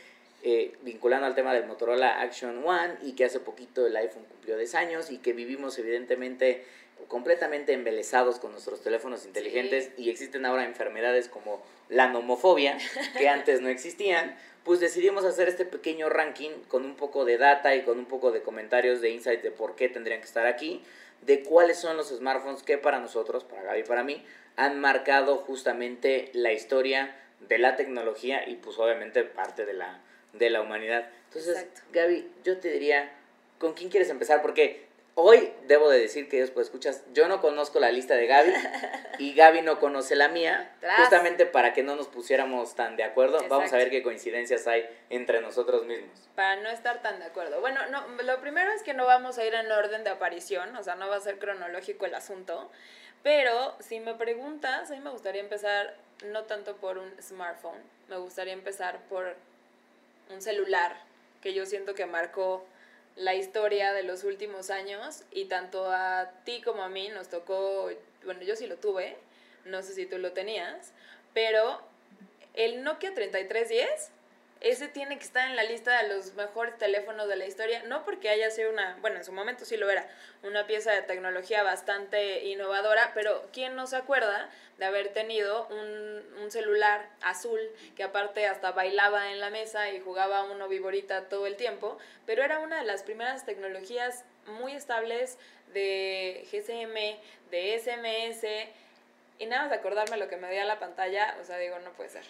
eh, 0.43 0.75
vinculando 0.81 1.25
al 1.25 1.35
tema 1.35 1.53
del 1.53 1.65
Motorola 1.65 2.21
Action 2.21 2.63
One 2.65 2.95
y 3.01 3.13
que 3.13 3.25
hace 3.25 3.39
poquito 3.39 3.87
el 3.87 3.95
iPhone 3.95 4.23
cumplió 4.25 4.57
10 4.57 4.75
años 4.75 5.11
y 5.11 5.17
que 5.17 5.33
vivimos 5.33 5.77
evidentemente 5.79 6.63
completamente 7.07 7.73
embelesados 7.73 8.39
con 8.39 8.51
nuestros 8.51 8.81
teléfonos 8.81 9.25
inteligentes 9.25 9.91
y 9.97 10.09
existen 10.09 10.45
ahora 10.45 10.65
enfermedades 10.65 11.29
como 11.29 11.63
la 11.89 12.09
nomofobia 12.09 12.77
que 13.17 13.29
antes 13.29 13.61
no 13.61 13.69
existían, 13.69 14.35
pues 14.63 14.79
decidimos 14.79 15.23
hacer 15.23 15.47
este 15.47 15.65
pequeño 15.65 16.09
ranking 16.09 16.51
con 16.67 16.85
un 16.85 16.95
poco 16.95 17.23
de 17.23 17.37
data 17.37 17.75
y 17.75 17.83
con 17.83 17.97
un 17.99 18.05
poco 18.05 18.31
de 18.31 18.41
comentarios 18.41 18.99
de 18.99 19.11
insight 19.11 19.41
de 19.41 19.51
por 19.51 19.75
qué 19.75 19.89
tendrían 19.89 20.19
que 20.19 20.27
estar 20.27 20.45
aquí, 20.45 20.83
de 21.21 21.43
cuáles 21.43 21.79
son 21.79 21.97
los 21.97 22.09
smartphones 22.09 22.63
que 22.63 22.77
para 22.77 22.99
nosotros, 22.99 23.43
para 23.43 23.63
Gaby 23.63 23.79
y 23.79 23.83
para 23.83 24.03
mí, 24.03 24.25
han 24.55 24.79
marcado 24.79 25.37
justamente 25.37 26.29
la 26.33 26.51
historia 26.51 27.15
de 27.47 27.57
la 27.59 27.75
tecnología 27.75 28.47
y 28.47 28.55
pues 28.55 28.77
obviamente 28.79 29.23
parte 29.23 29.65
de 29.65 29.73
la, 29.73 30.01
de 30.37 30.49
la 30.49 30.61
humanidad. 30.61 31.09
Entonces, 31.25 31.67
Gaby, 31.91 32.29
yo 32.43 32.57
te 32.59 32.69
diría, 32.69 33.11
¿con 33.59 33.73
quién 33.73 33.89
quieres 33.89 34.09
empezar? 34.09 34.41
Porque 34.41 34.87
Hoy 35.19 35.51
debo 35.65 35.89
de 35.89 35.97
decir 35.97 36.29
que 36.29 36.39
después 36.39 36.67
escuchas, 36.67 37.01
yo 37.11 37.27
no 37.27 37.41
conozco 37.41 37.79
la 37.79 37.91
lista 37.91 38.13
de 38.13 38.27
Gaby 38.27 38.53
y 39.17 39.33
Gaby 39.33 39.63
no 39.63 39.79
conoce 39.79 40.15
la 40.15 40.27
mía, 40.27 40.71
justamente 40.97 41.47
para 41.47 41.73
que 41.73 41.81
no 41.81 41.95
nos 41.95 42.07
pusiéramos 42.07 42.75
tan 42.75 42.97
de 42.97 43.03
acuerdo. 43.03 43.39
Vamos 43.49 43.73
a 43.73 43.77
ver 43.77 43.89
qué 43.89 44.03
coincidencias 44.03 44.67
hay 44.67 44.87
entre 45.09 45.41
nosotros 45.41 45.85
mismos. 45.85 46.29
Para 46.35 46.57
no 46.57 46.69
estar 46.69 47.01
tan 47.01 47.17
de 47.17 47.25
acuerdo. 47.25 47.59
Bueno, 47.61 47.79
no, 47.87 48.05
lo 48.21 48.39
primero 48.41 48.71
es 48.71 48.83
que 48.83 48.93
no 48.93 49.07
vamos 49.07 49.39
a 49.39 49.43
ir 49.43 49.55
en 49.55 49.71
orden 49.71 50.03
de 50.03 50.11
aparición, 50.11 50.75
o 50.75 50.83
sea, 50.83 50.93
no 50.93 51.09
va 51.09 51.15
a 51.15 51.21
ser 51.21 51.39
cronológico 51.39 52.05
el 52.05 52.13
asunto, 52.13 52.69
pero 53.23 53.75
si 53.79 53.99
me 53.99 54.13
preguntas, 54.13 54.91
a 54.91 54.93
mí 54.93 54.99
me 54.99 55.09
gustaría 55.09 55.41
empezar 55.41 55.95
no 56.27 56.43
tanto 56.43 56.75
por 56.75 56.99
un 56.99 57.11
smartphone, 57.23 57.81
me 58.07 58.17
gustaría 58.17 58.53
empezar 58.53 58.99
por 59.09 59.35
un 60.29 60.41
celular 60.41 61.01
que 61.41 61.53
yo 61.53 61.65
siento 61.65 61.95
que 61.95 62.05
marcó 62.05 62.65
la 63.15 63.35
historia 63.35 63.93
de 63.93 64.03
los 64.03 64.23
últimos 64.23 64.69
años 64.69 65.23
y 65.31 65.45
tanto 65.45 65.91
a 65.91 66.31
ti 66.43 66.61
como 66.61 66.83
a 66.83 66.89
mí 66.89 67.09
nos 67.09 67.29
tocó, 67.29 67.89
bueno, 68.23 68.41
yo 68.43 68.55
sí 68.55 68.67
lo 68.67 68.77
tuve, 68.77 69.17
no 69.65 69.81
sé 69.81 69.93
si 69.93 70.05
tú 70.05 70.17
lo 70.17 70.33
tenías, 70.33 70.93
pero 71.33 71.81
el 72.53 72.83
Nokia 72.83 73.13
3310 73.13 74.11
ese 74.61 74.87
tiene 74.87 75.17
que 75.17 75.23
estar 75.23 75.49
en 75.49 75.55
la 75.55 75.63
lista 75.63 76.01
de 76.01 76.09
los 76.09 76.33
mejores 76.33 76.77
teléfonos 76.77 77.27
de 77.27 77.35
la 77.35 77.45
historia, 77.45 77.83
no 77.83 78.03
porque 78.03 78.29
haya 78.29 78.49
sido 78.49 78.71
una, 78.71 78.97
bueno, 79.01 79.17
en 79.17 79.25
su 79.25 79.31
momento 79.31 79.65
sí 79.65 79.77
lo 79.77 79.89
era, 79.89 80.07
una 80.43 80.67
pieza 80.67 80.91
de 80.91 81.01
tecnología 81.01 81.63
bastante 81.63 82.45
innovadora, 82.45 83.11
pero 83.13 83.47
¿quién 83.53 83.75
no 83.75 83.87
se 83.87 83.97
acuerda 83.97 84.49
de 84.77 84.85
haber 84.85 85.09
tenido 85.09 85.67
un, 85.67 86.41
un 86.41 86.51
celular 86.51 87.09
azul 87.21 87.59
que 87.95 88.03
aparte 88.03 88.45
hasta 88.45 88.71
bailaba 88.71 89.31
en 89.31 89.39
la 89.39 89.49
mesa 89.49 89.91
y 89.91 89.99
jugaba 89.99 90.43
uno 90.43 90.67
viborita 90.67 91.29
todo 91.29 91.47
el 91.47 91.55
tiempo, 91.55 91.97
pero 92.25 92.43
era 92.43 92.59
una 92.59 92.79
de 92.79 92.85
las 92.85 93.03
primeras 93.03 93.45
tecnologías 93.45 94.23
muy 94.45 94.73
estables 94.73 95.37
de 95.73 96.47
GSM, 96.51 97.51
de 97.51 97.79
SMS, 97.79 98.45
y 99.39 99.45
nada 99.45 99.63
más 99.63 99.71
de 99.71 99.77
acordarme 99.77 100.17
lo 100.17 100.27
que 100.27 100.37
me 100.37 100.51
dio 100.51 100.63
la 100.63 100.79
pantalla, 100.79 101.35
o 101.41 101.45
sea, 101.45 101.57
digo, 101.57 101.77
no 101.79 101.91
puede 101.91 102.09
ser. 102.09 102.23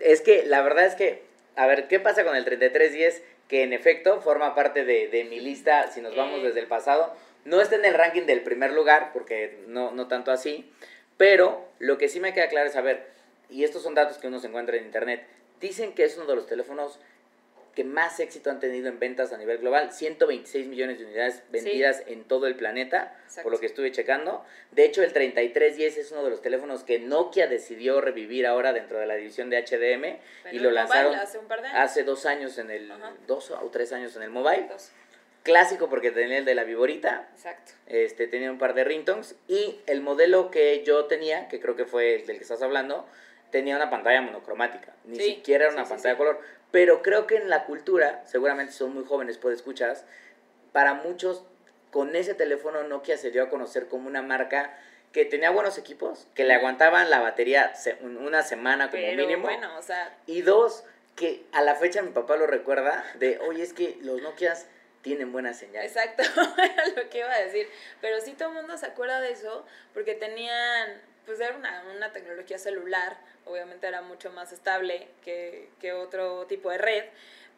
Es 0.00 0.20
que 0.20 0.44
la 0.44 0.62
verdad 0.62 0.86
es 0.86 0.94
que 0.94 1.31
a 1.56 1.66
ver, 1.66 1.88
¿qué 1.88 2.00
pasa 2.00 2.24
con 2.24 2.36
el 2.36 2.44
3310? 2.44 3.22
Que 3.48 3.62
en 3.62 3.72
efecto 3.72 4.20
forma 4.20 4.54
parte 4.54 4.84
de, 4.84 5.26
mi 5.28 5.40
lista, 5.40 5.90
si 5.90 6.00
nos 6.00 6.16
vamos 6.16 6.42
desde 6.42 6.60
el 6.60 6.66
pasado. 6.66 7.14
No 7.44 7.60
está 7.60 7.76
en 7.76 7.84
el 7.84 7.94
ranking 7.94 8.22
del 8.22 8.42
primer 8.42 8.72
lugar, 8.72 9.10
porque 9.12 9.58
no, 9.66 9.90
no 9.90 10.08
tanto 10.08 10.30
así. 10.30 10.70
Pero 11.16 11.68
lo 11.78 11.98
que 11.98 12.08
sí 12.08 12.20
me 12.20 12.32
queda 12.32 12.48
claro 12.48 12.68
es 12.68 12.72
saber, 12.72 13.06
y 13.50 13.64
estos 13.64 13.82
son 13.82 13.94
datos 13.94 14.18
que 14.18 14.28
uno 14.28 14.38
se 14.38 14.46
encuentra 14.46 14.76
en 14.76 14.84
internet, 14.84 15.26
dicen 15.60 15.94
que 15.94 16.04
es 16.04 16.16
uno 16.16 16.26
de 16.26 16.36
los 16.36 16.46
teléfonos 16.46 16.98
que 17.74 17.84
más 17.84 18.20
éxito 18.20 18.50
han 18.50 18.60
tenido 18.60 18.88
en 18.88 18.98
ventas 18.98 19.32
a 19.32 19.38
nivel 19.38 19.58
global, 19.58 19.92
126 19.92 20.66
millones 20.66 20.98
de 20.98 21.06
unidades 21.06 21.42
vendidas 21.50 22.02
en 22.06 22.24
todo 22.24 22.46
el 22.46 22.54
planeta, 22.54 23.16
por 23.42 23.50
lo 23.50 23.60
que 23.60 23.66
estuve 23.66 23.90
checando. 23.92 24.44
De 24.72 24.84
hecho, 24.84 25.02
el 25.02 25.12
3310 25.12 25.96
es 25.96 26.12
uno 26.12 26.22
de 26.22 26.30
los 26.30 26.42
teléfonos 26.42 26.84
que 26.84 26.98
Nokia 26.98 27.46
decidió 27.46 28.00
revivir 28.00 28.46
ahora 28.46 28.72
dentro 28.72 28.98
de 28.98 29.06
la 29.06 29.14
división 29.14 29.48
de 29.48 29.64
HDM 29.64 30.18
y 30.54 30.58
lo 30.58 30.70
lanzaron 30.70 31.14
hace, 31.14 32.02
dos 32.04 32.26
años 32.26 32.58
en 32.58 32.70
el, 32.70 32.92
dos 33.26 33.50
o 33.50 33.70
tres 33.70 33.92
años 33.92 34.14
en 34.16 34.22
el 34.22 34.30
mobile. 34.30 34.68
Clásico 35.42 35.88
porque 35.88 36.12
tenía 36.12 36.38
el 36.38 36.44
de 36.44 36.54
la 36.54 36.64
viborita. 36.64 37.28
Exacto. 37.32 37.72
Este, 37.86 38.28
tenía 38.28 38.50
un 38.50 38.58
par 38.58 38.74
de 38.74 38.84
ringtones 38.84 39.34
y 39.48 39.80
el 39.86 40.00
modelo 40.00 40.50
que 40.50 40.84
yo 40.84 41.06
tenía, 41.06 41.48
que 41.48 41.58
creo 41.58 41.74
que 41.74 41.84
fue 41.84 42.14
el 42.16 42.26
del 42.26 42.36
que 42.36 42.42
estás 42.42 42.62
hablando, 42.62 43.06
tenía 43.50 43.76
una 43.76 43.90
pantalla 43.90 44.22
monocromática, 44.22 44.92
ni 45.04 45.18
siquiera 45.18 45.66
era 45.66 45.74
una 45.74 45.84
pantalla 45.84 46.10
de 46.10 46.16
color. 46.16 46.40
Pero 46.72 47.02
creo 47.02 47.28
que 47.28 47.36
en 47.36 47.48
la 47.48 47.64
cultura, 47.64 48.24
seguramente 48.26 48.72
son 48.72 48.92
muy 48.94 49.04
jóvenes, 49.04 49.38
puede 49.38 49.54
escuchar, 49.54 49.96
para 50.72 50.94
muchos 50.94 51.44
con 51.92 52.16
ese 52.16 52.34
teléfono 52.34 52.82
Nokia 52.82 53.18
se 53.18 53.30
dio 53.30 53.44
a 53.44 53.50
conocer 53.50 53.86
como 53.86 54.08
una 54.08 54.22
marca 54.22 54.76
que 55.12 55.26
tenía 55.26 55.50
buenos 55.50 55.76
equipos, 55.76 56.26
que 56.34 56.44
le 56.44 56.54
aguantaban 56.54 57.10
la 57.10 57.20
batería 57.20 57.74
una 58.02 58.42
semana 58.42 58.90
como 58.90 59.02
mínimo. 59.02 59.42
Bueno, 59.42 59.78
o 59.78 59.82
sea... 59.82 60.16
Y 60.26 60.40
dos, 60.40 60.84
que 61.14 61.44
a 61.52 61.60
la 61.60 61.74
fecha 61.74 62.00
mi 62.00 62.10
papá 62.10 62.36
lo 62.36 62.46
recuerda, 62.46 63.04
de, 63.18 63.38
oye, 63.40 63.62
es 63.62 63.74
que 63.74 63.98
los 64.00 64.22
Nokias 64.22 64.66
tienen 65.02 65.32
buena 65.32 65.52
señal. 65.52 65.84
Exacto, 65.84 66.22
era 66.58 66.86
lo 66.96 67.08
que 67.10 67.18
iba 67.18 67.32
a 67.32 67.44
decir. 67.44 67.68
Pero 68.00 68.20
sí 68.20 68.32
todo 68.32 68.48
el 68.48 68.54
mundo 68.54 68.76
se 68.78 68.86
acuerda 68.86 69.20
de 69.20 69.32
eso, 69.32 69.66
porque 69.92 70.14
tenían, 70.14 71.00
pues 71.26 71.40
era 71.40 71.56
una, 71.56 71.84
una 71.94 72.12
tecnología 72.12 72.58
celular, 72.58 73.18
obviamente 73.44 73.86
era 73.86 74.02
mucho 74.02 74.30
más 74.30 74.52
estable 74.52 75.08
que, 75.24 75.68
que 75.80 75.92
otro 75.92 76.46
tipo 76.46 76.70
de 76.70 76.78
red, 76.78 77.04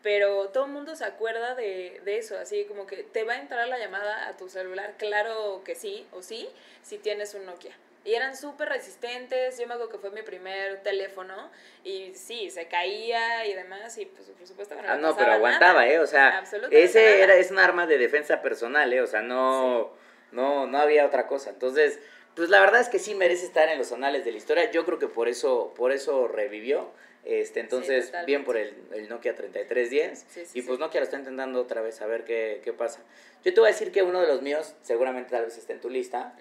pero 0.02 0.48
todo 0.50 0.66
el 0.66 0.72
mundo 0.72 0.96
se 0.96 1.04
acuerda 1.04 1.54
de, 1.54 2.00
de, 2.04 2.18
eso, 2.18 2.38
así 2.38 2.64
como 2.64 2.86
que 2.86 3.04
te 3.04 3.24
va 3.24 3.34
a 3.34 3.40
entrar 3.40 3.66
la 3.68 3.78
llamada 3.78 4.28
a 4.28 4.36
tu 4.36 4.48
celular, 4.48 4.94
claro 4.98 5.62
que 5.64 5.74
sí, 5.74 6.06
o 6.12 6.22
sí, 6.22 6.48
si 6.82 6.98
tienes 6.98 7.34
un 7.34 7.46
Nokia. 7.46 7.74
Y 8.04 8.14
eran 8.14 8.36
súper 8.36 8.68
resistentes, 8.68 9.58
yo 9.58 9.66
me 9.66 9.74
acuerdo 9.74 9.92
que 9.92 9.98
fue 9.98 10.10
mi 10.10 10.20
primer 10.20 10.82
teléfono 10.82 11.50
y 11.84 12.12
sí, 12.14 12.50
se 12.50 12.68
caía 12.68 13.46
y 13.46 13.54
demás 13.54 13.96
y 13.96 14.04
pues 14.04 14.28
por 14.28 14.46
supuesto 14.46 14.76
que 14.76 14.82
no 14.82 14.88
Ah, 14.90 14.96
no, 14.96 15.16
pero 15.16 15.32
aguantaba, 15.32 15.86
¿eh? 15.86 15.98
O 15.98 16.06
sea, 16.06 16.44
ese 16.70 17.22
era, 17.22 17.34
es 17.34 17.50
un 17.50 17.58
arma 17.58 17.86
de 17.86 17.96
defensa 17.96 18.42
personal, 18.42 18.92
¿eh? 18.92 19.00
O 19.00 19.06
sea, 19.06 19.22
no, 19.22 19.90
no, 20.32 20.66
no 20.66 20.78
había 20.78 21.06
otra 21.06 21.26
cosa. 21.26 21.48
Entonces, 21.48 21.98
pues 22.36 22.50
la 22.50 22.60
verdad 22.60 22.82
es 22.82 22.90
que 22.90 22.98
sí 22.98 23.14
merece 23.14 23.46
estar 23.46 23.70
en 23.70 23.78
los 23.78 23.90
anales 23.90 24.24
de 24.26 24.32
la 24.32 24.36
historia. 24.36 24.70
Yo 24.70 24.84
creo 24.84 24.98
que 24.98 25.08
por 25.08 25.28
eso, 25.28 25.72
por 25.74 25.90
eso 25.90 26.28
revivió. 26.28 26.90
Este, 27.24 27.60
entonces, 27.60 28.12
bien 28.26 28.44
por 28.44 28.58
el, 28.58 28.74
el 28.92 29.08
Nokia 29.08 29.34
3310. 29.34 30.54
y 30.54 30.62
pues 30.62 30.78
Nokia 30.78 31.00
lo 31.00 31.04
está 31.04 31.18
intentando 31.18 31.60
otra 31.60 31.80
vez 31.80 32.02
a 32.02 32.06
ver 32.06 32.24
qué, 32.24 32.60
qué, 32.62 32.72
pasa. 32.72 33.00
Yo 33.44 33.54
te 33.54 33.60
voy 33.60 33.70
a 33.70 33.72
decir 33.72 33.92
que 33.92 34.02
uno 34.02 34.20
de 34.20 34.26
los 34.26 34.42
míos, 34.42 34.74
seguramente 34.82 35.30
tal 35.30 35.46
vez 35.46 35.56
esté 35.56 35.72
en 35.72 35.80
tu 35.80 35.88
lista, 35.88 36.36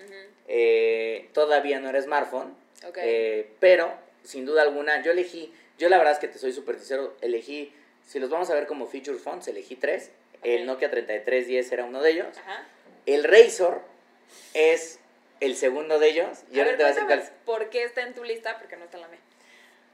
eh, 0.48 1.30
todavía 1.34 1.80
no 1.80 1.90
era 1.90 2.02
smartphone, 2.02 2.54
eh, 2.98 3.50
pero 3.60 3.94
sin 4.24 4.46
duda 4.46 4.62
alguna, 4.62 5.02
yo 5.02 5.12
elegí, 5.12 5.54
yo 5.78 5.88
la 5.88 5.98
verdad 5.98 6.14
es 6.14 6.20
que 6.20 6.28
te 6.28 6.38
soy 6.38 6.52
súper 6.52 6.76
sincero, 6.76 7.16
elegí, 7.22 7.74
si 8.06 8.20
los 8.20 8.30
vamos 8.30 8.50
a 8.50 8.54
ver 8.54 8.68
como 8.68 8.86
feature 8.88 9.18
phones, 9.18 9.48
elegí 9.48 9.76
tres. 9.76 10.12
El 10.44 10.66
Nokia 10.66 10.92
3310 10.92 11.72
era 11.72 11.86
uno 11.86 12.02
de 12.02 12.12
ellos. 12.12 12.28
El 13.06 13.24
Razor 13.24 13.82
es 14.54 15.00
el 15.40 15.56
segundo 15.56 16.00
de 16.00 16.10
ellos. 16.10 16.40
Y 16.52 16.60
a 16.60 16.66
ver, 16.66 16.76
te 16.76 16.84
a 16.84 17.32
¿Por 17.46 17.70
qué 17.70 17.84
está 17.84 18.02
en 18.02 18.14
tu 18.14 18.26
lista? 18.26 18.58
Porque 18.58 18.76
no 18.76 18.84
está 18.84 18.98
en 18.98 19.02
la 19.04 19.08
mía. 19.08 19.20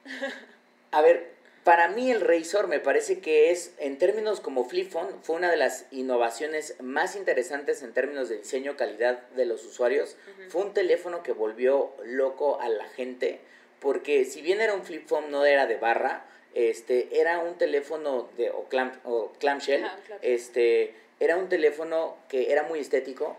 a 0.91 1.02
ver, 1.02 1.32
para 1.63 1.89
mí 1.89 2.10
el 2.10 2.21
Razor 2.21 2.67
me 2.67 2.80
parece 2.80 3.19
que 3.19 3.52
es, 3.52 3.73
en 3.78 3.97
términos 3.97 4.39
como 4.39 4.65
flip 4.65 4.91
phone, 4.91 5.10
fue 5.21 5.36
una 5.36 5.52
de 5.52 5.58
las 5.58 5.86
innovaciones 5.91 6.75
más 6.82 7.15
interesantes 7.15 7.84
en 7.84 7.93
términos 7.93 8.30
de 8.30 8.38
diseño, 8.38 8.75
calidad 8.75 9.28
de 9.36 9.45
los 9.45 9.65
usuarios. 9.65 10.15
Fue 10.47 10.63
un 10.63 10.73
teléfono 10.73 11.21
que 11.21 11.32
volvió 11.32 11.91
loco 12.06 12.60
a 12.60 12.69
la 12.69 12.86
gente, 12.86 13.39
porque 13.80 14.25
si 14.25 14.41
bien 14.41 14.62
era 14.62 14.73
un 14.73 14.84
flip 14.84 15.08
phone, 15.08 15.30
no 15.30 15.45
era 15.45 15.67
de 15.67 15.75
barra, 15.75 16.25
este, 16.56 17.19
era 17.19 17.39
un 17.39 17.58
teléfono 17.58 18.30
de, 18.36 18.49
o, 18.49 18.67
o 19.04 19.34
clamshell, 19.34 19.86
este, 20.21 20.95
era 21.19 21.38
un 21.38 21.49
teléfono 21.49 22.17
que 22.30 22.52
era 22.52 22.63
muy 22.63 22.80
estético, 22.80 23.38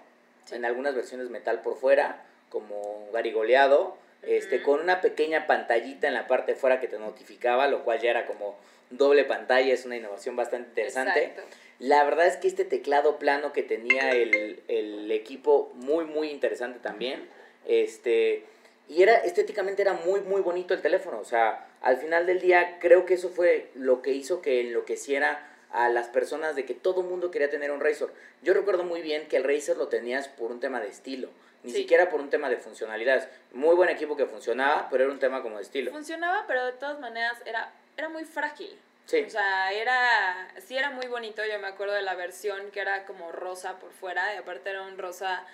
en 0.52 0.64
algunas 0.64 0.94
versiones 0.94 1.30
metal 1.30 1.62
por 1.62 1.76
fuera, 1.76 2.24
como 2.48 3.08
garigoleado, 3.12 3.96
este, 4.22 4.62
con 4.62 4.80
una 4.80 5.00
pequeña 5.00 5.46
pantallita 5.46 6.08
en 6.08 6.14
la 6.14 6.26
parte 6.26 6.52
de 6.52 6.58
fuera 6.58 6.80
que 6.80 6.88
te 6.88 6.98
notificaba, 6.98 7.68
lo 7.68 7.84
cual 7.84 8.00
ya 8.00 8.10
era 8.10 8.26
como 8.26 8.56
doble 8.90 9.24
pantalla, 9.24 9.72
es 9.72 9.84
una 9.86 9.96
innovación 9.96 10.36
bastante 10.36 10.68
interesante. 10.68 11.34
La 11.78 12.04
verdad 12.04 12.26
es 12.26 12.36
que 12.36 12.48
este 12.48 12.64
teclado 12.64 13.18
plano 13.18 13.52
que 13.52 13.62
tenía 13.62 14.10
el, 14.10 14.62
el 14.68 15.10
equipo, 15.10 15.70
muy, 15.74 16.04
muy 16.04 16.30
interesante 16.30 16.78
también. 16.80 17.28
Este, 17.66 18.44
y 18.88 19.02
era, 19.02 19.14
estéticamente 19.16 19.82
era 19.82 19.94
muy, 19.94 20.20
muy 20.20 20.42
bonito 20.42 20.74
el 20.74 20.82
teléfono. 20.82 21.20
O 21.20 21.24
sea, 21.24 21.68
al 21.80 21.96
final 21.96 22.26
del 22.26 22.40
día 22.40 22.78
creo 22.80 23.06
que 23.06 23.14
eso 23.14 23.30
fue 23.30 23.70
lo 23.74 24.02
que 24.02 24.12
hizo 24.12 24.42
que 24.42 24.60
enloqueciera 24.60 25.46
a 25.70 25.88
las 25.88 26.08
personas 26.08 26.56
de 26.56 26.64
que 26.64 26.74
todo 26.74 27.02
mundo 27.02 27.30
quería 27.30 27.48
tener 27.48 27.70
un 27.70 27.80
Razor. 27.80 28.12
Yo 28.42 28.54
recuerdo 28.54 28.84
muy 28.84 29.02
bien 29.02 29.28
que 29.28 29.36
el 29.36 29.44
Razer 29.44 29.76
lo 29.76 29.88
tenías 29.88 30.28
por 30.28 30.50
un 30.50 30.60
tema 30.60 30.80
de 30.80 30.88
estilo, 30.88 31.28
ni 31.62 31.72
Sí. 31.72 31.78
siquiera 31.78 32.08
por 32.08 32.20
un 32.20 32.30
tema 32.30 32.48
de 32.48 32.56
funcionalidades. 32.56 33.28
Muy 33.52 33.74
buen 33.76 33.88
equipo 33.90 34.16
que 34.16 34.26
funcionaba, 34.26 34.88
pero 34.90 35.04
era 35.04 35.12
un 35.12 35.18
tema 35.18 35.42
como 35.42 35.56
de 35.56 35.62
estilo. 35.62 35.90
Funcionaba, 35.92 36.44
pero 36.46 36.64
de 36.66 36.72
todas 36.72 36.98
maneras 37.00 37.36
era, 37.44 37.70
era 37.96 38.08
muy 38.08 38.24
frágil. 38.24 38.78
Sí. 39.06 39.24
O 39.26 39.30
sea, 39.30 39.72
era, 39.72 40.48
sí 40.64 40.76
era 40.76 40.90
muy 40.90 41.06
bonito, 41.06 41.44
yo 41.44 41.58
me 41.58 41.66
acuerdo 41.66 41.94
de 41.94 42.02
la 42.02 42.14
versión 42.14 42.70
que 42.70 42.80
era 42.80 43.04
como 43.06 43.32
rosa 43.32 43.78
por 43.78 43.90
fuera, 43.92 44.34
y 44.34 44.38
aparte 44.38 44.70
era 44.70 44.82
un 44.82 44.96
rosa 44.98 45.44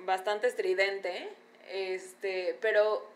bastante 0.00 0.48
estridente, 0.48 1.28
este, 1.70 2.58
pero, 2.60 3.08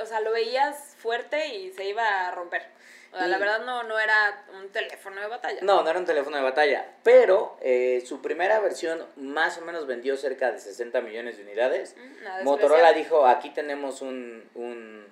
o 0.00 0.06
sea, 0.06 0.20
lo 0.20 0.32
veías 0.32 0.96
fuerte 0.98 1.54
y 1.54 1.70
se 1.72 1.84
iba 1.84 2.26
a 2.26 2.30
romper. 2.32 2.66
O 3.12 3.18
sea, 3.18 3.26
la 3.26 3.36
verdad 3.36 3.64
no, 3.66 3.82
no 3.82 3.98
era 3.98 4.44
un 4.58 4.70
teléfono 4.70 5.20
de 5.20 5.26
batalla. 5.26 5.60
No, 5.62 5.82
no 5.82 5.90
era 5.90 5.98
un 5.98 6.06
teléfono 6.06 6.36
de 6.38 6.42
batalla, 6.42 6.86
pero 7.02 7.58
eh, 7.60 8.02
su 8.06 8.22
primera 8.22 8.58
versión 8.60 9.04
más 9.16 9.58
o 9.58 9.60
menos 9.60 9.86
vendió 9.86 10.16
cerca 10.16 10.50
de 10.50 10.58
60 10.58 11.00
millones 11.02 11.36
de 11.36 11.42
unidades. 11.42 11.94
Mm, 11.96 12.44
Motorola 12.44 12.94
dijo, 12.94 13.26
aquí 13.26 13.50
tenemos 13.50 14.00
un, 14.00 14.48
un, 14.54 15.06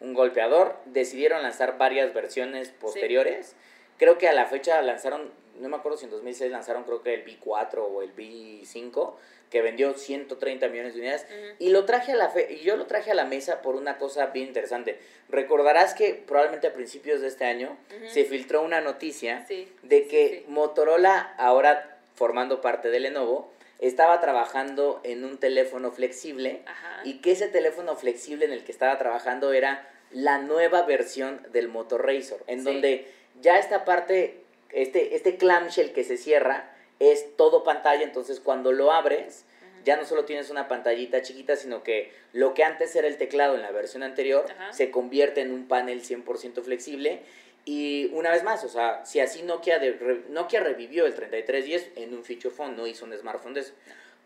un 0.00 0.14
golpeador. 0.14 0.76
Decidieron 0.84 1.42
lanzar 1.42 1.78
varias 1.78 2.12
versiones 2.12 2.68
posteriores. 2.68 3.56
Creo 3.96 4.18
que 4.18 4.28
a 4.28 4.34
la 4.34 4.44
fecha 4.44 4.82
lanzaron, 4.82 5.32
no 5.60 5.68
me 5.68 5.76
acuerdo 5.76 5.98
si 5.98 6.04
en 6.04 6.10
2006 6.10 6.50
lanzaron 6.50 6.84
creo 6.84 7.02
que 7.02 7.14
el 7.14 7.24
B4 7.24 7.78
o 7.78 8.02
el 8.02 8.14
B5, 8.14 9.14
que 9.50 9.62
vendió 9.62 9.94
130 9.94 10.68
millones 10.68 10.94
de 10.94 11.00
unidades. 11.00 11.26
Y 11.58 11.70
lo 11.70 11.84
traje 11.84 12.12
a 12.12 12.16
la 12.16 12.28
fe 12.30 12.52
y 12.52 12.64
yo 12.64 12.76
lo 12.76 12.86
traje 12.86 13.12
a 13.12 13.14
la 13.14 13.24
mesa 13.24 13.62
por 13.62 13.76
una 13.76 13.98
cosa 13.98 14.26
bien 14.26 14.48
interesante. 14.48 14.98
Recordarás 15.28 15.94
que 15.94 16.14
probablemente 16.14 16.66
a 16.66 16.72
principios 16.72 17.20
de 17.20 17.28
este 17.28 17.44
año 17.44 17.76
se 18.08 18.24
filtró 18.24 18.62
una 18.62 18.80
noticia 18.80 19.44
Sí, 19.46 19.68
de 19.82 20.06
que 20.08 20.42
sí. 20.44 20.50
Motorola, 20.50 21.34
ahora 21.38 21.98
formando 22.14 22.60
parte 22.60 22.90
de 22.90 22.98
Lenovo, 23.00 23.52
estaba 23.78 24.20
trabajando 24.20 25.00
en 25.04 25.24
un 25.24 25.38
teléfono 25.38 25.92
flexible 25.92 26.62
Ajá. 26.66 27.02
y 27.04 27.18
que 27.20 27.32
ese 27.32 27.46
teléfono 27.46 27.94
flexible 27.94 28.46
en 28.46 28.52
el 28.52 28.64
que 28.64 28.72
estaba 28.72 28.96
trabajando 28.98 29.52
era 29.52 29.86
la 30.10 30.38
nueva 30.38 30.82
versión 30.82 31.46
del 31.52 31.68
Moto 31.68 31.98
Razor, 31.98 32.42
en 32.46 32.64
donde 32.64 33.06
ya 33.42 33.58
esta 33.58 33.84
parte, 33.84 34.40
este, 34.82 35.14
este 35.16 35.36
clamshell 35.36 35.92
que 35.92 36.04
se 36.04 36.16
cierra, 36.16 36.72
es 37.00 37.36
todo 37.36 37.64
pantalla, 37.64 38.02
entonces 38.04 38.40
cuando 38.40 38.72
lo 38.72 38.92
abres, 38.92 39.44
Ujú. 39.74 39.84
ya 39.84 39.96
no 39.96 40.04
solo 40.06 40.24
tienes 40.24 40.50
una 40.50 40.68
pantallita 40.68 41.22
chiquita, 41.22 41.56
sino 41.56 41.82
que 41.82 42.12
lo 42.32 42.54
que 42.54 42.64
antes 42.64 42.94
era 42.96 43.06
el 43.08 43.16
teclado 43.18 43.54
en 43.54 43.62
la 43.62 43.70
versión 43.70 44.02
anterior 44.02 44.46
Ajá. 44.50 44.72
se 44.72 44.90
convierte 44.90 45.40
en 45.40 45.52
un 45.52 45.66
panel 45.68 46.02
100% 46.02 46.62
flexible. 46.62 47.20
Y 47.68 48.10
una 48.12 48.30
vez 48.30 48.44
más, 48.44 48.62
o 48.64 48.68
sea, 48.68 49.04
si 49.04 49.18
así 49.18 49.42
Nokia, 49.42 49.78
de- 49.80 49.92
re- 49.92 50.22
Nokia 50.28 50.60
revivió 50.60 51.04
el 51.04 51.14
3310 51.14 51.90
en 51.96 52.14
un 52.14 52.22
feature 52.24 52.54
phone, 52.54 52.76
no 52.76 52.86
hizo 52.86 53.04
un 53.04 53.12
smartphone 53.18 53.54
de 53.54 53.60
eso. 53.60 53.72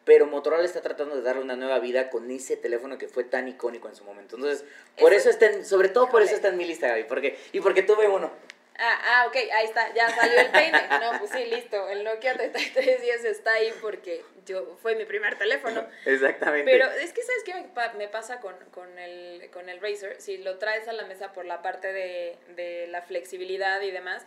Pero 0.04 0.26
Motorola 0.26 0.64
está 0.64 0.80
tratando 0.82 1.16
de 1.16 1.22
darle 1.22 1.42
una 1.42 1.56
nueva 1.56 1.78
vida 1.78 2.10
con 2.10 2.30
ese 2.30 2.56
teléfono 2.56 2.98
que 2.98 3.08
fue 3.08 3.24
tan 3.24 3.48
icónico 3.48 3.88
en 3.88 3.94
su 3.94 4.04
momento. 4.04 4.36
Entonces, 4.36 4.64
por 4.98 5.12
Eso- 5.12 5.28
eso 5.28 5.30
está 5.30 5.46
en- 5.46 5.64
sobre 5.64 5.88
todo 5.88 6.08
por 6.10 6.22
eso 6.22 6.34
está 6.34 6.48
en 6.48 6.56
mi 6.58 6.64
lista, 6.66 6.88
Gaby. 6.88 7.04
Porque, 7.04 7.38
y 7.52 7.60
porque 7.60 7.82
tuve 7.82 8.08
uno. 8.08 8.30
Ah, 8.82 8.98
ah, 9.04 9.26
ok, 9.28 9.36
ahí 9.36 9.66
está, 9.66 9.92
ya 9.92 10.08
salió 10.08 10.40
el 10.40 10.50
peine. 10.50 10.80
No, 11.02 11.18
pues 11.18 11.30
sí, 11.32 11.44
listo. 11.44 11.88
El 11.90 12.02
Nokia 12.02 12.32
3310 12.34 13.24
está 13.26 13.52
ahí 13.52 13.72
porque 13.82 14.24
yo 14.46 14.78
fue 14.80 14.94
mi 14.96 15.04
primer 15.04 15.36
teléfono. 15.36 15.86
Exactamente. 16.06 16.70
Pero 16.70 16.90
es 16.90 17.12
que, 17.12 17.22
¿sabes 17.22 17.42
qué 17.44 17.54
me, 17.54 17.64
pa- 17.64 17.92
me 17.92 18.08
pasa 18.08 18.40
con, 18.40 18.56
con, 18.70 18.98
el, 18.98 19.50
con 19.50 19.68
el 19.68 19.80
Razer? 19.82 20.20
Si 20.20 20.38
lo 20.38 20.56
traes 20.58 20.88
a 20.88 20.92
la 20.92 21.04
mesa 21.04 21.32
por 21.34 21.44
la 21.44 21.60
parte 21.60 21.92
de, 21.92 22.38
de 22.56 22.86
la 22.88 23.02
flexibilidad 23.02 23.82
y 23.82 23.90
demás, 23.90 24.24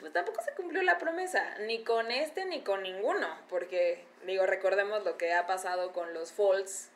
pues 0.00 0.12
tampoco 0.12 0.42
se 0.42 0.52
cumplió 0.52 0.82
la 0.82 0.98
promesa, 0.98 1.56
ni 1.60 1.82
con 1.82 2.10
este 2.10 2.44
ni 2.44 2.60
con 2.60 2.82
ninguno, 2.82 3.26
porque, 3.48 4.04
digo, 4.24 4.44
recordemos 4.46 5.02
lo 5.04 5.16
que 5.16 5.32
ha 5.32 5.46
pasado 5.46 5.92
con 5.92 6.12
los 6.14 6.30
Folds 6.30 6.90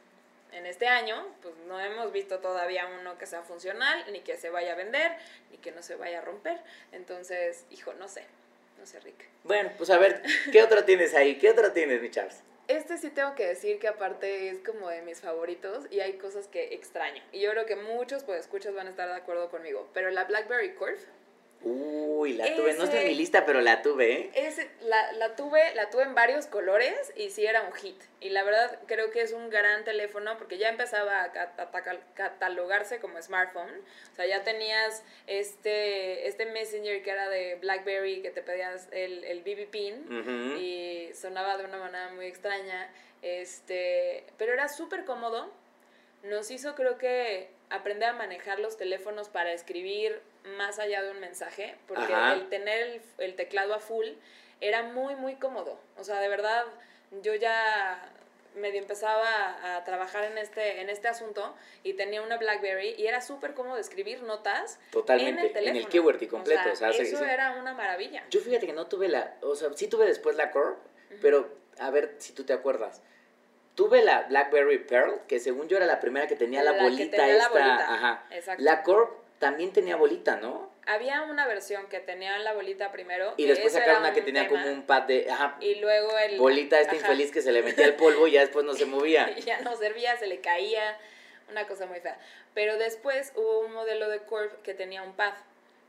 en 0.53 0.67
este 0.67 0.87
año, 0.87 1.27
pues 1.43 1.55
no 1.67 1.81
hemos 1.81 2.13
visto 2.13 2.39
todavía 2.39 2.87
uno 3.01 3.19
que 3.19 3.27
sea 3.27 3.43
funcional, 3.43 4.05
ni 4.13 4.21
que 4.21 4.37
se 4.37 4.51
vaya 4.51 4.73
a 4.73 4.77
vender, 4.77 5.13
ni 5.51 5.59
que 5.59 5.73
no 5.73 5.83
se 5.83 5.97
vaya 5.97 6.19
a 6.19 6.23
romper. 6.23 6.61
Entonces, 6.93 7.65
hijo, 7.71 7.93
no 7.95 8.09
sé, 8.09 8.25
no 8.79 8.87
sé, 8.87 9.01
Rick. 9.01 9.29
Bueno, 9.45 9.71
pues 9.77 9.91
a 9.91 9.99
ver, 9.99 10.23
¿qué 10.53 10.63
otro 10.63 10.85
tienes 10.85 11.15
ahí? 11.15 11.39
¿Qué 11.39 11.51
otro 11.51 11.73
tienes, 11.73 12.01
mi 12.01 12.11
Charles? 12.11 12.43
Este 12.69 12.97
sí 12.97 13.11
tengo 13.11 13.35
que 13.35 13.47
decir 13.47 13.79
que 13.81 13.89
aparte 13.89 14.49
es 14.49 14.59
como 14.61 14.89
de 14.89 15.03
mis 15.03 15.21
favoritos 15.21 15.87
y 15.91 16.01
hay 16.01 16.15
cosas 16.15 16.47
que 16.47 16.75
extraño. 16.75 17.23
Y 17.33 17.41
yo 17.41 17.51
creo 17.51 17.67
que 17.67 17.77
muchos 17.77 18.23
pues 18.23 18.41
escuchas 18.41 18.73
van 18.73 18.87
a 18.87 18.91
estar 18.91 19.09
de 19.09 19.17
acuerdo 19.17 19.51
conmigo. 19.51 19.89
Pero 19.93 20.11
la 20.11 20.25
BlackBerry 20.25 20.75
Curve, 20.75 21.01
Uy, 21.65 22.35
la 22.35 22.55
tuve. 22.57 22.75
No 22.75 22.85
está 22.85 23.01
en 23.01 23.09
mi 23.09 23.15
lista, 23.15 23.47
pero 23.47 23.61
la 23.61 23.83
tuve, 23.83 24.13
¿eh? 24.13 24.31
ese, 24.35 24.69
la, 24.83 25.13
la 25.13 25.37
tuve, 25.37 25.75
la 25.75 25.91
tuve 25.91 26.03
en 26.03 26.15
varios 26.15 26.47
colores 26.47 27.13
y 27.17 27.31
sí 27.31 27.45
era 27.47 27.63
un 27.63 27.73
hit. 27.73 28.01
Y 28.21 28.31
la 28.31 28.43
verdad 28.43 28.79
creo 28.87 29.11
que 29.11 29.21
es 29.23 29.33
un 29.33 29.49
gran 29.51 29.85
teléfono 29.85 30.37
porque 30.39 30.59
ya 30.59 30.69
empezaba 30.69 31.23
a 31.25 31.33
cat- 31.33 32.15
catalogarse 32.15 32.99
como 33.01 33.21
smartphone. 33.23 33.71
O 34.13 34.15
sea, 34.17 34.27
ya 34.27 34.43
tenías 34.45 35.03
este, 35.27 36.27
este 36.29 36.47
Messenger 36.47 37.03
que 37.03 37.11
era 37.11 37.29
de 37.29 37.57
BlackBerry 37.57 38.23
que 38.23 38.31
te 38.31 38.43
pedías 38.43 38.89
el, 38.93 39.25
el 39.25 39.41
BB 39.43 39.71
Pin. 39.71 40.59
Y 40.59 41.11
sonaba 41.15 41.57
de 41.59 41.65
una 41.65 41.79
manera 41.79 42.09
muy 42.11 42.27
extraña, 42.27 42.91
este, 43.23 44.25
pero 44.39 44.53
era 44.53 44.69
súper 44.69 45.05
cómodo. 45.05 45.53
Nos 46.25 46.51
hizo 46.53 46.75
creo 46.77 46.99
que 46.99 47.51
aprender 47.73 48.11
a 48.11 48.13
manejar 48.13 48.61
los 48.61 48.77
teléfonos 48.77 49.29
para 49.29 49.53
escribir 49.53 50.21
más 50.57 50.79
allá 50.79 51.03
de 51.03 51.11
un 51.11 51.21
mensaje, 51.21 51.77
porque 51.89 52.13
Ajá. 52.13 52.35
el 52.35 52.49
tener 52.49 52.83
el, 52.83 53.03
el 53.19 53.35
teclado 53.35 53.75
a 53.75 53.81
full 53.81 54.07
era 54.61 54.83
muy, 54.85 55.17
muy 55.17 55.35
cómodo. 55.37 55.79
O 55.99 56.05
sea, 56.05 56.21
de 56.21 56.29
verdad, 56.29 56.65
yo 57.23 57.35
ya 57.35 58.13
medio 58.55 58.81
empezaba 58.81 59.77
a, 59.77 59.85
trabajar 59.85 60.25
en 60.25 60.39
este, 60.39 60.81
en 60.81 60.91
este 60.91 61.09
asunto 61.09 61.55
y 61.83 61.95
tenía 61.95 62.23
una 62.23 62.37
BlackBerry 62.37 62.95
y 62.99 63.07
era 63.07 63.21
súper 63.21 63.55
cómodo 63.55 63.79
escribir 63.79 64.23
notas 64.23 64.79
Totalmente, 64.91 65.51
en 65.51 65.57
el 65.57 65.69
en 65.69 65.77
el 65.77 65.89
QWERTY 65.89 66.27
completo, 66.27 66.71
o 66.73 66.77
sea, 66.77 66.91
eso 66.91 67.17
sí, 67.17 67.25
era 67.25 67.53
una 67.53 67.75
maravilla. 67.75 68.25
Yo 68.31 68.41
fíjate 68.41 68.67
que 68.67 68.73
no 68.73 68.87
tuve 68.87 69.09
la, 69.09 69.37
o 69.43 69.55
sea, 69.55 69.71
sí 69.75 69.89
tuve 69.89 70.07
después 70.07 70.37
la 70.37 70.51
Curve, 70.51 70.77
pero 71.21 71.51
a 71.79 71.91
ver 71.91 72.17
si 72.19 72.33
tú 72.33 72.45
te 72.45 72.53
acuerdas. 72.53 73.03
Tuve 73.75 74.03
la 74.03 74.23
BlackBerry 74.25 74.79
Pearl, 74.79 75.21
que 75.27 75.41
según 75.41 75.69
yo 75.69 75.77
era 75.79 75.87
la 75.87 75.99
primera 76.01 76.27
que 76.27 76.37
tenía 76.37 76.63
la, 76.63 76.73
bolita 76.73 77.17
tenía 77.17 77.35
la 77.37 77.45
esta, 77.45 77.49
bolita, 77.49 77.95
ajá. 77.95 78.27
exacto. 78.31 78.63
La 78.63 78.83
Curve 78.83 79.11
también 79.39 79.73
tenía 79.73 79.97
bolita, 79.97 80.37
¿no? 80.37 80.71
Había 80.87 81.23
una 81.23 81.47
versión 81.47 81.87
que 81.89 82.01
tenía 82.01 82.37
la 82.39 82.53
bolita 82.53 82.93
primero. 82.93 83.35
Y 83.37 83.47
después 83.47 83.73
sacaron 83.73 84.01
una 84.03 84.13
que 84.13 84.21
tenía 84.23 84.47
tema, 84.49 84.61
como 84.63 84.73
un 84.73 84.83
pad 84.83 85.03
de, 85.05 85.31
ajá, 85.31 85.57
Y 85.61 85.77
luego 85.77 86.17
el... 86.19 86.39
bolita 86.39 86.81
esta 86.81 86.93
ajá, 86.93 87.01
infeliz 87.01 87.31
que 87.31 87.41
se 87.41 87.53
le 87.53 87.63
metía 87.63 87.87
el 87.87 87.95
polvo 87.95 88.27
y 88.27 88.33
ya 88.33 88.41
después 88.41 88.65
no 88.65 88.75
se 88.75 88.85
movía. 88.85 89.35
ya 89.47 89.61
no 89.61 89.75
servía, 89.77 90.17
se 90.17 90.27
le 90.27 90.41
caía, 90.41 90.99
una 91.51 91.67
cosa 91.67 91.87
muy 91.87 92.01
fea. 92.01 92.19
Pero 92.53 92.77
después 92.79 93.33
hubo 93.37 93.61
un 93.61 93.73
modelo 93.73 94.09
de 94.11 94.19
Curve 94.21 94.51
que 94.63 94.75
tenía 94.75 95.03
un 95.03 95.15
pad, 95.15 95.35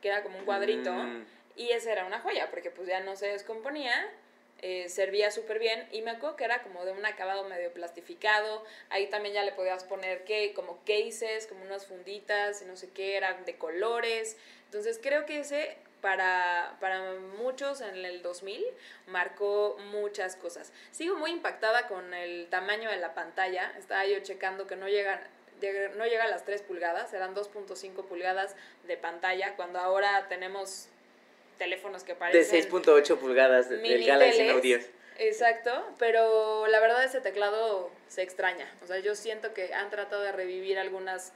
que 0.02 0.08
era 0.08 0.24
como 0.24 0.38
un 0.38 0.46
cuadrito, 0.46 0.92
Mm. 0.94 1.26
y 1.58 1.72
ese 1.72 1.92
era 1.92 2.06
una 2.06 2.20
joya, 2.20 2.50
porque 2.50 2.72
pues 2.72 2.88
ya 2.88 3.00
no 3.02 3.16
se 3.16 3.28
descomponía, 3.28 3.92
eh, 4.66 4.88
servía 4.90 5.30
súper 5.30 5.60
bien, 5.60 5.88
y 5.92 6.02
me 6.02 6.12
acuerdo 6.12 6.36
que 6.38 6.46
era 6.46 6.64
como 6.64 6.86
de 6.86 6.94
un 6.94 7.06
acabado 7.06 7.44
medio 7.44 7.72
plastificado, 7.74 8.64
ahí 8.90 9.08
también 9.08 9.36
ya 9.36 9.44
le 9.44 9.52
podías 9.52 9.84
poner 9.84 10.24
que 10.24 10.54
como 10.54 10.80
cases, 10.86 11.46
como 11.48 11.64
unas 11.64 11.86
funditas, 11.86 12.62
y 12.62 12.66
no 12.66 12.76
sé 12.78 12.90
qué, 12.92 13.18
eran 13.18 13.46
de 13.46 13.58
colores, 13.58 14.38
entonces 14.66 15.00
creo 15.04 15.26
que 15.26 15.42
ese 15.42 15.78
para, 16.02 16.78
para 16.82 17.14
muchos 17.38 17.80
en 17.82 17.96
el 18.06 18.22
2000 18.22 18.66
marcó 19.08 19.78
muchas 19.92 20.36
cosas. 20.36 20.74
Sigo 20.92 21.16
muy 21.16 21.32
impactada 21.32 21.88
con 21.88 22.14
el 22.14 22.48
tamaño 22.50 22.90
de 22.90 22.98
la 22.98 23.14
pantalla. 23.14 23.72
Estaba 23.78 24.06
yo 24.06 24.20
checando 24.20 24.68
que 24.68 24.76
no 24.76 24.90
llega, 24.90 25.22
llega- 25.62 25.96
no 25.96 26.06
llega 26.06 26.26
a 26.26 26.28
las 26.28 26.44
3 26.44 26.62
pulgadas, 26.62 27.14
eran 27.14 27.34
2.5 27.34 28.04
pulgadas 28.06 28.56
de 28.86 28.98
pantalla, 28.98 29.56
cuando 29.56 29.80
ahora 29.80 30.28
tenemos 30.28 30.90
teléfonos 31.58 32.04
que 32.04 32.14
De 32.14 32.20
parecen 32.20 32.70
6.8 32.70 33.18
pulgadas 33.18 33.70
del 33.70 34.06
Galaxy. 34.06 34.44
Note 34.44 34.62
10. 34.62 34.90
Exacto, 35.20 35.72
pero 36.00 36.68
la 36.68 36.80
verdad 36.80 37.04
ese 37.04 37.22
teclado 37.22 37.92
se 38.08 38.24
extraña. 38.24 38.72
O 38.84 38.88
sea, 38.88 39.00
yo 39.00 39.16
siento 39.16 39.54
que 39.54 39.74
han 39.74 39.90
tratado 39.90 40.22
de 40.24 40.32
revivir 40.32 40.80
algunas 40.80 41.34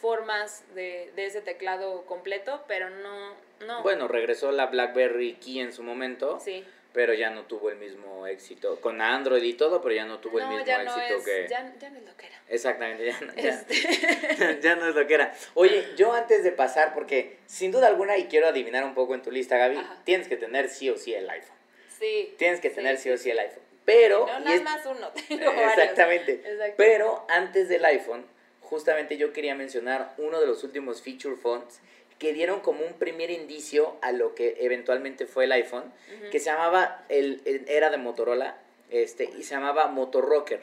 formas 0.00 0.62
de, 0.74 1.10
de 1.16 1.26
ese 1.26 1.40
teclado 1.40 2.04
completo, 2.06 2.64
pero 2.68 2.90
no, 2.90 3.34
no. 3.64 3.82
Bueno, 3.82 4.08
regresó 4.08 4.52
la 4.52 4.66
BlackBerry 4.66 5.34
Key 5.34 5.60
en 5.60 5.72
su 5.72 5.82
momento, 5.82 6.38
sí. 6.40 6.64
pero 6.92 7.14
ya 7.14 7.30
no 7.30 7.42
tuvo 7.44 7.70
el 7.70 7.76
mismo 7.76 8.26
éxito. 8.26 8.80
Con 8.80 9.00
Android 9.00 9.42
y 9.42 9.54
todo, 9.54 9.80
pero 9.82 9.94
ya 9.94 10.04
no 10.04 10.18
tuvo 10.18 10.38
el 10.40 10.46
mismo 10.48 10.64
ya 10.64 10.82
no 10.82 10.90
éxito 10.96 11.18
es, 11.18 11.24
que... 11.24 11.46
ya, 11.48 11.74
ya 11.78 11.90
no 11.90 11.98
es 11.98 12.04
lo 12.04 12.16
que 12.16 12.26
era. 12.26 12.36
Exactamente, 12.48 13.04
ya, 13.06 13.20
no- 13.20 13.34
ya- 13.34 13.48
Este, 13.50 14.60
ya 14.62 14.76
no 14.76 14.88
es 14.88 14.94
lo 14.94 15.06
que 15.06 15.14
era. 15.14 15.34
Oye, 15.54 15.84
yo 15.96 16.12
antes 16.12 16.42
de 16.44 16.52
pasar, 16.52 16.94
porque 16.94 17.38
sin 17.46 17.70
duda 17.72 17.86
alguna, 17.86 18.16
y 18.18 18.26
quiero 18.26 18.46
adivinar 18.48 18.84
un 18.84 18.94
poco 18.94 19.14
en 19.14 19.22
tu 19.22 19.30
lista, 19.30 19.56
Gaby, 19.56 19.76
Ajá. 19.78 20.00
tienes 20.04 20.28
que 20.28 20.36
tener 20.36 20.68
sí 20.68 20.88
o 20.90 20.96
sí 20.96 21.14
el 21.14 21.28
iPhone. 21.28 21.56
sí. 21.98 22.34
Tienes 22.38 22.60
que 22.60 22.68
Sí, 22.70 22.74
tener 22.76 22.98
sí, 22.98 23.10
o 23.10 23.18
sí, 23.18 23.30
el 23.30 23.38
iPhone. 23.38 23.62
Pero... 23.84 24.26
No, 24.26 24.40
nada 24.40 24.54
es- 24.54 24.62
más 24.62 24.84
uno, 24.86 25.08
tengo. 25.28 25.50
Exactamente. 25.52 26.32
Exacto. 26.44 26.74
Pero 26.76 27.24
antes 27.28 27.68
del 27.68 27.84
iPhone, 27.84 28.26
justamente 28.60 29.16
yo 29.16 29.32
quería 29.32 29.54
mencionar 29.54 30.12
uno 30.18 30.40
de 30.40 30.46
los 30.46 30.64
últimos 30.64 31.00
feature 31.02 31.36
phones 31.36 31.80
que 32.18 32.32
dieron 32.32 32.60
como 32.60 32.84
un 32.84 32.94
primer 32.94 33.30
indicio 33.30 33.96
a 34.00 34.12
lo 34.12 34.34
que 34.34 34.56
eventualmente 34.60 35.26
fue 35.26 35.44
el 35.44 35.52
iPhone, 35.52 35.92
que 36.30 36.40
se 36.40 36.46
llamaba, 36.46 37.04
el, 37.08 37.42
era 37.68 37.90
de 37.90 37.98
Motorola, 37.98 38.56
este, 38.90 39.24
y 39.38 39.42
se 39.42 39.54
llamaba 39.54 39.88
Motorrocker. 39.88 40.60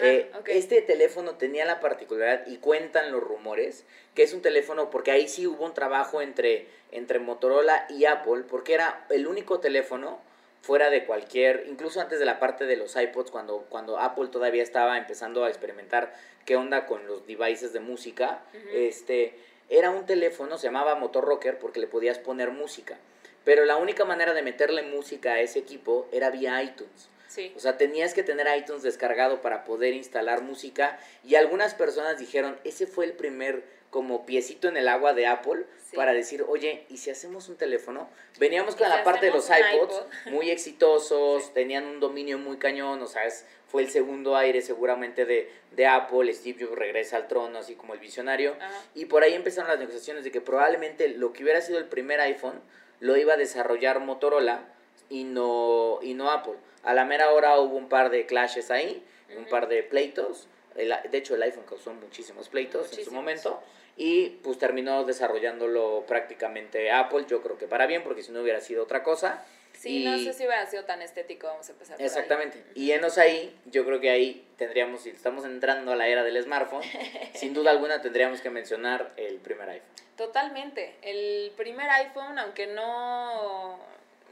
Eh, 0.00 0.30
este 0.46 0.80
teléfono 0.82 1.36
tenía 1.36 1.64
la 1.64 1.80
particularidad, 1.80 2.46
y 2.46 2.58
cuentan 2.58 3.10
los 3.10 3.22
rumores, 3.22 3.84
que 4.14 4.22
es 4.22 4.32
un 4.32 4.42
teléfono, 4.42 4.90
porque 4.90 5.10
ahí 5.10 5.28
sí 5.28 5.46
hubo 5.46 5.64
un 5.64 5.74
trabajo 5.74 6.22
entre, 6.22 6.66
entre 6.92 7.18
Motorola 7.18 7.86
y 7.88 8.04
Apple, 8.04 8.44
porque 8.48 8.74
era 8.74 9.04
el 9.10 9.26
único 9.26 9.60
teléfono 9.60 10.20
fuera 10.60 10.90
de 10.90 11.04
cualquier, 11.04 11.64
incluso 11.68 12.00
antes 12.00 12.20
de 12.20 12.24
la 12.24 12.38
parte 12.38 12.66
de 12.66 12.76
los 12.76 12.94
iPods, 12.94 13.32
cuando, 13.32 13.66
cuando 13.68 13.98
Apple 13.98 14.28
todavía 14.28 14.62
estaba 14.62 14.96
empezando 14.96 15.44
a 15.44 15.48
experimentar 15.48 16.14
qué 16.46 16.54
onda 16.54 16.86
con 16.86 17.06
los 17.08 17.26
devices 17.26 17.72
de 17.72 17.80
música, 17.80 18.42
este, 18.72 19.34
era 19.72 19.90
un 19.90 20.04
teléfono, 20.04 20.58
se 20.58 20.66
llamaba 20.66 20.94
Motor 20.94 21.24
Rocker 21.24 21.58
porque 21.58 21.80
le 21.80 21.86
podías 21.86 22.18
poner 22.18 22.50
música. 22.50 22.98
Pero 23.44 23.64
la 23.64 23.76
única 23.76 24.04
manera 24.04 24.34
de 24.34 24.42
meterle 24.42 24.82
música 24.82 25.32
a 25.32 25.40
ese 25.40 25.58
equipo 25.58 26.06
era 26.12 26.30
vía 26.30 26.62
iTunes. 26.62 27.08
O 27.56 27.60
sea, 27.60 27.78
tenías 27.78 28.12
que 28.12 28.22
tener 28.22 28.46
iTunes 28.58 28.82
descargado 28.82 29.40
para 29.40 29.64
poder 29.64 29.94
instalar 29.94 30.42
música 30.42 30.98
y 31.24 31.36
algunas 31.36 31.72
personas 31.72 32.18
dijeron, 32.18 32.58
ese 32.62 32.86
fue 32.86 33.06
el 33.06 33.14
primer 33.14 33.64
como 33.92 34.24
piecito 34.24 34.68
en 34.68 34.78
el 34.78 34.88
agua 34.88 35.12
de 35.12 35.26
Apple 35.26 35.66
para 35.94 36.14
decir, 36.14 36.46
oye, 36.48 36.86
¿y 36.88 36.96
si 36.96 37.10
hacemos 37.10 37.50
un 37.50 37.56
teléfono? 37.56 38.08
Veníamos 38.40 38.74
con 38.74 38.88
la 38.88 39.04
parte 39.04 39.26
de 39.26 39.32
los 39.32 39.50
iPods 39.50 40.06
muy 40.30 40.50
exitosos, 40.50 41.52
tenían 41.54 41.84
un 41.84 42.00
dominio 42.00 42.38
muy 42.38 42.56
cañón, 42.56 43.02
o 43.02 43.06
sea, 43.06 43.22
fue 43.68 43.82
el 43.82 43.90
segundo 43.90 44.34
aire 44.34 44.62
seguramente 44.62 45.26
de, 45.26 45.52
de, 45.72 45.86
Apple, 45.86 46.32
Steve 46.32 46.64
Jobs 46.64 46.78
regresa 46.78 47.18
al 47.18 47.28
trono 47.28 47.58
así 47.58 47.74
como 47.74 47.92
el 47.92 48.00
visionario, 48.00 48.56
y 48.94 49.04
por 49.04 49.24
ahí 49.24 49.34
empezaron 49.34 49.68
las 49.68 49.78
negociaciones 49.78 50.24
de 50.24 50.30
que 50.30 50.40
probablemente 50.40 51.08
lo 51.08 51.34
que 51.34 51.42
hubiera 51.42 51.60
sido 51.60 51.78
el 51.78 51.84
primer 51.84 52.18
iPhone 52.20 52.62
lo 53.00 53.18
iba 53.18 53.34
a 53.34 53.36
desarrollar 53.36 54.00
Motorola 54.00 54.64
y 55.10 55.24
no, 55.24 55.98
y 56.00 56.14
no 56.14 56.30
Apple. 56.30 56.54
A 56.82 56.94
la 56.94 57.04
mera 57.04 57.30
hora 57.30 57.60
hubo 57.60 57.76
un 57.76 57.90
par 57.90 58.08
de 58.08 58.24
clashes 58.24 58.70
ahí, 58.70 59.04
un 59.36 59.44
par 59.44 59.68
de 59.68 59.82
pleitos, 59.82 60.48
de 60.74 61.18
hecho 61.18 61.34
el 61.34 61.42
iPhone 61.42 61.64
causó 61.68 61.92
muchísimos 61.94 62.48
pleitos 62.48 62.96
en 62.96 63.04
su 63.04 63.12
momento 63.12 63.62
y 63.96 64.30
pues 64.42 64.58
terminó 64.58 65.04
desarrollándolo 65.04 66.04
prácticamente 66.06 66.90
Apple, 66.90 67.26
yo 67.28 67.42
creo 67.42 67.58
que 67.58 67.66
para 67.66 67.86
bien, 67.86 68.02
porque 68.02 68.22
si 68.22 68.32
no 68.32 68.40
hubiera 68.40 68.60
sido 68.60 68.84
otra 68.84 69.02
cosa. 69.02 69.44
Sí, 69.74 70.04
no 70.04 70.16
sé 70.18 70.32
si 70.32 70.44
hubiera 70.44 70.64
sido 70.66 70.84
tan 70.84 71.02
estético, 71.02 71.46
vamos 71.46 71.68
a 71.68 71.72
empezar. 71.72 72.00
Exactamente. 72.00 72.62
Y 72.74 72.92
enos 72.92 73.18
ahí, 73.18 73.58
yo 73.66 73.84
creo 73.84 74.00
que 74.00 74.10
ahí 74.10 74.46
tendríamos, 74.56 75.02
si 75.02 75.10
estamos 75.10 75.44
entrando 75.44 75.92
a 75.92 75.96
la 75.96 76.08
era 76.08 76.22
del 76.22 76.40
smartphone, 76.42 76.82
sin 77.34 77.52
duda 77.52 77.70
alguna 77.70 78.00
tendríamos 78.00 78.40
que 78.40 78.50
mencionar 78.50 79.12
el 79.16 79.36
primer 79.38 79.68
iPhone. 79.68 79.88
Totalmente. 80.16 80.94
El 81.02 81.52
primer 81.56 81.88
iPhone, 81.90 82.38
aunque 82.38 82.66
no, 82.68 83.78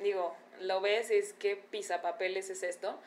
digo, 0.02 0.36
lo 0.60 0.80
ves, 0.80 1.10
es 1.10 1.32
que 1.32 1.56
pisapapeles 1.56 2.48
es 2.50 2.62
esto 2.62 2.98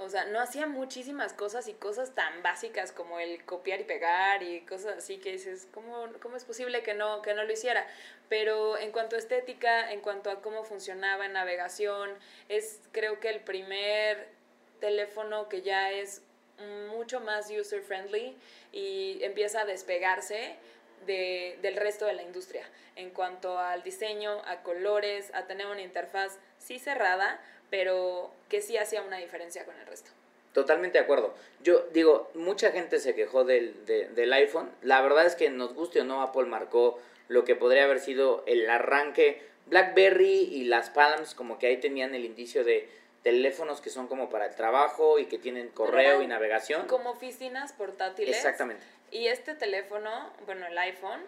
o 0.00 0.08
sea, 0.08 0.24
no 0.24 0.40
hacía 0.40 0.66
muchísimas 0.66 1.34
cosas 1.34 1.68
y 1.68 1.74
cosas 1.74 2.14
tan 2.14 2.42
básicas 2.42 2.90
como 2.90 3.20
el 3.20 3.44
copiar 3.44 3.80
y 3.80 3.84
pegar 3.84 4.42
y 4.42 4.62
cosas 4.62 4.96
así 4.98 5.18
que 5.18 5.32
dices, 5.32 5.68
¿cómo, 5.72 6.06
cómo 6.22 6.36
es 6.36 6.44
posible 6.44 6.82
que 6.82 6.94
no, 6.94 7.20
que 7.20 7.34
no 7.34 7.44
lo 7.44 7.52
hiciera? 7.52 7.86
Pero 8.30 8.78
en 8.78 8.92
cuanto 8.92 9.16
a 9.16 9.18
estética, 9.18 9.92
en 9.92 10.00
cuanto 10.00 10.30
a 10.30 10.40
cómo 10.40 10.64
funcionaba 10.64 11.26
en 11.26 11.34
navegación, 11.34 12.10
es 12.48 12.80
creo 12.92 13.20
que 13.20 13.28
el 13.28 13.40
primer 13.40 14.28
teléfono 14.80 15.50
que 15.50 15.60
ya 15.60 15.92
es 15.92 16.22
mucho 16.88 17.20
más 17.20 17.50
user 17.50 17.82
friendly 17.82 18.36
y 18.72 19.22
empieza 19.22 19.60
a 19.60 19.64
despegarse 19.66 20.56
de, 21.06 21.58
del 21.60 21.76
resto 21.76 22.06
de 22.06 22.14
la 22.14 22.22
industria 22.22 22.66
en 22.96 23.10
cuanto 23.10 23.58
al 23.58 23.82
diseño, 23.82 24.42
a 24.46 24.62
colores, 24.62 25.30
a 25.34 25.46
tener 25.46 25.66
una 25.66 25.82
interfaz 25.82 26.38
sí 26.58 26.78
cerrada, 26.78 27.40
pero 27.70 28.30
que 28.48 28.60
sí 28.60 28.76
hacía 28.76 29.02
una 29.02 29.18
diferencia 29.18 29.64
con 29.64 29.78
el 29.78 29.86
resto. 29.86 30.10
Totalmente 30.52 30.98
de 30.98 31.04
acuerdo. 31.04 31.32
Yo 31.62 31.86
digo, 31.92 32.30
mucha 32.34 32.72
gente 32.72 32.98
se 32.98 33.14
quejó 33.14 33.44
del, 33.44 33.86
del 33.86 34.32
iPhone. 34.32 34.68
La 34.82 35.00
verdad 35.00 35.24
es 35.24 35.36
que 35.36 35.48
nos 35.48 35.74
guste 35.74 36.00
o 36.00 36.04
no, 36.04 36.22
Apple 36.22 36.46
marcó 36.46 36.98
lo 37.28 37.44
que 37.44 37.54
podría 37.54 37.84
haber 37.84 38.00
sido 38.00 38.42
el 38.46 38.68
arranque. 38.68 39.48
BlackBerry 39.66 40.48
y 40.50 40.64
las 40.64 40.90
Palms 40.90 41.34
como 41.34 41.58
que 41.60 41.68
ahí 41.68 41.76
tenían 41.76 42.14
el 42.16 42.24
indicio 42.24 42.64
de 42.64 42.88
teléfonos 43.22 43.80
que 43.80 43.90
son 43.90 44.08
como 44.08 44.28
para 44.28 44.46
el 44.46 44.54
trabajo 44.54 45.18
y 45.20 45.26
que 45.26 45.38
tienen 45.38 45.68
correo 45.68 46.22
y 46.22 46.26
navegación. 46.26 46.88
Como 46.88 47.10
oficinas 47.10 47.72
portátiles. 47.72 48.36
Exactamente. 48.36 48.84
Y 49.12 49.28
este 49.28 49.54
teléfono, 49.54 50.32
bueno, 50.46 50.66
el 50.66 50.76
iPhone, 50.78 51.20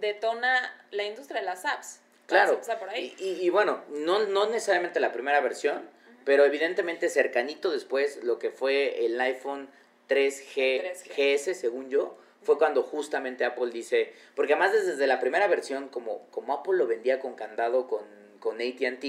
detona 0.00 0.72
la 0.90 1.04
industria 1.04 1.40
de 1.40 1.46
las 1.46 1.64
apps. 1.64 2.00
Claro. 2.26 2.60
Y, 2.96 3.14
y, 3.42 3.50
bueno, 3.50 3.82
no, 3.90 4.26
no 4.26 4.46
necesariamente 4.46 4.98
la 5.00 5.12
primera 5.12 5.40
versión, 5.40 5.82
pero 6.24 6.44
evidentemente 6.44 7.08
cercanito 7.08 7.70
después 7.70 8.22
lo 8.24 8.38
que 8.38 8.50
fue 8.50 9.04
el 9.04 9.20
iPhone 9.20 9.68
3G, 10.08 10.92
GS, 11.16 11.54
según 11.54 11.90
yo, 11.90 12.16
fue 12.42 12.58
cuando 12.58 12.82
justamente 12.82 13.44
Apple 13.44 13.70
dice, 13.70 14.12
porque 14.34 14.52
además 14.52 14.72
desde 14.72 15.06
la 15.06 15.20
primera 15.20 15.48
versión, 15.48 15.88
como, 15.88 16.26
como 16.30 16.54
Apple 16.54 16.74
lo 16.76 16.86
vendía 16.86 17.18
con 17.18 17.34
candado 17.34 17.86
con, 17.88 18.04
con 18.38 18.60
ATT, 18.60 19.04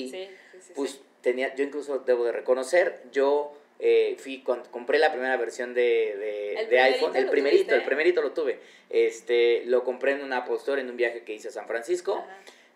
pues 0.73 1.01
tenía, 1.21 1.54
yo 1.56 1.63
incluso 1.63 1.99
debo 1.99 2.25
de 2.25 2.32
reconocer, 2.32 3.01
yo 3.12 3.54
eh, 3.80 4.15
fui 4.19 4.41
compré 4.71 4.99
la 4.99 5.12
primera 5.12 5.36
versión 5.36 5.73
de, 5.73 6.65
de, 6.69 6.80
iPhone, 6.80 7.15
el 7.15 7.30
primerito, 7.30 7.75
el 7.75 7.84
primerito 7.84 8.21
lo 8.21 8.32
tuve, 8.32 8.60
este, 8.89 9.63
lo 9.65 9.84
compré 9.84 10.13
en 10.13 10.23
un 10.23 10.32
Apple 10.32 10.56
Store 10.56 10.80
en 10.80 10.89
un 10.89 10.95
viaje 10.95 11.23
que 11.23 11.34
hice 11.34 11.49
a 11.49 11.51
San 11.51 11.67
Francisco 11.67 12.23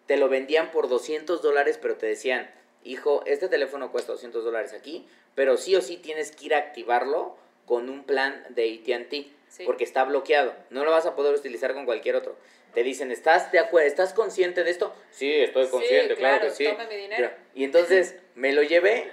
te 0.09 0.17
lo 0.17 0.27
vendían 0.27 0.71
por 0.71 0.89
200 0.89 1.43
dólares, 1.43 1.77
pero 1.79 1.95
te 1.95 2.07
decían, 2.07 2.49
hijo, 2.83 3.21
este 3.27 3.47
teléfono 3.47 3.91
cuesta 3.91 4.13
200 4.13 4.43
dólares 4.43 4.73
aquí, 4.73 5.07
pero 5.35 5.55
sí 5.55 5.75
o 5.75 5.83
sí 5.83 5.97
tienes 5.97 6.31
que 6.31 6.47
ir 6.47 6.55
a 6.55 6.57
activarlo 6.57 7.37
con 7.67 7.91
un 7.91 8.03
plan 8.03 8.43
de 8.49 8.81
ATT, 8.81 9.65
porque 9.67 9.83
está 9.83 10.03
bloqueado, 10.05 10.55
no 10.71 10.83
lo 10.83 10.89
vas 10.89 11.05
a 11.05 11.15
poder 11.15 11.35
utilizar 11.35 11.75
con 11.75 11.85
cualquier 11.85 12.15
otro. 12.15 12.35
Te 12.73 12.81
dicen, 12.81 13.11
¿estás 13.11 13.51
de 13.51 13.59
acuerdo? 13.59 13.87
¿Estás 13.87 14.13
consciente 14.13 14.63
de 14.63 14.71
esto? 14.71 14.95
Sí, 15.11 15.31
estoy 15.31 15.67
consciente, 15.67 16.15
claro, 16.15 16.47
que 16.47 16.49
sí. 16.55 16.67
mi 16.89 16.95
dinero. 16.95 17.29
Y 17.53 17.63
entonces 17.63 18.15
me 18.33 18.51
lo 18.51 18.63
llevé, 18.63 19.11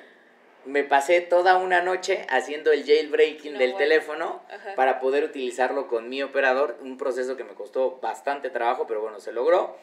me 0.65 0.83
pasé 0.83 1.21
toda 1.21 1.59
una 1.59 1.83
noche 1.83 2.25
haciendo 2.31 2.73
el 2.73 2.87
jailbreaking 2.87 3.59
del 3.59 3.77
teléfono 3.77 4.43
para 4.77 4.99
poder 5.01 5.25
utilizarlo 5.25 5.89
con 5.89 6.09
mi 6.09 6.23
operador, 6.23 6.79
un 6.81 6.97
proceso 6.97 7.37
que 7.37 7.45
me 7.45 7.53
costó 7.53 7.99
bastante 8.01 8.49
trabajo, 8.49 8.87
pero 8.87 9.03
bueno, 9.03 9.21
se 9.21 9.33
logró. 9.33 9.77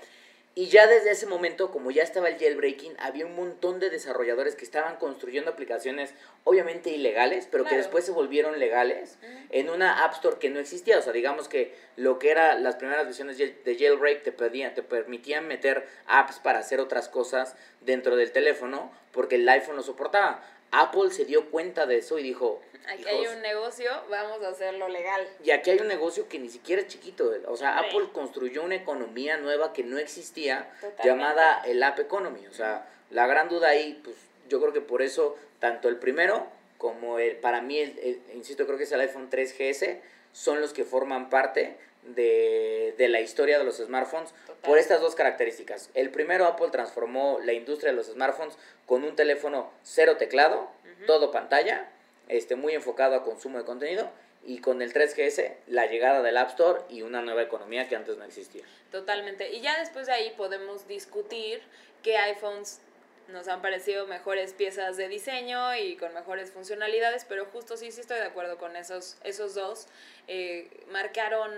Y 0.55 0.67
ya 0.67 0.85
desde 0.85 1.09
ese 1.09 1.25
momento, 1.25 1.71
como 1.71 1.89
ya 1.89 2.03
estaba 2.03 2.29
el 2.29 2.37
jailbreaking, 2.37 2.95
había 2.99 3.25
un 3.25 3.35
montón 3.35 3.79
de 3.79 3.89
desarrolladores 3.89 4.55
que 4.55 4.65
estaban 4.65 4.97
construyendo 4.97 5.49
aplicaciones 5.49 6.13
obviamente 6.43 6.91
ilegales, 6.91 7.47
pero 7.49 7.65
que 7.65 7.75
después 7.75 8.05
se 8.05 8.11
volvieron 8.11 8.59
legales 8.59 9.17
en 9.49 9.71
una 9.71 10.03
App 10.03 10.13
Store 10.13 10.37
que 10.37 10.51
no 10.51 10.59
existía. 10.59 10.99
O 10.99 11.01
sea, 11.01 11.11
digamos 11.11 11.47
que 11.47 11.73
lo 11.95 12.19
que 12.19 12.29
eran 12.29 12.63
las 12.63 12.75
primeras 12.75 13.05
versiones 13.05 13.39
de 13.39 13.77
jailbreak 13.77 14.21
te, 14.21 14.31
pedían, 14.31 14.75
te 14.75 14.83
permitían 14.83 15.47
meter 15.47 15.87
apps 16.05 16.37
para 16.37 16.59
hacer 16.59 16.79
otras 16.79 17.09
cosas 17.09 17.55
dentro 17.81 18.15
del 18.15 18.31
teléfono 18.31 18.91
porque 19.11 19.35
el 19.35 19.49
iPhone 19.49 19.75
lo 19.75 19.83
soportaba. 19.83 20.43
Apple 20.73 21.11
se 21.11 21.25
dio 21.25 21.49
cuenta 21.51 21.85
de 21.85 21.97
eso 21.97 22.17
y 22.19 22.23
dijo... 22.23 22.61
Aquí 22.87 23.07
hay 23.07 23.27
un 23.27 23.41
negocio, 23.41 23.89
vamos 24.09 24.43
a 24.43 24.49
hacerlo 24.49 24.89
legal. 24.89 25.25
Y 25.41 25.51
aquí 25.51 25.69
hay 25.69 25.79
un 25.79 25.87
negocio 25.87 26.27
que 26.27 26.37
ni 26.37 26.49
siquiera 26.49 26.81
es 26.81 26.89
chiquito. 26.89 27.31
O 27.47 27.55
sea, 27.55 27.77
Apple 27.77 28.09
construyó 28.11 28.63
una 28.63 28.75
economía 28.75 29.37
nueva 29.37 29.71
que 29.71 29.83
no 29.83 29.97
existía, 29.97 30.69
llamada 31.01 31.61
el 31.65 31.81
App 31.81 31.99
Economy. 31.99 32.45
O 32.47 32.53
sea, 32.53 32.89
la 33.09 33.25
gran 33.25 33.47
duda 33.47 33.69
ahí, 33.69 34.01
pues 34.03 34.17
yo 34.49 34.59
creo 34.59 34.73
que 34.73 34.81
por 34.81 35.01
eso, 35.01 35.37
tanto 35.59 35.87
el 35.87 35.97
primero 35.97 36.45
como 36.77 37.19
el, 37.19 37.37
para 37.37 37.61
mí, 37.61 37.79
el, 37.79 38.19
insisto, 38.33 38.65
creo 38.65 38.77
que 38.77 38.83
es 38.83 38.91
el 38.91 38.99
iPhone 38.99 39.29
3GS, 39.29 39.99
son 40.33 40.59
los 40.59 40.73
que 40.73 40.83
forman 40.83 41.29
parte 41.29 41.77
de, 42.07 42.93
de 42.97 43.07
la 43.07 43.21
historia 43.21 43.57
de 43.57 43.63
los 43.63 43.77
smartphones 43.77 44.33
por 44.61 44.77
estas 44.77 45.01
dos 45.01 45.15
características. 45.15 45.89
El 45.93 46.09
primero, 46.09 46.45
Apple 46.45 46.69
transformó 46.71 47.39
la 47.43 47.53
industria 47.53 47.91
de 47.91 47.97
los 47.97 48.07
smartphones 48.07 48.57
con 48.85 49.03
un 49.03 49.15
teléfono 49.15 49.71
cero 49.83 50.17
teclado, 50.17 50.69
todo 51.07 51.31
pantalla, 51.31 51.89
este, 52.29 52.55
muy 52.55 52.73
enfocado 52.73 53.15
a 53.15 53.23
consumo 53.23 53.57
de 53.57 53.65
contenido. 53.65 54.09
Y 54.45 54.59
con 54.59 54.81
el 54.81 54.93
3GS, 54.93 55.53
la 55.67 55.85
llegada 55.85 56.21
del 56.21 56.35
App 56.35 56.49
Store 56.49 56.81
y 56.89 57.01
una 57.01 57.21
nueva 57.21 57.43
economía 57.43 57.87
que 57.87 57.95
antes 57.95 58.17
no 58.17 58.25
existía. 58.25 58.63
Totalmente. 58.91 59.53
Y 59.53 59.61
ya 59.61 59.79
después 59.79 60.07
de 60.07 60.11
ahí 60.11 60.33
podemos 60.35 60.85
discutir 60.85 61.61
qué 62.03 62.17
iPhones 62.17 62.81
nos 63.27 63.47
han 63.47 63.61
parecido 63.61 64.07
mejores 64.07 64.53
piezas 64.53 64.97
de 64.97 65.07
diseño 65.07 65.75
y 65.75 65.95
con 65.95 66.13
mejores 66.13 66.51
funcionalidades, 66.51 67.25
pero 67.25 67.45
justo 67.45 67.77
sí, 67.77 67.91
sí 67.91 68.01
estoy 68.01 68.17
de 68.17 68.25
acuerdo 68.25 68.57
con 68.57 68.75
esos, 68.75 69.17
esos 69.23 69.55
dos. 69.55 69.87
Eh, 70.27 70.69
marcaron 70.91 71.51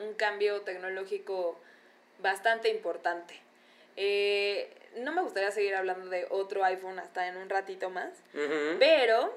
un 0.00 0.14
cambio 0.14 0.62
tecnológico 0.62 1.58
bastante 2.18 2.68
importante. 2.68 3.34
Eh, 3.96 4.70
no 4.96 5.12
me 5.12 5.22
gustaría 5.22 5.50
seguir 5.50 5.74
hablando 5.74 6.08
de 6.08 6.26
otro 6.30 6.64
iPhone 6.64 6.98
hasta 6.98 7.28
en 7.28 7.36
un 7.36 7.48
ratito 7.48 7.90
más, 7.90 8.10
pero 8.78 9.34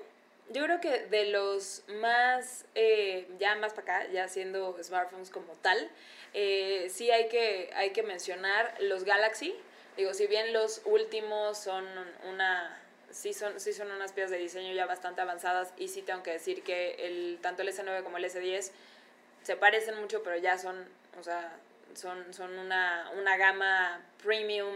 yo 0.49 0.63
creo 0.63 0.82
que 0.82 1.05
de 1.05 1.25
los 1.25 1.84
más, 1.88 2.65
eh, 2.75 3.27
ya 3.39 3.55
más 3.55 3.73
para 3.73 3.99
acá, 3.99 4.11
ya 4.11 4.27
siendo 4.27 4.77
smartphones 4.82 5.30
como 5.30 5.53
tal, 5.53 5.89
eh, 6.34 6.88
sí 6.89 7.11
hay 7.11 7.27
que, 7.30 7.71
hay 7.75 7.91
que 7.91 8.03
mencionar 8.03 8.73
los 8.82 9.03
Galaxy. 9.03 9.55
Digo, 10.00 10.14
si 10.14 10.28
bien 10.28 10.54
los 10.54 10.82
últimos 10.86 11.58
son 11.58 11.86
una, 12.30 12.82
sí 13.12 13.34
son, 13.34 13.60
sí 13.60 13.74
son 13.74 13.91
unas 13.91 14.14
piezas 14.14 14.32
de 14.32 14.38
diseño 14.38 14.74
ya 14.74 14.86
bastante 14.86 15.20
avanzadas 15.20 15.74
y 15.76 15.89
sí 15.89 16.04
tengo 16.04 16.24
que 16.24 16.32
decir 16.32 16.64
que 16.64 16.91
el, 17.06 17.38
tanto 17.41 17.64
el 17.64 17.68
S9 17.68 18.02
como 18.04 18.16
el 18.16 18.24
S10 18.24 18.72
se 19.43 19.56
parecen 19.58 20.00
mucho, 20.00 20.24
pero 20.24 20.38
ya 20.38 20.58
son, 20.58 20.88
o 21.20 21.24
sea, 21.24 21.52
son, 21.95 22.34
son 22.34 22.58
una, 22.58 23.12
una 23.18 23.36
gama 23.36 24.02
premium 24.24 24.74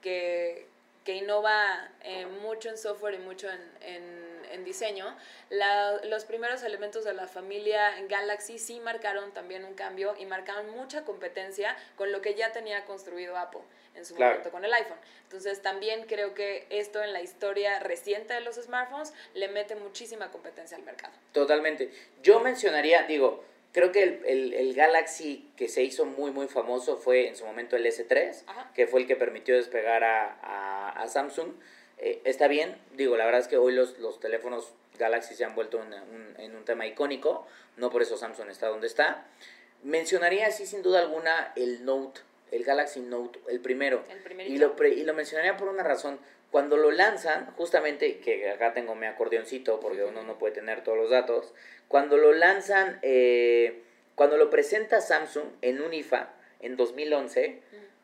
que, 0.00 0.66
que 1.04 1.12
innova 1.16 1.90
eh, 2.00 2.24
mucho 2.24 2.70
en 2.70 2.78
software 2.78 3.16
y 3.16 3.18
mucho 3.18 3.50
en, 3.50 3.60
en, 3.82 4.46
en 4.50 4.64
diseño. 4.64 5.14
La, 5.50 6.00
los 6.04 6.24
primeros 6.24 6.62
elementos 6.62 7.04
de 7.04 7.12
la 7.12 7.28
familia 7.28 7.92
Galaxy 8.08 8.58
sí 8.58 8.80
marcaron 8.80 9.30
también 9.32 9.66
un 9.66 9.74
cambio 9.74 10.14
y 10.18 10.24
marcaron 10.24 10.70
mucha 10.70 11.04
competencia 11.04 11.76
con 11.96 12.12
lo 12.12 12.22
que 12.22 12.34
ya 12.34 12.50
tenía 12.52 12.86
construido 12.86 13.36
Apple 13.36 13.60
en 13.94 14.04
su 14.04 14.14
Claro. 14.14 14.32
momento 14.34 14.50
con 14.50 14.64
el 14.64 14.72
iPhone. 14.72 14.98
Entonces 15.24 15.62
también 15.62 16.06
creo 16.06 16.34
que 16.34 16.66
esto 16.70 17.02
en 17.02 17.12
la 17.12 17.22
historia 17.22 17.78
reciente 17.80 18.34
de 18.34 18.40
los 18.40 18.56
smartphones 18.56 19.12
le 19.34 19.48
mete 19.48 19.74
muchísima 19.76 20.30
competencia 20.30 20.76
al 20.76 20.82
mercado. 20.84 21.12
Totalmente. 21.32 21.90
Yo 22.22 22.40
mencionaría, 22.40 23.02
digo, 23.04 23.44
creo 23.72 23.90
que 23.92 24.02
el, 24.04 24.24
el- 24.24 24.54
el 24.54 24.74
Galaxy 24.74 25.50
que 25.56 25.68
se 25.68 25.82
hizo 25.82 26.04
muy, 26.04 26.30
muy 26.30 26.46
famoso 26.48 26.96
fue 26.96 27.26
en 27.28 27.36
su 27.36 27.44
momento 27.44 27.76
el 27.76 27.84
S3, 27.86 28.44
Ajá. 28.46 28.70
que 28.74 28.86
fue 28.86 29.00
el 29.00 29.06
que 29.06 29.16
permitió 29.16 29.56
despegar 29.56 30.04
a, 30.04 30.38
a- 30.42 30.90
a 31.02 31.08
Samsung. 31.08 31.52
Eh, 31.98 32.20
está 32.24 32.48
bien, 32.48 32.76
digo, 32.92 33.16
la 33.16 33.24
verdad 33.24 33.40
es 33.40 33.48
que 33.48 33.56
hoy 33.56 33.72
los, 33.72 33.98
los 33.98 34.20
teléfonos 34.20 34.72
Galaxy 34.98 35.34
se 35.34 35.44
han 35.44 35.54
vuelto 35.56 35.78
una- 35.78 36.02
un- 36.04 36.34
en 36.38 36.54
un 36.54 36.64
tema 36.64 36.86
icónico, 36.86 37.46
no 37.76 37.90
por 37.90 38.02
eso 38.02 38.16
Samsung 38.16 38.48
está 38.50 38.68
donde 38.68 38.86
está. 38.86 39.24
Mencionaría 39.82 40.46
así 40.46 40.66
sin 40.66 40.82
duda 40.82 41.00
alguna 41.00 41.52
el 41.56 41.84
Note, 41.84 42.20
el 42.54 42.64
Galaxy 42.64 43.00
Note, 43.00 43.40
el 43.48 43.60
primero. 43.60 44.04
El. 44.08 44.22
Y 44.54 44.58
lo, 44.58 44.76
pre- 44.76 44.94
y 44.94 45.02
lo 45.04 45.14
mencionaría 45.14 45.56
por 45.56 45.68
una 45.68 45.82
razón. 45.82 46.18
Cuando 46.50 46.76
lo 46.76 46.90
lanzan, 46.92 47.46
justamente, 47.56 48.18
que 48.20 48.48
acá 48.50 48.72
tengo 48.74 48.94
mi 48.94 49.06
acordeoncito, 49.06 49.80
porque 49.80 50.04
uno 50.04 50.22
no 50.22 50.38
puede 50.38 50.54
tener 50.54 50.84
todos 50.84 50.96
los 50.96 51.10
datos, 51.10 51.52
cuando 51.88 52.16
lo 52.16 52.32
lanzan, 52.32 53.00
eh, 53.02 53.82
cuando 54.14 54.36
lo 54.36 54.50
presenta 54.50 55.00
Samsung 55.00 55.46
en 55.62 55.82
un 55.82 55.92
IFA 55.92 56.30
en 56.60 56.76
2011, 56.76 57.60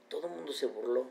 todo 0.08 0.26
el 0.26 0.32
mundo 0.34 0.52
se 0.52 0.66
burló. 0.66 1.06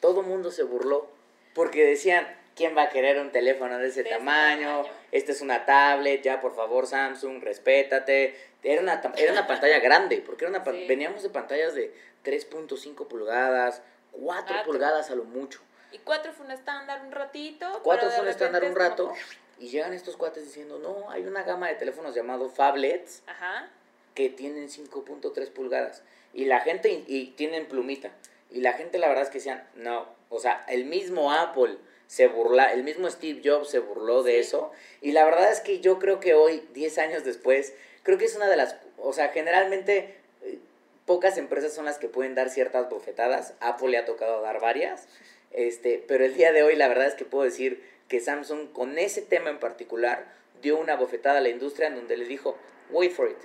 Todo 0.00 0.22
el 0.22 0.26
mundo 0.26 0.50
se 0.50 0.64
burló. 0.64 1.08
Porque 1.54 1.84
decían, 1.86 2.26
¿quién 2.56 2.76
va 2.76 2.82
a 2.82 2.88
querer 2.90 3.18
un 3.20 3.30
teléfono 3.30 3.78
de 3.78 3.86
ese 3.88 4.02
De 4.02 4.08
ese 4.10 4.18
tamaño? 4.18 4.82
Esta 5.12 5.32
es 5.32 5.40
una 5.40 5.64
tablet, 5.66 6.22
ya 6.22 6.40
por 6.40 6.54
favor 6.54 6.86
Samsung, 6.86 7.42
respétate. 7.42 8.36
Era 8.62 8.82
una, 8.82 9.00
era 9.16 9.32
una 9.32 9.46
pantalla 9.46 9.78
grande, 9.78 10.22
porque 10.24 10.44
era 10.46 10.50
una, 10.58 10.64
Sí. 10.64 10.86
veníamos 10.88 11.22
de 11.22 11.30
pantallas 11.30 11.74
de 11.74 11.94
3.5 12.24 13.06
pulgadas, 13.06 13.82
4 14.12 14.22
Cuatro. 14.46 14.62
pulgadas 14.64 15.10
a 15.10 15.14
lo 15.14 15.24
mucho. 15.24 15.60
Y 15.92 15.98
cuatro 15.98 16.32
fue 16.32 16.44
un 16.46 16.52
estándar 16.52 17.02
un 17.06 17.12
ratito. 17.12 17.66
Cuatro 17.84 18.08
pero 18.08 18.10
de 18.10 18.16
son 18.16 18.28
estándar 18.28 18.64
un 18.64 18.74
rato 18.74 19.12
y 19.58 19.68
llegan 19.68 19.92
estos 19.92 20.16
cuates 20.16 20.44
diciendo, 20.44 20.78
no, 20.78 21.10
hay 21.10 21.24
una 21.24 21.42
gama 21.44 21.68
de 21.68 21.74
teléfonos 21.76 22.14
llamado 22.14 22.50
Fablets 22.50 23.22
Ajá. 23.26 23.68
que 24.14 24.28
tienen 24.28 24.68
5.3 24.68 25.50
pulgadas. 25.50 26.02
Y 26.34 26.46
la 26.46 26.60
gente, 26.60 26.90
y, 26.90 27.04
y 27.06 27.26
tienen 27.30 27.66
plumita. 27.66 28.10
Y 28.50 28.60
la 28.60 28.72
gente 28.74 28.98
la 28.98 29.08
verdad 29.08 29.22
es 29.24 29.30
que 29.30 29.38
decían, 29.38 29.66
no, 29.76 30.06
o 30.28 30.40
sea, 30.40 30.64
el 30.68 30.84
mismo 30.84 31.32
Apple 31.32 31.78
se 32.06 32.28
burla, 32.28 32.72
el 32.72 32.84
mismo 32.84 33.10
Steve 33.10 33.40
Jobs 33.44 33.70
se 33.70 33.78
burló 33.78 34.22
de 34.22 34.38
eso. 34.38 34.70
Y 35.00 35.12
la 35.12 35.24
verdad 35.24 35.50
es 35.50 35.60
que 35.60 35.80
yo 35.80 35.98
creo 35.98 36.20
que 36.20 36.34
hoy, 36.34 36.62
10 36.74 36.98
años 36.98 37.24
después, 37.24 37.74
creo 38.02 38.18
que 38.18 38.26
es 38.26 38.36
una 38.36 38.48
de 38.48 38.56
las, 38.56 38.76
o 38.98 39.12
sea, 39.12 39.28
generalmente 39.28 40.14
eh, 40.42 40.58
pocas 41.04 41.38
empresas 41.38 41.74
son 41.74 41.84
las 41.84 41.98
que 41.98 42.08
pueden 42.08 42.34
dar 42.34 42.50
ciertas 42.50 42.88
bofetadas. 42.88 43.54
Apple 43.60 43.88
le 43.88 43.98
ha 43.98 44.04
tocado 44.04 44.40
dar 44.42 44.60
varias. 44.60 45.08
Este, 45.52 46.02
pero 46.06 46.24
el 46.24 46.34
día 46.34 46.52
de 46.52 46.62
hoy 46.62 46.76
la 46.76 46.88
verdad 46.88 47.06
es 47.06 47.14
que 47.14 47.24
puedo 47.24 47.44
decir 47.44 47.82
que 48.08 48.20
Samsung 48.20 48.72
con 48.72 48.98
ese 48.98 49.22
tema 49.22 49.50
en 49.50 49.58
particular 49.58 50.26
dio 50.62 50.78
una 50.78 50.96
bofetada 50.96 51.38
a 51.38 51.40
la 51.40 51.48
industria 51.48 51.88
en 51.88 51.96
donde 51.96 52.16
le 52.16 52.24
dijo, 52.24 52.56
wait 52.90 53.12
for 53.12 53.28
it, 53.28 53.38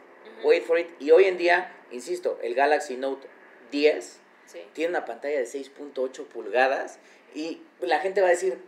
wait 0.44 0.64
for 0.64 0.78
it. 0.80 0.88
Y 1.00 1.12
hoy 1.12 1.26
en 1.26 1.38
día, 1.38 1.74
insisto, 1.92 2.40
el 2.42 2.54
Galaxy 2.56 2.98
Note 2.98 3.28
10 3.72 4.20
Sí. 4.52 4.60
tiene 4.74 4.90
una 4.90 5.06
pantalla 5.06 5.38
de 5.38 5.46
6.8 5.46 6.26
pulgadas 6.26 7.00
y 7.34 7.62
la 7.82 8.00
gente 8.00 8.22
va 8.22 8.28
a 8.28 8.32
decir, 8.32 8.60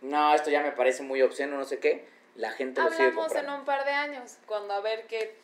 no, 0.00 0.34
esto 0.34 0.50
ya 0.50 0.62
me 0.62 0.72
parece 0.72 1.02
muy 1.02 1.22
obsceno, 1.22 1.56
no 1.56 1.64
sé 1.64 1.78
qué. 1.78 2.10
La 2.34 2.50
gente 2.50 2.80
lo 2.80 2.88
sigue 2.90 3.04
Hablamos 3.04 3.24
en 3.26 3.28
comprando. 3.34 3.58
un 3.60 3.64
par 3.66 3.84
de 3.84 3.90
años, 3.90 4.38
cuando 4.46 4.72
a 4.72 4.80
ver 4.80 5.06
qué 5.06 5.36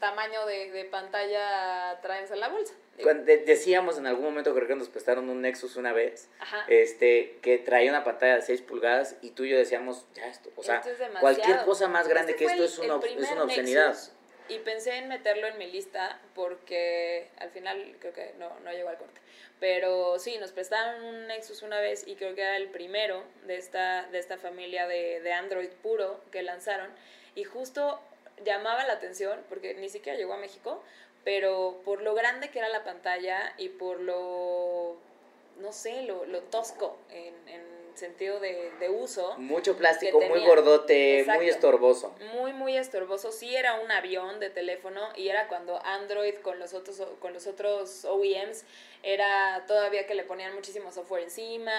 tamaño 0.00 0.44
de, 0.44 0.70
de 0.70 0.84
pantalla 0.84 1.98
traes 2.02 2.30
en 2.30 2.40
la 2.40 2.48
bolsa. 2.48 2.74
Cuando 3.02 3.24
de- 3.24 3.38
decíamos 3.38 3.96
en 3.98 4.06
algún 4.06 4.24
momento, 4.24 4.54
creo 4.54 4.68
que 4.68 4.74
nos 4.76 4.88
prestaron 4.90 5.28
un 5.30 5.40
Nexus 5.40 5.76
una 5.76 5.92
vez, 5.94 6.28
Ajá. 6.38 6.64
este, 6.68 7.38
que 7.42 7.56
traía 7.58 7.90
una 7.90 8.04
pantalla 8.04 8.36
de 8.36 8.42
6 8.42 8.60
pulgadas 8.62 9.16
y 9.22 9.30
tú 9.30 9.44
y 9.44 9.50
yo 9.50 9.56
decíamos, 9.56 10.06
ya 10.14 10.26
esto, 10.26 10.50
o 10.56 10.62
sea, 10.62 10.76
Esto 10.76 10.90
es 10.90 10.98
cualquier 11.20 11.62
cosa 11.64 11.88
más 11.88 12.06
grande 12.08 12.32
Este 12.32 12.44
que 12.44 12.50
esto 12.52 12.62
el- 12.64 12.68
es 12.68 12.78
una, 12.78 13.22
es 13.24 13.30
una 13.32 13.44
obscenidad. 13.44 13.88
Nexus, 13.88 14.12
y 14.48 14.58
pensé 14.60 14.96
en 14.96 15.08
meterlo 15.08 15.46
en 15.46 15.58
mi 15.58 15.66
lista 15.70 16.20
porque 16.34 17.28
al 17.38 17.50
final 17.50 17.96
creo 18.00 18.12
que 18.12 18.34
no, 18.38 18.58
no 18.60 18.72
llegó 18.72 18.88
al 18.88 18.98
corte. 18.98 19.20
Pero 19.58 20.18
sí, 20.18 20.38
nos 20.38 20.52
prestaron 20.52 21.02
un 21.02 21.26
Nexus 21.26 21.62
una 21.62 21.80
vez 21.80 22.06
y 22.06 22.16
creo 22.16 22.34
que 22.34 22.42
era 22.42 22.56
el 22.56 22.68
primero 22.68 23.24
de 23.46 23.56
esta, 23.56 24.06
de 24.08 24.18
esta 24.18 24.36
familia 24.36 24.86
de, 24.86 25.20
de 25.20 25.32
Android 25.32 25.70
puro 25.82 26.20
que 26.30 26.42
lanzaron. 26.42 26.90
Y 27.34 27.44
justo 27.44 28.00
llamaba 28.44 28.84
la 28.86 28.94
atención 28.94 29.42
porque 29.48 29.74
ni 29.74 29.88
siquiera 29.88 30.18
llegó 30.18 30.34
a 30.34 30.38
México, 30.38 30.82
pero 31.24 31.80
por 31.84 32.02
lo 32.02 32.14
grande 32.14 32.50
que 32.50 32.58
era 32.58 32.68
la 32.68 32.84
pantalla 32.84 33.54
y 33.56 33.70
por 33.70 34.00
lo, 34.00 34.96
no 35.58 35.72
sé, 35.72 36.02
lo, 36.02 36.24
lo 36.26 36.42
tosco 36.42 36.98
en, 37.10 37.48
en 37.48 37.75
sentido 37.96 38.40
de, 38.40 38.70
de 38.78 38.88
uso. 38.88 39.36
Mucho 39.38 39.76
plástico, 39.76 40.20
muy 40.20 40.44
gordote, 40.44 41.20
Exacto. 41.20 41.40
muy 41.40 41.48
estorboso. 41.50 42.14
muy 42.34 42.52
muy 42.52 42.76
estorboso 42.76 43.32
sí 43.32 43.54
era 43.54 43.80
un 43.80 43.90
avión 43.90 44.40
de 44.40 44.50
teléfono 44.50 45.08
y 45.16 45.28
era 45.28 45.48
cuando 45.48 45.84
Android 45.84 46.34
con 46.36 46.58
los 46.58 46.74
otros 46.74 47.02
con 47.20 47.32
los 47.32 47.46
otros 47.46 48.04
OEMs 48.04 48.64
era 49.02 49.64
todavía 49.66 50.06
que 50.06 50.14
le 50.14 50.24
ponían 50.24 50.54
muchísimo 50.54 50.90
software 50.92 51.22
encima 51.22 51.72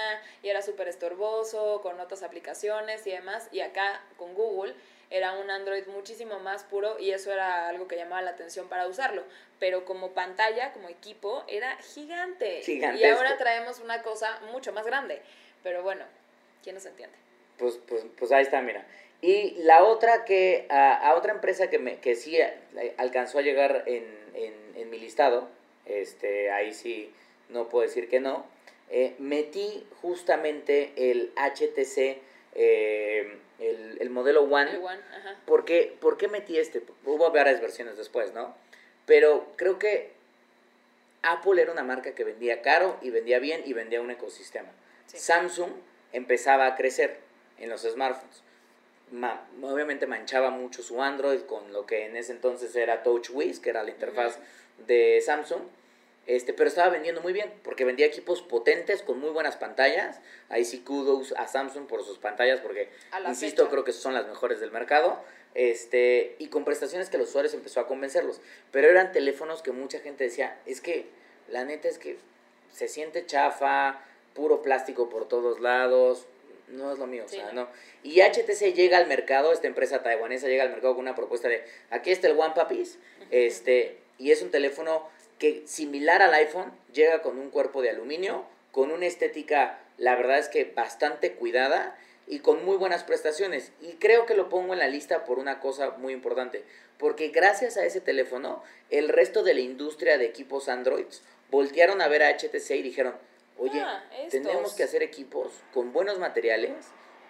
y 0.44 0.50
era 0.50 0.62
súper 0.62 0.88
estorboso 0.88 1.82
con 1.82 2.00
otras 2.00 2.24
aplicaciones 2.24 3.06
y 3.06 3.12
demás 3.12 3.50
y 3.52 3.60
acá 3.62 4.02
con 4.18 4.34
Google 4.34 4.74
era 5.10 5.34
un 5.34 5.50
Android 5.50 5.86
muchísimo 5.88 6.40
más 6.40 6.64
puro 6.64 7.00
y 7.00 7.12
eso 7.12 7.32
era 7.32 7.70
algo 7.70 7.88
que 7.88 7.96
llamaba 7.96 8.22
la 8.22 8.32
atención 8.32 8.68
para 8.68 8.88
usarlo 8.88 9.24
pero 9.60 9.86
como 9.86 10.12
pantalla 10.12 10.74
como 10.74 10.90
equipo 10.90 11.44
era 11.48 11.76
gigante 11.78 12.62
y 12.68 13.04
ahora 13.06 13.38
traemos 13.38 13.80
una 13.80 14.04
cosa 14.04 14.40
mucho 14.52 14.74
más 14.74 14.86
grande 14.86 15.22
pero 15.68 15.84
bueno 15.84 16.06
quién 16.64 16.76
nos 16.76 16.86
entiende 16.86 17.18
Pues, 17.58 17.78
pues, 17.88 18.06
pues 18.18 18.32
ahí 18.32 18.44
está, 18.44 18.62
mira. 18.62 18.88
Y 19.22 19.56
la 19.64 19.84
otra 19.84 20.24
que, 20.24 20.66
a, 20.70 20.94
a 20.96 21.16
otra 21.16 21.34
empresa 21.34 21.70
que, 21.70 21.78
me, 21.78 21.98
que 21.98 22.16
sí 22.16 22.40
alcanzó 22.96 23.40
a 23.40 23.42
llegar 23.42 23.84
en, 23.86 24.06
en, 24.34 24.54
en 24.76 24.90
mi 24.90 24.98
listado, 24.98 25.50
este, 25.86 26.52
ahí 26.52 26.74
sí 26.74 27.12
no 27.50 27.68
puedo 27.68 27.86
decir 27.86 28.08
que 28.08 28.22
no, 28.22 28.46
eh, 28.90 29.16
metí 29.20 29.86
justamente 30.02 30.94
el 30.96 31.34
HTC, 31.36 32.22
eh, 32.56 33.38
el, 33.60 33.98
el 34.00 34.10
modelo 34.10 34.44
One. 34.44 34.72
El 34.72 34.78
One, 34.78 35.02
ajá. 35.18 35.38
¿Por 35.46 35.66
qué, 35.66 35.98
por 36.00 36.18
qué 36.18 36.30
metí 36.30 36.58
este? 36.58 36.82
Hubo 37.04 37.30
varias 37.32 37.60
versiones 37.60 37.98
después, 37.98 38.34
¿no? 38.34 38.56
Pero 39.06 39.52
creo 39.58 39.80
que 39.80 40.12
Apple 41.24 41.62
era 41.62 41.74
una 41.74 41.84
marca 41.84 42.16
que 42.16 42.24
vendía 42.24 42.62
caro 42.62 42.98
y 43.02 43.10
vendía 43.10 43.40
bien 43.40 43.64
y 43.66 43.74
vendía 43.74 44.00
un 44.00 44.12
ecosistema. 44.12 44.70
Sí. 45.08 45.18
Samsung 45.18 45.72
empezaba 46.14 46.68
a 46.68 46.76
crecer 46.76 47.20
en 47.58 47.70
los 47.70 47.82
smartphones. 47.82 48.44
Ma- 49.12 49.48
obviamente 49.62 50.06
manchaba 50.06 50.50
mucho 50.50 50.84
su 50.84 51.02
Android 51.02 51.42
con 51.42 51.72
lo 51.74 51.86
que 51.86 52.06
en 52.06 52.16
ese 52.18 52.34
entonces 52.34 52.76
era 52.76 53.04
TouchWiz, 53.04 53.60
que 53.60 53.70
era 53.70 53.84
la 53.84 53.92
interfaz 53.92 54.38
de 54.86 55.22
Samsung. 55.26 55.62
Este, 56.26 56.52
pero 56.54 56.68
estaba 56.68 56.90
vendiendo 56.90 57.22
muy 57.22 57.32
bien, 57.32 57.54
porque 57.64 57.86
vendía 57.86 58.06
equipos 58.06 58.42
potentes 58.42 59.02
con 59.02 59.18
muy 59.18 59.30
buenas 59.30 59.56
pantallas. 59.56 60.20
Ahí 60.50 60.66
sí 60.66 60.80
kudos 60.80 61.34
a 61.38 61.48
Samsung 61.48 61.88
por 61.88 62.04
sus 62.04 62.18
pantallas, 62.18 62.60
porque, 62.60 62.90
insisto, 63.30 63.62
fecha. 63.64 63.72
creo 63.72 63.84
que 63.86 63.94
son 63.94 64.14
las 64.14 64.28
mejores 64.28 64.60
del 64.60 64.72
mercado. 64.72 65.24
Este, 65.56 66.36
y 66.38 66.50
con 66.50 66.66
prestaciones 66.66 67.10
que 67.10 67.18
los 67.18 67.30
usuarios 67.30 67.54
empezó 67.54 67.80
a 67.80 67.88
convencerlos. 67.88 68.42
Pero 68.72 68.90
eran 68.90 69.14
teléfonos 69.14 69.62
que 69.62 69.72
mucha 69.72 70.00
gente 70.00 70.26
decía, 70.26 70.60
es 70.66 70.82
que 70.82 71.08
la 71.48 71.64
neta 71.64 71.88
es 71.88 71.98
que 71.98 72.18
se 72.74 72.90
siente 72.90 73.26
chafa, 73.26 74.02
puro 74.38 74.62
plástico 74.62 75.10
por 75.10 75.28
todos 75.28 75.60
lados, 75.60 76.28
no 76.68 76.94
es 76.94 77.00
lo 77.00 77.08
mío, 77.08 77.24
Sí, 77.28 77.38
o 77.38 77.40
sea, 77.40 77.52
no. 77.54 77.68
Y 78.04 78.22
HTC 78.22 78.76
llega 78.76 79.00
al 79.00 79.08
mercado, 79.08 79.52
esta 79.52 79.66
empresa 79.66 80.04
taiwanesa 80.04 80.48
llega 80.48 80.64
al 80.64 80.70
mercado 80.70 80.94
con 80.94 81.02
una 81.02 81.16
propuesta 81.16 81.50
de, 81.50 81.64
aquí 81.90 82.12
está 82.12 82.28
el 82.28 82.38
One 82.38 82.54
Papis, 82.56 83.00
este, 83.32 83.98
y 84.20 84.32
es 84.32 84.44
un 84.44 84.52
teléfono 84.52 85.10
que 85.40 85.64
similar 85.66 86.22
al 86.22 86.34
iPhone, 86.36 86.72
llega 86.94 87.24
con 87.24 87.40
un 87.40 87.50
cuerpo 87.50 87.82
de 87.82 87.90
aluminio, 87.90 88.46
con 88.72 88.92
una 88.92 89.08
estética, 89.08 89.80
la 89.98 90.16
verdad 90.16 90.38
es 90.38 90.50
que 90.50 90.66
bastante 90.66 91.34
cuidada, 91.34 91.98
y 92.28 92.40
con 92.40 92.64
muy 92.66 92.76
buenas 92.76 93.04
prestaciones. 93.04 93.72
Y 93.82 93.94
creo 93.94 94.26
que 94.26 94.36
lo 94.36 94.50
pongo 94.50 94.74
en 94.74 94.80
la 94.80 94.88
lista 94.88 95.24
por 95.24 95.40
una 95.40 95.60
cosa 95.60 95.92
muy 95.92 96.14
importante, 96.14 96.64
porque 97.00 97.30
gracias 97.30 97.78
a 97.78 97.86
ese 97.86 98.02
teléfono, 98.02 98.62
el 98.90 99.10
resto 99.10 99.44
de 99.44 99.54
la 99.54 99.62
industria 99.62 100.18
de 100.18 100.26
equipos 100.26 100.68
Android 100.68 101.06
voltearon 101.50 102.02
a 102.02 102.08
ver 102.08 102.24
a 102.24 102.38
HTC 102.38 102.72
y 102.72 102.82
dijeron, 102.82 103.16
oye, 103.58 103.80
Ah, 103.80 104.04
tenemos 104.30 104.74
que 104.74 104.84
hacer 104.84 105.04
equipos 105.04 105.52
con 105.74 105.94
buenos 105.94 106.20
materiales, 106.20 106.74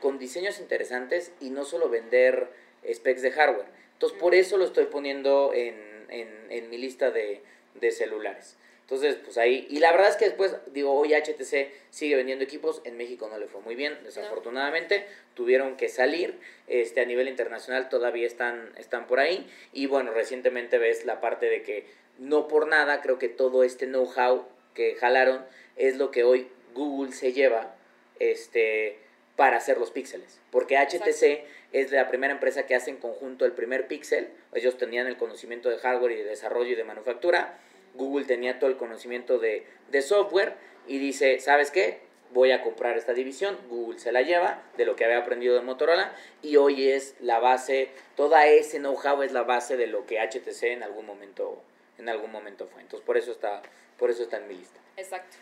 con 0.01 0.19
diseños 0.19 0.59
interesantes 0.59 1.31
y 1.39 1.49
no 1.49 1.65
solo 1.65 1.89
vender 1.89 2.49
specs 2.91 3.21
de 3.21 3.31
hardware. 3.31 3.67
Entonces, 3.93 4.17
por 4.19 4.35
eso 4.35 4.57
lo 4.57 4.65
estoy 4.65 4.85
poniendo 4.85 5.53
en, 5.53 6.05
en, 6.09 6.47
en 6.51 6.69
mi 6.69 6.77
lista 6.77 7.11
de, 7.11 7.41
de 7.75 7.91
celulares. 7.91 8.57
Entonces, 8.81 9.15
pues 9.15 9.37
ahí, 9.37 9.67
y 9.69 9.79
la 9.79 9.91
verdad 9.91 10.07
es 10.07 10.15
que 10.15 10.23
después, 10.23 10.55
digo, 10.71 10.93
hoy 10.93 11.13
HTC 11.13 11.73
sigue 11.89 12.15
vendiendo 12.15 12.45
equipos, 12.45 12.81
en 12.85 12.95
México 12.95 13.27
no 13.29 13.37
le 13.37 13.47
fue 13.47 13.59
muy 13.59 13.75
bien, 13.75 13.97
desafortunadamente, 14.05 15.05
tuvieron 15.33 15.75
que 15.75 15.89
salir, 15.89 16.39
este, 16.67 17.01
a 17.01 17.05
nivel 17.05 17.27
internacional 17.27 17.89
todavía 17.89 18.25
están, 18.25 18.71
están 18.77 19.05
por 19.05 19.19
ahí, 19.19 19.45
y 19.73 19.87
bueno, 19.87 20.13
recientemente 20.13 20.77
ves 20.77 21.03
la 21.03 21.19
parte 21.19 21.47
de 21.47 21.63
que 21.63 21.85
no 22.17 22.47
por 22.47 22.67
nada, 22.67 23.01
creo 23.01 23.19
que 23.19 23.27
todo 23.27 23.65
este 23.65 23.87
know-how 23.87 24.47
que 24.73 24.95
jalaron 24.95 25.45
es 25.77 25.97
lo 25.97 26.11
que 26.11 26.23
hoy 26.23 26.47
Google 26.73 27.11
se 27.11 27.33
lleva, 27.33 27.75
este, 28.19 28.99
para 29.35 29.57
hacer 29.57 29.77
los 29.77 29.91
píxeles, 29.91 30.39
porque 30.51 30.77
HTC 30.77 31.45
es 31.71 31.91
la 31.91 32.07
primera 32.07 32.33
empresa 32.33 32.65
que 32.65 32.75
hace 32.75 32.89
en 32.89 32.97
conjunto 32.97 33.45
el 33.45 33.51
primer 33.51 33.87
píxel, 33.87 34.29
ellos 34.53 34.77
tenían 34.77 35.07
el 35.07 35.17
conocimiento 35.17 35.69
de 35.69 35.77
hardware 35.77 36.13
y 36.13 36.15
de 36.15 36.23
desarrollo 36.23 36.71
y 36.71 36.75
de 36.75 36.83
manufactura, 36.83 37.59
Google 37.93 38.25
tenía 38.25 38.59
todo 38.59 38.69
el 38.69 38.77
conocimiento 38.77 39.37
de, 39.37 39.65
de 39.89 40.01
software 40.01 40.55
y 40.87 40.97
dice, 40.97 41.39
¿sabes 41.39 41.71
qué? 41.71 41.99
Voy 42.31 42.51
a 42.51 42.61
comprar 42.61 42.97
esta 42.97 43.13
división, 43.13 43.57
Google 43.69 43.99
se 43.99 44.11
la 44.11 44.21
lleva 44.21 44.63
de 44.75 44.85
lo 44.85 44.95
que 44.95 45.05
había 45.05 45.19
aprendido 45.19 45.55
de 45.55 45.61
Motorola 45.61 46.13
y 46.41 46.57
hoy 46.57 46.89
es 46.89 47.15
la 47.21 47.39
base, 47.39 47.89
toda 48.15 48.47
ese 48.47 48.79
know-how 48.79 49.21
es 49.21 49.31
la 49.31 49.43
base 49.43 49.77
de 49.77 49.87
lo 49.87 50.05
que 50.05 50.19
HTC 50.19 50.63
en 50.63 50.83
algún 50.83 51.05
momento 51.05 51.61
en 51.97 52.09
algún 52.09 52.31
momento 52.31 52.67
fue. 52.67 52.81
Entonces 52.81 53.05
por 53.05 53.17
eso 53.17 53.31
está 53.31 53.61
por 53.97 54.11
eso 54.11 54.23
está 54.23 54.37
en 54.37 54.47
mi 54.47 54.55
lista. 54.55 54.79
Exacto. 54.97 55.37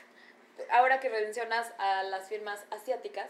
Ahora 0.71 0.99
que 0.99 1.09
mencionas 1.09 1.71
a 1.77 2.03
las 2.03 2.27
firmas 2.29 2.63
asiáticas, 2.71 3.29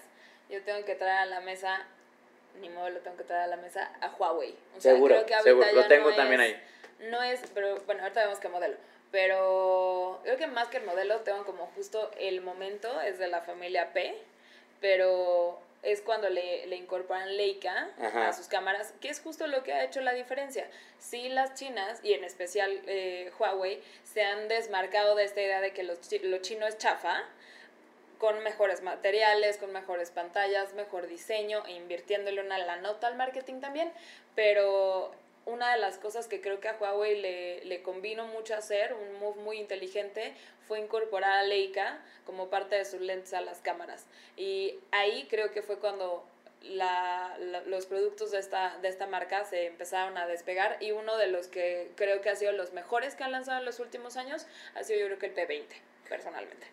yo 0.49 0.61
tengo 0.63 0.85
que 0.85 0.95
traer 0.95 1.19
a 1.19 1.25
la 1.25 1.39
mesa, 1.41 1.85
ni 2.59 2.69
modo 2.69 2.89
lo 2.89 2.99
tengo 2.99 3.17
que 3.17 3.23
traer 3.23 3.43
a 3.43 3.47
la 3.47 3.57
mesa, 3.57 3.91
a 4.01 4.07
Huawei. 4.09 4.55
O 4.77 4.81
sea, 4.81 4.93
seguro, 4.93 5.15
creo 5.15 5.25
que 5.25 5.43
seguro, 5.43 5.67
lo 5.73 5.87
tengo 5.87 6.09
no 6.11 6.15
también 6.15 6.41
es- 6.41 6.55
ahí. 6.55 6.63
No 7.09 7.21
es, 7.23 7.41
pero 7.53 7.75
bueno, 7.85 8.03
ahorita 8.03 8.21
vemos 8.21 8.39
qué 8.39 8.47
modelo. 8.47 8.77
Pero 9.11 10.19
creo 10.23 10.37
que 10.37 10.47
más 10.47 10.67
que 10.67 10.77
el 10.77 10.83
modelo, 10.85 11.21
tengo 11.21 11.45
como 11.45 11.67
justo 11.75 12.11
el 12.17 12.41
momento, 12.41 13.01
es 13.01 13.17
de 13.17 13.27
la 13.27 13.41
familia 13.41 13.91
P, 13.93 14.15
pero 14.81 15.59
es 15.85 16.01
cuando 16.01 16.29
le, 16.29 16.65
le 16.67 16.75
incorporan 16.75 17.37
Leica 17.37 17.89
Ajá. 17.99 18.29
a 18.29 18.33
sus 18.33 18.47
cámaras, 18.47 18.93
que 19.01 19.09
es 19.09 19.19
justo 19.21 19.47
lo 19.47 19.63
que 19.63 19.73
ha 19.73 19.83
hecho 19.83 20.01
la 20.01 20.13
diferencia. 20.13 20.67
Sí, 20.99 21.29
las 21.29 21.53
chinas, 21.53 21.99
y 22.03 22.13
en 22.13 22.23
especial 22.23 22.81
eh, 22.87 23.31
Huawei, 23.39 23.81
se 24.03 24.23
han 24.23 24.47
desmarcado 24.47 25.15
de 25.15 25.23
esta 25.23 25.41
idea 25.41 25.61
de 25.61 25.71
que 25.73 25.83
los 25.83 26.01
chi- 26.01 26.19
lo 26.19 26.37
chino 26.39 26.65
es 26.67 26.77
chafa, 26.77 27.23
con 28.17 28.41
mejores 28.43 28.81
materiales, 28.81 29.57
con 29.57 29.71
mejores 29.73 30.09
pantallas, 30.09 30.73
mejor 30.73 31.07
diseño, 31.07 31.65
e 31.67 31.73
invirtiéndole 31.73 32.41
una 32.41 32.57
la 32.57 32.77
nota 32.77 33.07
al 33.07 33.15
marketing 33.15 33.59
también, 33.59 33.91
pero 34.35 35.13
una 35.45 35.71
de 35.73 35.77
las 35.79 35.97
cosas 35.99 36.27
que 36.27 36.41
creo 36.41 36.59
que 36.59 36.69
a 36.69 36.73
Huawei 36.79 37.19
le, 37.21 37.65
le 37.65 37.83
convino 37.83 38.25
mucho 38.25 38.55
hacer, 38.55 38.93
un 38.93 39.19
move 39.19 39.39
muy 39.41 39.57
inteligente, 39.59 40.33
fue 40.67 40.79
incorporar 40.79 41.31
a 41.31 41.43
Leica 41.43 41.99
como 42.25 42.49
parte 42.49 42.75
de 42.75 42.85
sus 42.85 43.01
lentes 43.01 43.33
a 43.33 43.41
las 43.41 43.59
cámaras. 43.59 44.05
Y 44.37 44.79
ahí 44.91 45.27
creo 45.29 45.51
que 45.51 45.61
fue 45.61 45.77
cuando 45.79 46.25
la, 46.61 47.35
la- 47.39 47.61
los 47.61 47.85
productos 47.85 48.31
de 48.31 48.39
esta, 48.39 48.77
de 48.81 48.87
esta 48.87 49.05
marca 49.05 49.45
se 49.45 49.67
empezaron 49.67 50.17
a 50.17 50.25
despegar 50.27 50.77
y 50.81 50.91
uno 50.91 51.17
de 51.17 51.27
los 51.27 51.47
que 51.47 51.91
creo 51.95 52.21
que 52.21 52.29
ha 52.29 52.35
sido 52.35 52.51
los 52.53 52.73
mejores 52.73 53.15
que 53.15 53.23
han 53.23 53.31
lanzado 53.31 53.59
en 53.59 53.65
los 53.65 53.79
últimos 53.79 54.17
años 54.17 54.47
ha 54.73 54.83
sido 54.83 54.99
yo 54.99 55.05
creo 55.05 55.19
que 55.19 55.25
el 55.27 55.35
P20, 55.35 55.65
personalmente. 56.09 56.65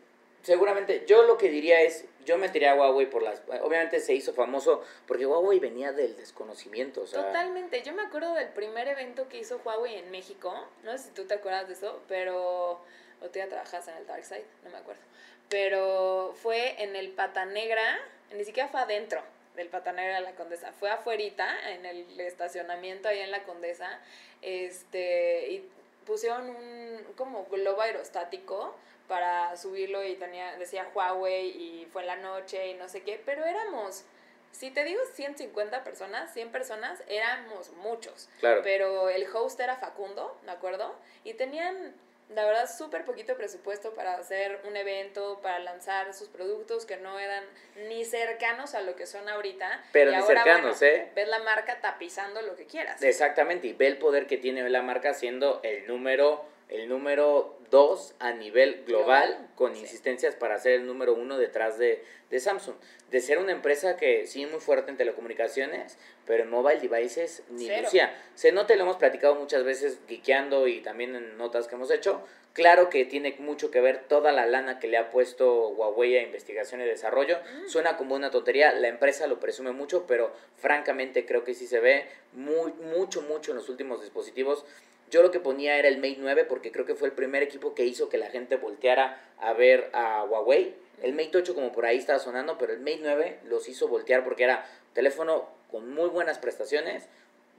Seguramente, 0.42 1.04
yo 1.06 1.22
lo 1.22 1.38
que 1.38 1.48
diría 1.48 1.82
es, 1.82 2.04
yo 2.24 2.36
metería 2.36 2.72
a 2.72 2.74
Huawei 2.74 3.08
por 3.08 3.22
las... 3.22 3.40
Obviamente 3.60 4.00
se 4.00 4.12
hizo 4.12 4.32
famoso 4.34 4.82
porque 5.06 5.24
Huawei 5.24 5.60
venía 5.60 5.92
del 5.92 6.16
desconocimiento, 6.16 7.02
o 7.02 7.06
sea... 7.06 7.26
Totalmente. 7.26 7.80
Yo 7.82 7.92
me 7.92 8.02
acuerdo 8.02 8.34
del 8.34 8.48
primer 8.48 8.88
evento 8.88 9.28
que 9.28 9.38
hizo 9.38 9.60
Huawei 9.64 9.94
en 9.96 10.10
México. 10.10 10.52
No 10.82 10.90
sé 10.92 10.98
si 11.04 11.10
tú 11.10 11.26
te 11.26 11.34
acuerdas 11.34 11.68
de 11.68 11.74
eso, 11.74 12.02
pero. 12.08 12.80
O 13.22 13.28
tú 13.28 13.38
ya 13.38 13.48
trabajas 13.48 13.86
en 13.88 13.96
el 13.96 14.06
Dark 14.06 14.24
Side, 14.24 14.46
no 14.64 14.70
me 14.70 14.76
acuerdo. 14.76 15.02
Pero 15.48 16.34
fue 16.36 16.82
en 16.82 16.96
el 16.96 17.10
Pata 17.10 17.44
Negra, 17.44 17.98
ni 18.32 18.44
siquiera 18.44 18.68
fue 18.68 18.80
adentro 18.80 19.22
del 19.56 19.68
Pata 19.68 19.92
Negra 19.92 20.16
de 20.16 20.22
la 20.22 20.32
Condesa, 20.32 20.72
fue 20.72 20.90
afuerita, 20.90 21.70
en 21.70 21.84
el 21.84 22.18
estacionamiento 22.20 23.08
ahí 23.08 23.20
en 23.20 23.30
la 23.30 23.44
Condesa. 23.44 24.00
Este. 24.40 25.50
Y 25.50 25.70
pusieron 26.06 26.50
un 26.50 27.04
como 27.16 27.44
globo 27.46 27.82
aerostático 27.82 28.74
para 29.08 29.56
subirlo 29.56 30.02
y 30.04 30.14
tenía, 30.14 30.56
decía 30.56 30.88
Huawei 30.94 31.48
y 31.48 31.86
fue 31.92 32.02
en 32.02 32.08
la 32.08 32.16
noche 32.16 32.68
y 32.68 32.74
no 32.74 32.88
sé 32.88 33.02
qué, 33.02 33.20
pero 33.24 33.44
éramos, 33.44 34.04
si 34.52 34.70
te 34.70 34.84
digo 34.84 35.00
150 35.14 35.84
personas, 35.84 36.32
100 36.32 36.50
personas, 36.50 37.02
éramos 37.08 37.70
muchos. 37.72 38.28
Claro. 38.40 38.62
Pero 38.62 39.10
el 39.10 39.26
host 39.34 39.60
era 39.60 39.76
Facundo, 39.76 40.38
¿me 40.44 40.52
acuerdo? 40.52 40.94
Y 41.24 41.34
tenían, 41.34 41.94
la 42.34 42.44
verdad, 42.44 42.70
súper 42.70 43.04
poquito 43.04 43.36
presupuesto 43.36 43.94
para 43.94 44.14
hacer 44.14 44.60
un 44.68 44.76
evento, 44.76 45.40
para 45.42 45.58
lanzar 45.58 46.12
sus 46.14 46.28
productos 46.28 46.86
que 46.86 46.96
no 46.96 47.18
eran 47.18 47.44
ni 47.88 48.04
cercanos 48.04 48.74
a 48.74 48.80
lo 48.82 48.96
que 48.96 49.06
son 49.06 49.28
ahorita. 49.28 49.84
Pero 49.92 50.10
Y 50.10 50.14
ni 50.14 50.20
ahora, 50.20 50.42
cercanos, 50.42 50.78
bueno, 50.80 50.96
¿eh? 50.96 51.12
Ves 51.14 51.28
la 51.28 51.38
marca 51.40 51.80
tapizando 51.80 52.42
lo 52.42 52.56
que 52.56 52.66
quieras. 52.66 53.02
Exactamente, 53.02 53.66
y 53.68 53.72
ve 53.72 53.86
el 53.86 53.98
poder 53.98 54.26
que 54.26 54.36
tiene 54.36 54.68
la 54.68 54.82
marca 54.82 55.14
siendo 55.14 55.60
el 55.62 55.86
número 55.86 56.44
el 56.72 56.88
número 56.88 57.58
2 57.70 58.14
a 58.18 58.32
nivel 58.32 58.84
global, 58.86 59.28
Global, 59.28 59.48
con 59.54 59.74
sí. 59.74 59.80
insistencias 59.82 60.34
para 60.34 60.58
ser 60.58 60.72
el 60.72 60.86
número 60.86 61.14
uno 61.14 61.38
detrás 61.38 61.78
de, 61.78 62.02
de 62.30 62.40
Samsung. 62.40 62.76
De 63.10 63.20
ser 63.20 63.38
una 63.38 63.52
empresa 63.52 63.96
que 63.96 64.26
sí 64.26 64.46
muy 64.46 64.60
fuerte 64.60 64.90
en 64.90 64.96
telecomunicaciones, 64.96 65.98
pero 66.26 66.44
en 66.44 66.50
mobile 66.50 66.80
devices 66.80 67.42
ni 67.50 67.66
Cero. 67.66 67.82
lucía. 67.84 68.14
Se 68.34 68.52
nota, 68.52 68.74
lo 68.74 68.82
hemos 68.82 68.96
platicado 68.96 69.34
muchas 69.34 69.64
veces 69.64 69.98
geekeando 70.08 70.66
y 70.66 70.80
también 70.80 71.14
en 71.14 71.36
notas 71.36 71.68
que 71.68 71.74
hemos 71.74 71.90
hecho. 71.90 72.22
Claro 72.54 72.90
que 72.90 73.06
tiene 73.06 73.34
mucho 73.38 73.70
que 73.70 73.80
ver 73.80 74.04
toda 74.08 74.30
la 74.30 74.44
lana 74.44 74.78
que 74.78 74.86
le 74.86 74.98
ha 74.98 75.10
puesto 75.10 75.68
Huawei 75.68 76.18
a 76.18 76.22
investigación 76.22 76.82
y 76.82 76.84
desarrollo. 76.84 77.38
Suena 77.66 77.96
como 77.96 78.14
una 78.14 78.30
tontería, 78.30 78.72
la 78.74 78.88
empresa 78.88 79.26
lo 79.26 79.40
presume 79.40 79.72
mucho, 79.72 80.06
pero 80.06 80.32
francamente 80.56 81.24
creo 81.24 81.44
que 81.44 81.54
sí 81.54 81.66
se 81.66 81.80
ve 81.80 82.06
muy, 82.34 82.72
mucho, 82.94 83.22
mucho 83.22 83.52
en 83.52 83.56
los 83.56 83.70
últimos 83.70 84.02
dispositivos. 84.02 84.66
Yo 85.12 85.22
lo 85.22 85.30
que 85.30 85.40
ponía 85.40 85.76
era 85.76 85.88
el 85.88 85.98
Mate 85.98 86.16
9 86.18 86.46
porque 86.46 86.72
creo 86.72 86.86
que 86.86 86.94
fue 86.94 87.06
el 87.06 87.12
primer 87.14 87.42
equipo 87.42 87.74
que 87.74 87.84
hizo 87.84 88.08
que 88.08 88.16
la 88.16 88.30
gente 88.30 88.56
volteara 88.56 89.20
a 89.38 89.52
ver 89.52 89.90
a 89.92 90.24
Huawei. 90.24 90.74
El 91.02 91.12
Mate 91.12 91.36
8 91.36 91.54
como 91.54 91.70
por 91.70 91.84
ahí 91.84 91.98
estaba 91.98 92.18
sonando, 92.18 92.56
pero 92.56 92.72
el 92.72 92.80
Mate 92.80 93.00
9 93.02 93.40
los 93.44 93.68
hizo 93.68 93.88
voltear 93.88 94.24
porque 94.24 94.44
era 94.44 94.66
un 94.88 94.94
teléfono 94.94 95.50
con 95.70 95.92
muy 95.92 96.08
buenas 96.08 96.38
prestaciones, 96.38 97.08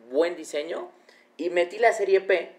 buen 0.09 0.35
diseño 0.35 0.89
y 1.37 1.51
metí 1.51 1.77
la 1.77 1.93
serie 1.93 2.21
P 2.21 2.49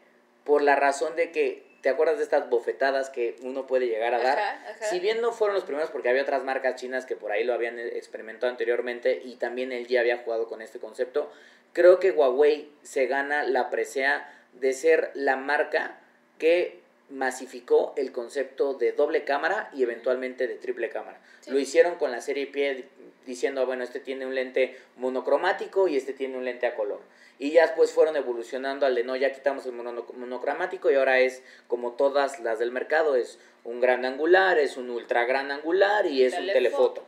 por 0.45 0.63
la 0.63 0.77
razón 0.77 1.17
de 1.17 1.33
que 1.33 1.65
te 1.81 1.89
acuerdas 1.89 2.19
de 2.19 2.23
estas 2.23 2.49
bofetadas 2.49 3.11
que 3.11 3.35
uno 3.43 3.67
puede 3.67 3.89
llegar 3.89 4.15
a 4.15 4.23
dar. 4.23 4.39
Ajá, 4.39 4.65
ajá. 4.71 4.85
Si 4.87 5.01
bien 5.01 5.21
no 5.21 5.33
fueron 5.33 5.57
los 5.57 5.65
primeros 5.65 5.91
porque 5.91 6.09
había 6.09 6.23
otras 6.23 6.45
marcas 6.45 6.77
chinas 6.77 7.05
que 7.05 7.17
por 7.17 7.33
ahí 7.33 7.43
lo 7.43 7.53
habían 7.53 7.81
experimentado 7.81 8.49
anteriormente 8.49 9.21
y 9.25 9.35
también 9.35 9.73
él 9.73 9.89
ya 9.89 9.99
había 9.99 10.19
jugado 10.19 10.47
con 10.47 10.63
este 10.63 10.79
concepto, 10.79 11.33
creo 11.73 11.99
que 11.99 12.13
Huawei 12.13 12.71
se 12.85 13.07
gana 13.07 13.43
la 13.43 13.71
presea 13.71 14.31
de 14.61 14.73
ser 14.73 15.11
la 15.15 15.37
marca 15.37 16.01
que 16.39 16.81
masificó 17.11 17.95
el 17.97 18.13
concepto 18.13 18.75
de 18.75 18.93
doble 18.93 19.25
cámara 19.25 19.71
y 19.75 19.83
eventualmente 19.83 20.47
de 20.47 20.55
triple 20.55 20.89
cámara. 20.89 21.21
Sí. 21.41 21.51
Lo 21.51 21.59
hicieron 21.59 21.97
con 21.97 22.11
la 22.11 22.21
serie 22.21 22.47
P 22.47 22.87
diciendo, 23.27 23.65
bueno, 23.67 23.85
este 23.85 24.01
tiene 24.01 24.27
un 24.27 24.35
lente 24.35 24.77
monocromático 24.97 25.87
y 25.89 25.97
este 25.97 26.13
tiene 26.13 26.37
un 26.37 26.45
lente 26.45 26.67
a 26.67 26.75
color. 26.75 27.01
Y 27.39 27.51
ya 27.51 27.67
después 27.67 27.91
fueron 27.93 28.17
evolucionando 28.17 28.87
al 28.87 28.95
de 28.95 29.05
no, 29.05 29.17
ya 29.17 29.33
quitamos 29.33 29.67
el 29.67 29.73
mono- 29.73 30.07
monocromático 30.15 30.91
y 30.91 30.95
ahora 30.95 31.19
es 31.21 31.43
como 31.67 31.93
todas 31.93 32.41
las 32.41 32.59
del 32.59 32.71
mercado, 32.71 33.17
es 33.17 33.39
un 33.65 33.81
gran 33.81 34.05
angular, 34.05 34.59
es 34.59 34.77
un 34.77 34.89
ultra 34.91 35.25
gran 35.25 35.51
angular 35.51 36.07
y 36.07 36.23
es 36.23 36.35
un 36.39 36.47
telefoto. 36.47 37.05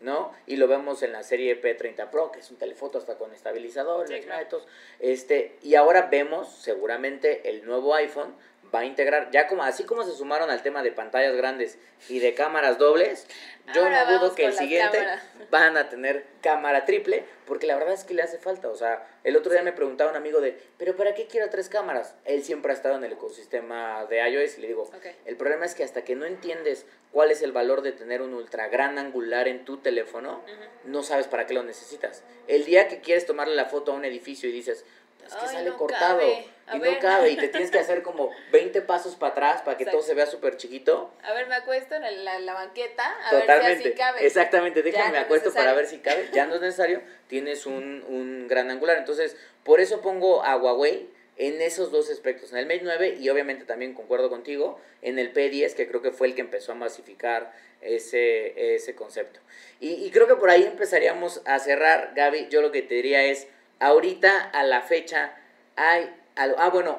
¿No? 0.00 0.32
Y 0.46 0.56
lo 0.56 0.68
vemos 0.68 1.02
en 1.02 1.12
la 1.12 1.22
serie 1.22 1.60
P30 1.60 2.10
Pro, 2.10 2.30
que 2.30 2.40
es 2.40 2.50
un 2.50 2.56
telefoto 2.56 2.98
hasta 2.98 3.18
con 3.18 3.32
estabilizador, 3.32 4.06
Sí, 4.08 4.20
claro. 4.20 4.62
este, 5.00 5.56
y 5.62 5.74
ahora 5.74 6.02
vemos 6.10 6.48
seguramente 6.52 7.48
el 7.50 7.64
nuevo 7.64 7.94
iPhone 7.94 8.34
va 8.74 8.80
a 8.80 8.84
integrar, 8.84 9.30
ya 9.30 9.46
como 9.46 9.62
así 9.62 9.84
como 9.84 10.04
se 10.04 10.12
sumaron 10.12 10.50
al 10.50 10.62
tema 10.62 10.82
de 10.82 10.92
pantallas 10.92 11.34
grandes 11.36 11.78
y 12.08 12.18
de 12.18 12.34
cámaras 12.34 12.78
dobles, 12.78 13.26
yo 13.74 13.82
Ahora 13.82 14.04
no 14.04 14.18
dudo 14.18 14.34
que 14.34 14.46
el 14.46 14.54
siguiente 14.54 14.98
cámaras. 14.98 15.22
van 15.50 15.76
a 15.76 15.88
tener 15.88 16.26
cámara 16.42 16.84
triple, 16.84 17.24
porque 17.46 17.66
la 17.66 17.76
verdad 17.76 17.94
es 17.94 18.04
que 18.04 18.14
le 18.14 18.22
hace 18.22 18.38
falta. 18.38 18.68
O 18.68 18.76
sea, 18.76 19.06
el 19.24 19.36
otro 19.36 19.52
día 19.52 19.62
me 19.62 19.72
preguntaba 19.72 20.10
un 20.10 20.16
amigo 20.16 20.40
de, 20.40 20.58
¿pero 20.76 20.96
para 20.96 21.14
qué 21.14 21.26
quiero 21.26 21.50
tres 21.50 21.68
cámaras? 21.68 22.14
Él 22.24 22.42
siempre 22.42 22.72
ha 22.72 22.74
estado 22.74 22.96
en 22.96 23.04
el 23.04 23.12
ecosistema 23.12 24.06
de 24.06 24.28
iOS 24.28 24.58
y 24.58 24.60
le 24.62 24.68
digo, 24.68 24.90
el 25.24 25.36
problema 25.36 25.64
es 25.64 25.74
que 25.74 25.84
hasta 25.84 26.02
que 26.02 26.14
no 26.14 26.24
entiendes 26.24 26.86
cuál 27.12 27.30
es 27.30 27.42
el 27.42 27.52
valor 27.52 27.82
de 27.82 27.92
tener 27.92 28.22
un 28.22 28.34
ultra 28.34 28.68
gran 28.68 28.98
angular 28.98 29.48
en 29.48 29.64
tu 29.64 29.78
teléfono, 29.78 30.42
no 30.84 31.02
sabes 31.02 31.26
para 31.26 31.46
qué 31.46 31.54
lo 31.54 31.62
necesitas. 31.62 32.22
El 32.46 32.64
día 32.64 32.88
que 32.88 33.00
quieres 33.00 33.26
tomarle 33.26 33.54
la 33.54 33.66
foto 33.66 33.92
a 33.92 33.94
un 33.94 34.04
edificio 34.04 34.48
y 34.48 34.52
dices, 34.52 34.84
es 35.26 35.34
que 35.34 35.46
Ay, 35.46 35.54
sale 35.54 35.70
no 35.70 35.76
cortado 35.76 36.18
cabe. 36.18 36.57
A 36.70 36.76
y 36.76 36.80
ver. 36.80 36.92
no 36.94 36.98
cabe 37.00 37.30
y 37.30 37.36
te 37.36 37.48
tienes 37.48 37.70
que 37.70 37.78
hacer 37.80 38.02
como 38.02 38.30
20 38.52 38.82
pasos 38.82 39.16
para 39.16 39.32
atrás 39.32 39.62
para 39.62 39.76
que 39.76 39.86
todo 39.86 40.02
se 40.02 40.14
vea 40.14 40.26
súper 40.26 40.56
chiquito. 40.56 41.12
A 41.22 41.32
ver, 41.32 41.46
me 41.48 41.54
acuesto 41.54 41.94
en 41.94 42.04
el- 42.04 42.24
la, 42.24 42.38
la 42.40 42.54
banqueta 42.54 43.04
a 43.30 43.34
ver 43.34 43.76
si 43.78 43.88
así 43.88 43.92
cabe. 43.94 44.26
Exactamente, 44.26 44.82
déjame 44.82 45.12
me 45.12 45.18
acuesto 45.18 45.52
para 45.52 45.72
ver 45.74 45.86
si 45.86 45.98
cabe. 45.98 46.28
Ya 46.32 46.46
no 46.46 46.54
es 46.56 46.60
necesario. 46.60 47.02
Tienes 47.28 47.66
un, 47.66 48.04
un 48.08 48.48
gran 48.48 48.70
angular. 48.70 48.98
Entonces, 48.98 49.36
por 49.64 49.80
eso 49.80 50.00
pongo 50.00 50.42
a 50.44 50.56
Huawei 50.56 51.08
en 51.36 51.60
esos 51.62 51.92
dos 51.92 52.10
aspectos. 52.10 52.50
En 52.52 52.58
el 52.58 52.66
Mate 52.66 52.80
9 52.82 53.16
y 53.20 53.28
obviamente 53.28 53.64
también 53.64 53.94
concuerdo 53.94 54.28
contigo 54.28 54.80
en 55.02 55.18
el 55.20 55.32
P10, 55.32 55.74
que 55.74 55.86
creo 55.88 56.02
que 56.02 56.10
fue 56.10 56.26
el 56.26 56.34
que 56.34 56.40
empezó 56.40 56.72
a 56.72 56.74
masificar 56.74 57.52
ese, 57.80 58.74
ese 58.74 58.94
concepto. 58.96 59.38
Y, 59.78 60.04
y 60.04 60.10
creo 60.10 60.26
que 60.26 60.34
por 60.34 60.50
ahí 60.50 60.64
empezaríamos 60.64 61.40
a 61.44 61.58
cerrar, 61.60 62.12
Gaby. 62.16 62.48
Yo 62.50 62.60
lo 62.60 62.72
que 62.72 62.82
te 62.82 62.94
diría 62.94 63.22
es, 63.24 63.46
ahorita 63.80 64.50
a 64.50 64.64
la 64.64 64.82
fecha 64.82 65.34
hay... 65.76 66.14
al- 66.38 66.54
ah, 66.58 66.70
bueno, 66.70 66.98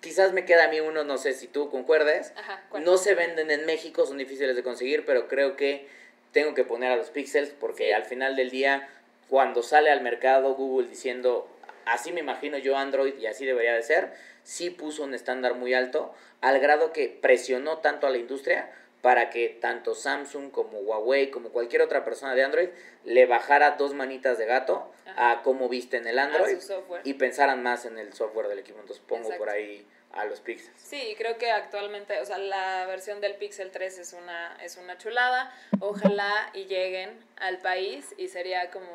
quizás 0.00 0.32
me 0.32 0.44
queda 0.44 0.64
a 0.64 0.68
mí 0.68 0.80
uno, 0.80 1.04
no 1.04 1.18
sé 1.18 1.32
si 1.32 1.46
tú 1.46 1.70
concuerdes. 1.70 2.32
Ajá. 2.36 2.62
No 2.80 2.96
se 2.98 3.14
venden 3.14 3.50
en 3.50 3.66
México, 3.66 4.06
son 4.06 4.18
difíciles 4.18 4.56
de 4.56 4.62
conseguir, 4.62 5.04
pero 5.06 5.28
creo 5.28 5.56
que 5.56 5.88
tengo 6.32 6.54
que 6.54 6.64
poner 6.64 6.92
a 6.92 6.96
los 6.96 7.10
pixels 7.10 7.50
porque 7.50 7.86
Sí. 7.86 7.92
al 7.92 8.04
final 8.04 8.36
del 8.36 8.50
día, 8.50 8.88
cuando 9.28 9.62
sale 9.62 9.90
al 9.90 10.00
mercado 10.00 10.54
Google 10.54 10.88
diciendo, 10.88 11.48
así 11.86 12.12
me 12.12 12.20
imagino 12.20 12.58
yo 12.58 12.76
Android 12.76 13.14
y 13.18 13.26
así 13.26 13.44
debería 13.46 13.74
de 13.74 13.82
ser, 13.82 14.12
sí 14.42 14.70
puso 14.70 15.02
un 15.04 15.14
estándar 15.14 15.54
muy 15.54 15.74
alto, 15.74 16.14
al 16.40 16.58
grado 16.60 16.92
que 16.92 17.08
presionó 17.08 17.78
tanto 17.78 18.06
a 18.06 18.10
la 18.10 18.18
industria 18.18 18.70
para 19.02 19.30
que 19.30 19.48
tanto 19.48 19.94
Samsung 19.94 20.50
como 20.50 20.78
Huawei, 20.78 21.30
como 21.30 21.50
cualquier 21.50 21.82
otra 21.82 22.04
persona 22.04 22.34
de 22.34 22.44
Android, 22.44 22.68
le 23.04 23.26
bajara 23.26 23.72
dos 23.72 23.94
manitas 23.94 24.38
de 24.38 24.46
gato 24.46 24.90
Ajá. 25.06 25.30
a 25.30 25.42
cómo 25.42 25.68
viste 25.68 25.96
en 25.96 26.06
el 26.06 26.18
Android 26.18 26.58
y 27.04 27.14
pensaran 27.14 27.62
más 27.62 27.86
en 27.86 27.98
el 27.98 28.12
software 28.12 28.48
del 28.48 28.58
equipo. 28.58 28.78
Entonces 28.80 29.02
pongo 29.06 29.30
por 29.38 29.48
ahí 29.48 29.86
a 30.12 30.24
los 30.24 30.40
pixels. 30.40 30.76
Sí, 30.76 31.14
creo 31.16 31.38
que 31.38 31.50
actualmente, 31.50 32.18
o 32.20 32.24
sea, 32.24 32.38
la 32.38 32.86
versión 32.86 33.20
del 33.20 33.36
Pixel 33.36 33.70
3 33.70 33.98
es 33.98 34.12
una, 34.12 34.56
es 34.62 34.76
una 34.76 34.98
chulada. 34.98 35.54
Ojalá 35.78 36.50
y 36.52 36.64
lleguen 36.64 37.10
al 37.36 37.58
país 37.58 38.14
y 38.16 38.28
sería 38.28 38.70
como 38.70 38.88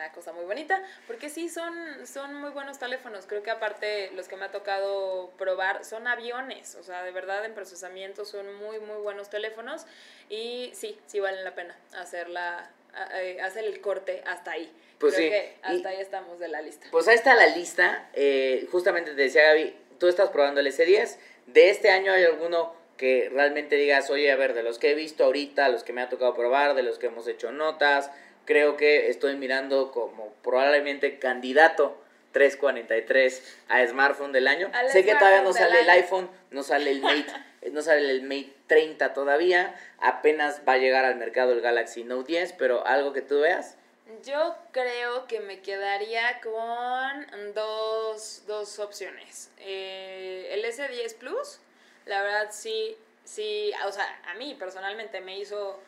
una 0.00 0.12
cosa 0.12 0.32
muy 0.32 0.44
bonita, 0.44 0.82
porque 1.06 1.28
sí, 1.28 1.48
son, 1.48 1.74
son 2.06 2.34
muy 2.34 2.50
buenos 2.50 2.78
teléfonos. 2.78 3.26
Creo 3.26 3.42
que 3.42 3.50
aparte 3.50 4.10
los 4.14 4.28
que 4.28 4.36
me 4.36 4.46
ha 4.46 4.50
tocado 4.50 5.30
probar 5.36 5.84
son 5.84 6.06
aviones, 6.06 6.74
o 6.76 6.82
sea, 6.82 7.02
de 7.02 7.10
verdad 7.12 7.44
en 7.44 7.52
procesamiento 7.54 8.24
son 8.24 8.54
muy, 8.54 8.80
muy 8.80 8.96
buenos 9.02 9.28
teléfonos 9.28 9.84
y 10.30 10.70
sí, 10.74 10.98
sí 11.06 11.20
valen 11.20 11.44
la 11.44 11.54
pena 11.54 11.76
hacer, 11.98 12.30
la, 12.30 12.70
eh, 13.14 13.40
hacer 13.42 13.64
el 13.64 13.80
corte 13.82 14.22
hasta 14.26 14.52
ahí. 14.52 14.72
Pues 14.98 15.14
Creo 15.14 15.26
sí, 15.26 15.30
que 15.30 15.56
y- 15.72 15.76
hasta 15.76 15.88
ahí 15.90 16.00
estamos 16.00 16.38
de 16.38 16.48
la 16.48 16.62
lista. 16.62 16.86
Pues 16.90 17.06
ahí 17.08 17.14
está 17.16 17.34
la 17.34 17.46
lista. 17.48 18.08
Eh, 18.14 18.66
justamente 18.72 19.10
te 19.14 19.20
decía 19.22 19.42
Gaby, 19.48 19.76
tú 19.98 20.08
estás 20.08 20.30
probando 20.30 20.60
el 20.60 20.66
S10. 20.66 21.18
De 21.46 21.68
este 21.70 21.90
año 21.90 22.12
hay 22.12 22.24
alguno 22.24 22.74
que 22.96 23.30
realmente 23.32 23.76
digas, 23.76 24.10
oye, 24.10 24.30
a 24.30 24.36
ver, 24.36 24.52
de 24.54 24.62
los 24.62 24.78
que 24.78 24.90
he 24.90 24.94
visto 24.94 25.24
ahorita, 25.24 25.68
los 25.70 25.84
que 25.84 25.92
me 25.94 26.02
ha 26.02 26.08
tocado 26.10 26.34
probar, 26.34 26.74
de 26.74 26.82
los 26.82 26.98
que 26.98 27.06
hemos 27.06 27.26
hecho 27.28 27.50
notas, 27.50 28.10
creo 28.50 28.76
que 28.76 29.10
estoy 29.10 29.36
mirando 29.36 29.92
como 29.92 30.32
probablemente 30.42 31.20
candidato 31.20 31.96
343 32.32 33.58
a 33.68 33.86
smartphone 33.86 34.32
del 34.32 34.48
año. 34.48 34.68
Al 34.72 34.90
sé 34.90 35.04
que 35.04 35.14
todavía 35.14 35.42
no 35.42 35.52
sale 35.52 35.82
el 35.82 35.90
iPhone, 35.90 36.28
no 36.50 36.64
sale 36.64 36.90
el 36.90 37.00
Mate, 37.00 37.26
no 37.70 37.80
sale 37.80 38.10
el 38.10 38.22
Mate 38.24 38.52
30 38.66 39.14
todavía, 39.14 39.76
apenas 40.00 40.62
va 40.68 40.72
a 40.72 40.78
llegar 40.78 41.04
al 41.04 41.14
mercado 41.14 41.52
el 41.52 41.60
Galaxy 41.60 42.02
Note 42.02 42.26
10, 42.32 42.54
pero 42.54 42.84
algo 42.84 43.12
que 43.12 43.22
tú 43.22 43.38
veas. 43.38 43.76
Yo 44.24 44.56
creo 44.72 45.28
que 45.28 45.38
me 45.38 45.60
quedaría 45.60 46.40
con 46.40 47.54
dos, 47.54 48.42
dos 48.48 48.80
opciones. 48.80 49.52
Eh, 49.58 50.48
el 50.50 50.64
S10 50.64 51.14
Plus, 51.18 51.60
la 52.04 52.20
verdad 52.24 52.48
sí, 52.50 52.96
sí, 53.22 53.70
o 53.86 53.92
sea, 53.92 54.06
a 54.26 54.34
mí 54.34 54.56
personalmente 54.58 55.20
me 55.20 55.38
hizo 55.38 55.78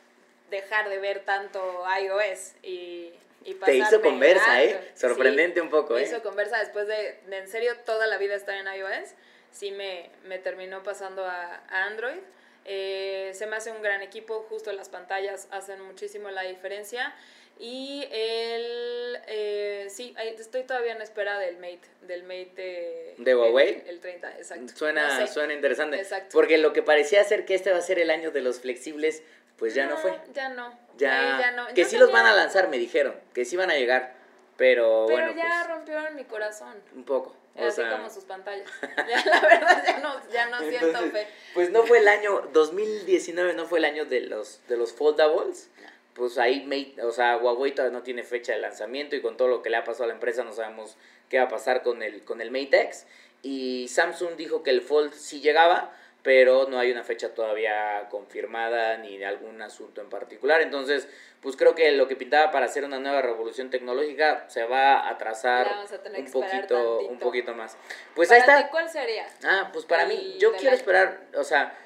dejar 0.53 0.89
de 0.89 0.99
ver 0.99 1.25
tanto 1.25 1.83
iOS 2.01 2.53
y, 2.63 3.13
y 3.45 3.55
Te 3.55 3.75
hizo 3.75 4.01
conversa, 4.01 4.53
a 4.53 4.63
¿eh? 4.63 4.93
Sorprendente 4.95 5.61
un 5.61 5.71
poco, 5.71 5.95
Me 5.95 6.03
¿eh? 6.03 6.05
hizo 6.05 6.23
conversa 6.23 6.59
después 6.61 6.87
de, 6.87 7.19
de 7.27 7.39
en 7.39 7.49
serio 7.49 7.77
toda 7.85 8.07
la 8.07 8.19
vida 8.19 8.37
estar 8.37 8.55
en 8.55 8.69
iOS. 8.73 9.11
Sí 9.51 9.73
me, 9.73 10.11
me 10.25 10.39
terminó 10.39 10.85
pasando 10.85 11.25
a, 11.27 11.57
a 11.69 11.85
Android. 11.87 12.19
Eh, 12.65 13.33
se 13.35 13.47
me 13.49 13.57
hace 13.57 13.73
un 13.73 13.83
gran 13.83 14.03
equipo, 14.03 14.47
justo 14.49 14.73
las 14.73 14.89
pantallas 14.89 15.49
hacen 15.51 15.81
muchísimo 15.83 16.31
la 16.31 16.43
diferencia. 16.43 17.13
Y 17.59 18.09
el, 18.11 19.19
eh, 19.27 19.87
sí, 19.91 20.15
estoy 20.39 20.63
todavía 20.65 20.93
en 20.93 21.03
espera 21.03 21.39
del 21.39 21.57
Mate, 21.59 21.83
del 22.03 22.23
Mate 22.23 22.51
de, 22.57 23.15
¿De 23.19 23.35
Huawei? 23.37 23.83
El, 23.83 23.89
el 23.89 24.01
30, 24.01 24.37
exacto. 24.39 24.73
Suena, 24.75 25.19
No 25.21 25.27
sé. 25.27 25.33
suena 25.33 25.53
interesante. 25.53 25.97
Exacto. 25.99 26.31
Porque 26.33 26.57
lo 26.59 26.73
que 26.73 26.83
parecía 26.83 27.23
ser 27.25 27.45
que 27.45 27.55
este 27.55 27.71
va 27.71 27.79
a 27.79 27.83
ser 27.83 27.99
el 27.99 28.11
año 28.11 28.31
de 28.31 28.41
los 28.41 28.61
flexibles, 28.61 29.23
pues 29.63 29.75
ya 29.75 29.87
no, 29.87 29.97
fue. 29.97 30.19
Ya 30.35 30.49
no. 30.49 30.77
Ya, 30.97 31.39
ya 31.39 31.53
no. 31.53 31.69
Que 31.69 31.83
Yo 31.83 31.89
sí 31.89 31.97
los 31.97 32.11
van 32.11 32.27
a 32.27 32.35
lanzar, 32.35 32.69
me 32.69 32.79
dijeron. 32.79 33.15
Que 33.33 33.45
sí 33.45 33.57
van 33.57 33.71
a 33.71 33.75
llegar. 33.75 34.13
Pero, 34.57 35.05
Pero 35.07 35.21
bueno, 35.23 35.41
ya 35.41 35.63
pues 35.65 35.77
rompieron 35.77 36.17
mi 36.17 36.25
corazón. 36.25 36.83
un 36.97 37.05
poco. 37.05 37.37
O 37.55 37.65
Así 37.65 37.77
sea, 37.77 37.93
como 37.93 38.11
sus 38.11 38.25
pantallas. 38.25 38.69
Ya, 39.09 39.25
la 39.25 39.41
verdad, 39.41 39.85
ya 39.87 39.99
no, 40.01 40.31
ya 40.33 40.47
no 40.47 40.59
siento 40.59 40.87
entonces, 40.89 41.13
fe. 41.13 41.29
Pues 41.55 41.71
no 41.71 41.85
fue 41.85 41.99
el 41.99 42.09
año, 42.09 42.49
2019 42.53 43.55
no 43.55 43.67
fue 43.67 43.79
el 43.79 43.85
año 43.85 44.05
de 44.05 44.23
los, 44.23 44.67
de 44.67 44.77
los 44.77 44.93
foldables. 44.95 45.71
Pues 46.15 46.39
ahí, 46.39 46.65
Mate, 46.65 47.01
o 47.05 47.13
sea, 47.13 47.37
Huawei 47.37 47.71
todavía 47.73 47.97
no 47.97 48.03
tiene 48.03 48.25
fecha 48.25 48.55
de 48.55 48.59
lanzamiento 48.59 49.15
y 49.15 49.23
con 49.23 49.37
todo 49.37 49.47
lo 49.47 49.63
que 49.63 49.71
le 49.71 49.77
ha 49.77 49.85
pasado 49.85 50.05
a 50.05 50.07
la 50.09 50.15
empresa 50.15 50.43
no 50.43 50.53
sabemos 50.53 50.97
qué 51.29 51.39
va 51.39 51.45
a 51.45 51.49
pasar 51.49 51.85
con 51.85 52.03
el, 52.03 52.25
con 52.25 52.41
el 52.41 52.51
Mate 52.51 52.83
X. 52.83 53.07
Y 53.43 53.87
Samsung 53.87 54.35
dijo 54.35 54.65
que 54.65 54.71
el 54.71 54.83
Fold 54.83 55.13
sí 55.13 55.41
llegaba, 55.41 55.95
pero 56.23 56.69
no 56.69 56.79
hay 56.79 56.93
una 56.93 57.03
fecha 57.03 57.35
todavía 57.35 58.07
confirmada 58.09 58.97
ni 58.97 59.19
de 59.19 59.27
algún 59.27 59.61
asunto 59.61 60.01
en 60.01 60.09
particular. 60.09 60.61
Entonces, 60.61 61.09
pues 61.41 61.57
creo 61.57 61.75
que 61.75 61.91
lo 61.93 62.07
que 62.07 62.15
pintaba 62.15 62.53
para 62.53 62.67
hacer 62.67 62.85
una 62.85 63.01
nueva 63.01 63.23
revolución 63.23 63.71
tecnológica 63.71 64.45
se 64.49 64.65
va 64.65 65.01
a 65.01 65.11
atrasar 65.11 65.69
un 66.17 66.31
poquito, 66.31 67.01
un 67.01 67.19
poquito 67.19 67.55
más. 67.55 67.77
Pues 68.15 68.31
ahí 68.31 68.39
está. 68.39 68.63
ti, 68.63 68.69
¿Cuál 68.71 68.89
sería? 68.89 69.27
Ah, 69.45 69.71
pues 69.73 69.85
para 69.85 70.07
mí, 70.07 70.37
yo 70.39 70.53
quiero 70.53 70.77
esperar, 70.77 71.23
o 71.35 71.43
sea, 71.43 71.77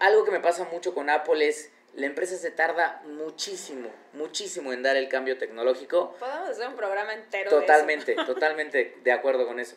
algo 0.00 0.24
que 0.24 0.30
me 0.30 0.40
pasa 0.40 0.64
mucho 0.64 0.94
con 0.94 1.10
Apple 1.10 1.46
es, 1.46 1.70
la 1.94 2.06
empresa 2.06 2.36
se 2.36 2.50
tarda 2.50 3.02
muchísimo, 3.04 3.90
muchísimo 4.14 4.72
en 4.72 4.82
dar 4.82 4.96
el 4.96 5.08
cambio 5.08 5.36
tecnológico. 5.36 6.14
Podemos 6.18 6.50
hacer 6.50 6.68
un 6.68 6.76
programa 6.76 7.12
entero 7.12 7.50
de 7.50 7.60
Totalmente, 7.60 8.14
totalmente 8.26 8.96
de 9.02 9.12
acuerdo 9.12 9.46
con 9.46 9.60
eso. 9.60 9.76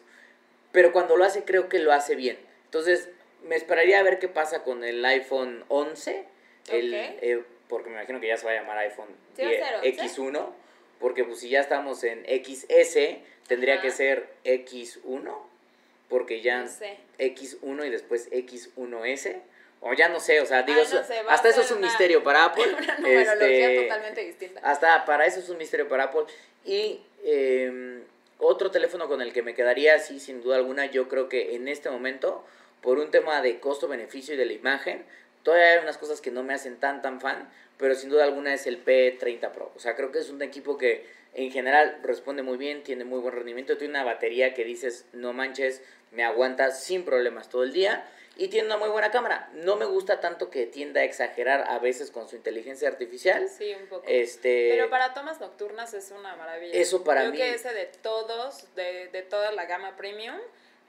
Pero 0.72 0.94
cuando 0.94 1.18
lo 1.18 1.26
hace, 1.26 1.44
creo 1.44 1.68
que 1.68 1.80
lo 1.80 1.92
hace 1.92 2.16
bien. 2.16 2.38
Entonces, 2.66 3.10
me 3.44 3.56
esperaría 3.56 4.00
a 4.00 4.04
ver 4.04 4.20
qué 4.20 4.28
pasa 4.28 4.64
con 4.64 4.84
el 4.84 5.04
iPhone 5.06 5.64
11, 5.70 6.26
el, 6.72 6.94
eh, 6.94 7.44
porque 7.68 7.90
me 7.90 7.96
imagino 7.98 8.20
que 8.20 8.28
ya 8.28 8.38
se 8.38 8.46
va 8.46 8.52
a 8.52 8.56
llamar 8.56 8.78
iPhone 8.80 9.10
¿Sí 9.36 9.44
a 9.44 9.48
10 9.50 9.64
ser 9.66 9.76
11? 9.76 9.90
X1, 9.90 10.50
porque 11.00 11.24
pues 11.24 11.40
si 11.40 11.50
ya 11.50 11.62
estamos 11.62 12.04
en 12.04 12.26
XS, 12.26 13.20
tendría 13.48 13.76
Ajá. 13.76 13.84
que 13.84 13.92
ser 13.92 14.28
X1, 14.44 15.34
porque 16.10 16.42
ya 16.42 16.62
No 16.64 16.68
sé. 16.68 16.98
X1 17.20 17.86
y 17.86 17.90
después 17.90 18.30
X1S. 18.32 19.42
O 19.82 19.94
ya 19.94 20.10
no 20.10 20.20
sé, 20.20 20.42
o 20.42 20.46
sea, 20.46 20.64
digo, 20.64 20.82
Ay, 20.82 20.88
no 20.92 21.00
eso- 21.00 21.08
sé, 21.08 21.20
hasta 21.30 21.48
eso 21.50 21.62
es 21.62 21.72
un 21.72 21.78
una- 21.78 21.88
misterio 21.88 22.22
para 22.22 22.44
Apple. 22.46 22.66
Una 22.68 22.98
numerología 22.98 23.72
Este, 23.72 23.82
totalmente 23.84 24.26
distinta. 24.26 24.60
hasta 24.62 25.06
para 25.06 25.26
eso 25.26 25.40
es 25.40 25.48
un 25.48 25.58
misterio 25.58 25.88
para 25.88 26.06
Apple. 26.06 26.24
Y 26.66 27.00
eh, 27.24 28.02
otro 28.40 28.72
teléfono 28.72 29.08
con 29.08 29.22
el 29.22 29.32
que 29.32 29.42
me 29.42 29.54
quedaría, 29.56 29.98
sí, 30.00 30.20
sin 30.20 30.42
duda 30.42 30.58
alguna, 30.58 30.88
yo 30.88 31.08
creo 31.08 31.30
que 31.30 31.56
en 31.56 31.70
este 31.70 31.90
momento, 31.90 32.46
por 32.82 33.00
un 33.00 33.12
tema 33.12 33.42
de 33.42 33.60
costo-beneficio 33.60 34.34
y 34.34 34.38
de 34.38 34.46
la 34.46 34.54
imagen, 34.54 35.06
todavía 35.44 35.74
hay 35.74 35.80
unas 35.80 35.98
cosas 35.98 36.22
que 36.22 36.32
no 36.32 36.44
me 36.44 36.54
hacen 36.54 36.80
tan, 36.80 37.02
tan 37.02 37.20
fan, 37.22 37.50
pero 37.78 37.96
sin 37.96 38.10
duda 38.10 38.24
alguna 38.26 38.54
es 38.54 38.68
el 38.68 38.84
P30 38.84 39.52
Pro. 39.52 39.72
O 39.76 39.80
sea, 39.80 39.96
creo 39.96 40.12
que 40.12 40.20
es 40.20 40.30
un 40.30 40.42
equipo 40.42 40.78
que 40.78 41.06
en 41.34 41.52
general 41.52 42.00
responde 42.04 42.42
muy 42.44 42.58
bien, 42.58 42.84
tiene 42.84 43.06
muy 43.06 43.20
buen 43.20 43.34
rendimiento, 43.36 43.78
tiene 43.78 43.92
una 43.94 44.04
batería 44.04 44.54
que 44.54 44.64
dices, 44.64 45.06
no 45.14 45.32
manches, 45.34 45.82
me 46.12 46.24
aguanta 46.24 46.72
sin 46.72 47.06
problemas 47.06 47.50
todo 47.50 47.64
el 47.64 47.72
día. 47.74 48.06
Y 48.38 48.48
tiene 48.48 48.68
una 48.68 48.78
muy 48.78 48.88
buena 48.88 49.12
cámara. 49.12 49.50
No 49.54 49.76
me 49.76 49.84
gusta 49.84 50.22
tanto 50.22 50.50
que 50.50 50.66
tienda 50.66 51.02
a 51.02 51.04
exagerar 51.04 51.66
a 51.68 51.78
veces 51.80 52.10
con 52.10 52.30
su 52.30 52.38
inteligencia 52.38 52.88
artificial. 52.88 53.50
Sí, 53.50 53.74
un 53.74 53.88
poco. 53.88 54.06
Este, 54.08 54.70
Pero 54.72 54.90
para 54.90 55.14
tomas 55.14 55.42
nocturnas 55.42 55.94
es 55.94 56.12
una 56.12 56.38
maravilla. 56.38 56.74
Eso 56.74 57.04
para 57.04 57.22
Creo 57.22 57.32
mí- 57.34 57.38
que 57.38 57.54
ese 57.54 57.74
de 57.74 57.86
todos, 57.88 58.74
de, 58.76 59.10
de 59.10 59.22
toda 59.24 59.52
la 59.52 59.66
gama 59.66 59.98
premium, 59.98 60.38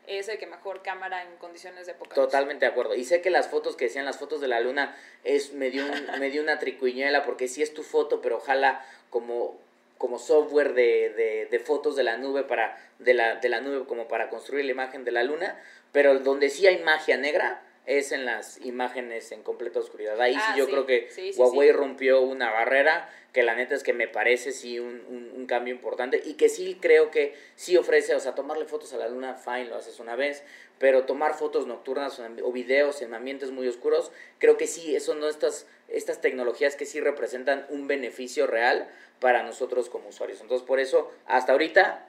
es 0.06 0.28
el 0.28 0.38
que 0.38 0.46
mejor 0.46 0.82
cámara 0.82 1.22
en 1.22 1.36
condiciones 1.36 1.86
de 1.86 1.94
poca 1.94 2.14
Totalmente 2.14 2.64
de 2.64 2.72
acuerdo. 2.72 2.94
Y 2.94 3.04
sé 3.04 3.20
que 3.20 3.30
las 3.30 3.48
fotos 3.48 3.76
que 3.76 3.86
decían 3.86 4.04
las 4.04 4.18
fotos 4.18 4.40
de 4.40 4.48
la 4.48 4.60
luna 4.60 4.96
es 5.24 5.52
medio, 5.52 5.84
un, 5.84 5.92
medio 6.20 6.42
una 6.42 6.58
tricuñuela 6.58 7.24
porque 7.24 7.48
sí 7.48 7.62
es 7.62 7.74
tu 7.74 7.82
foto, 7.82 8.20
pero 8.20 8.36
ojalá 8.36 8.84
como 9.10 9.58
como 9.98 10.18
software 10.18 10.72
de, 10.72 11.12
de, 11.14 11.48
de, 11.50 11.58
fotos 11.58 11.94
de 11.94 12.02
la 12.02 12.16
nube 12.16 12.42
para 12.42 12.78
de 12.98 13.12
la, 13.12 13.36
de 13.36 13.50
la 13.50 13.60
nube 13.60 13.84
como 13.84 14.08
para 14.08 14.30
construir 14.30 14.64
la 14.64 14.70
imagen 14.70 15.04
de 15.04 15.10
la 15.10 15.24
luna, 15.24 15.62
pero 15.92 16.18
donde 16.20 16.48
sí 16.48 16.66
hay 16.66 16.78
magia 16.78 17.18
negra 17.18 17.60
es 17.98 18.12
en 18.12 18.24
las 18.24 18.60
imágenes 18.64 19.32
en 19.32 19.42
completa 19.42 19.80
oscuridad. 19.80 20.20
Ahí 20.20 20.34
sí 20.34 20.40
ah, 20.40 20.54
yo 20.56 20.66
creo 20.66 20.86
que 20.86 21.08
Huawei 21.36 21.72
rompió 21.72 22.20
una 22.20 22.52
barrera 22.52 23.10
que 23.32 23.42
la 23.42 23.54
neta 23.54 23.74
es 23.74 23.82
que 23.82 23.92
me 23.92 24.06
parece 24.06 24.52
sí 24.52 24.78
un, 24.78 25.04
un, 25.08 25.32
un, 25.36 25.46
cambio 25.46 25.74
importante 25.74 26.20
y 26.24 26.34
que 26.34 26.48
sí 26.48 26.78
creo 26.80 27.10
que 27.10 27.36
sí 27.56 27.76
ofrece, 27.76 28.14
o 28.14 28.20
sea, 28.20 28.34
tomarle 28.34 28.64
fotos 28.64 28.92
a 28.92 28.96
la 28.96 29.08
luna, 29.08 29.34
fine, 29.34 29.66
lo 29.66 29.76
haces 29.76 29.98
una 30.00 30.16
vez, 30.16 30.44
pero 30.78 31.04
tomar 31.04 31.34
fotos 31.34 31.66
nocturnas 31.66 32.20
o 32.42 32.52
videos 32.52 33.02
en 33.02 33.12
ambientes 33.12 33.50
muy 33.50 33.66
oscuros, 33.66 34.12
creo 34.38 34.56
que 34.56 34.66
sí, 34.66 34.94
eso 34.94 35.14
no 35.14 35.28
estas, 35.28 35.66
estas 35.88 36.20
tecnologías 36.20 36.76
que 36.76 36.86
sí 36.86 37.00
representan 37.00 37.66
un 37.70 37.88
beneficio 37.88 38.46
real 38.46 38.88
para 39.20 39.42
nosotros 39.42 39.90
como 39.90 40.08
usuarios. 40.08 40.40
Entonces, 40.40 40.66
por 40.66 40.80
eso, 40.80 41.12
hasta 41.26 41.52
ahorita, 41.52 42.08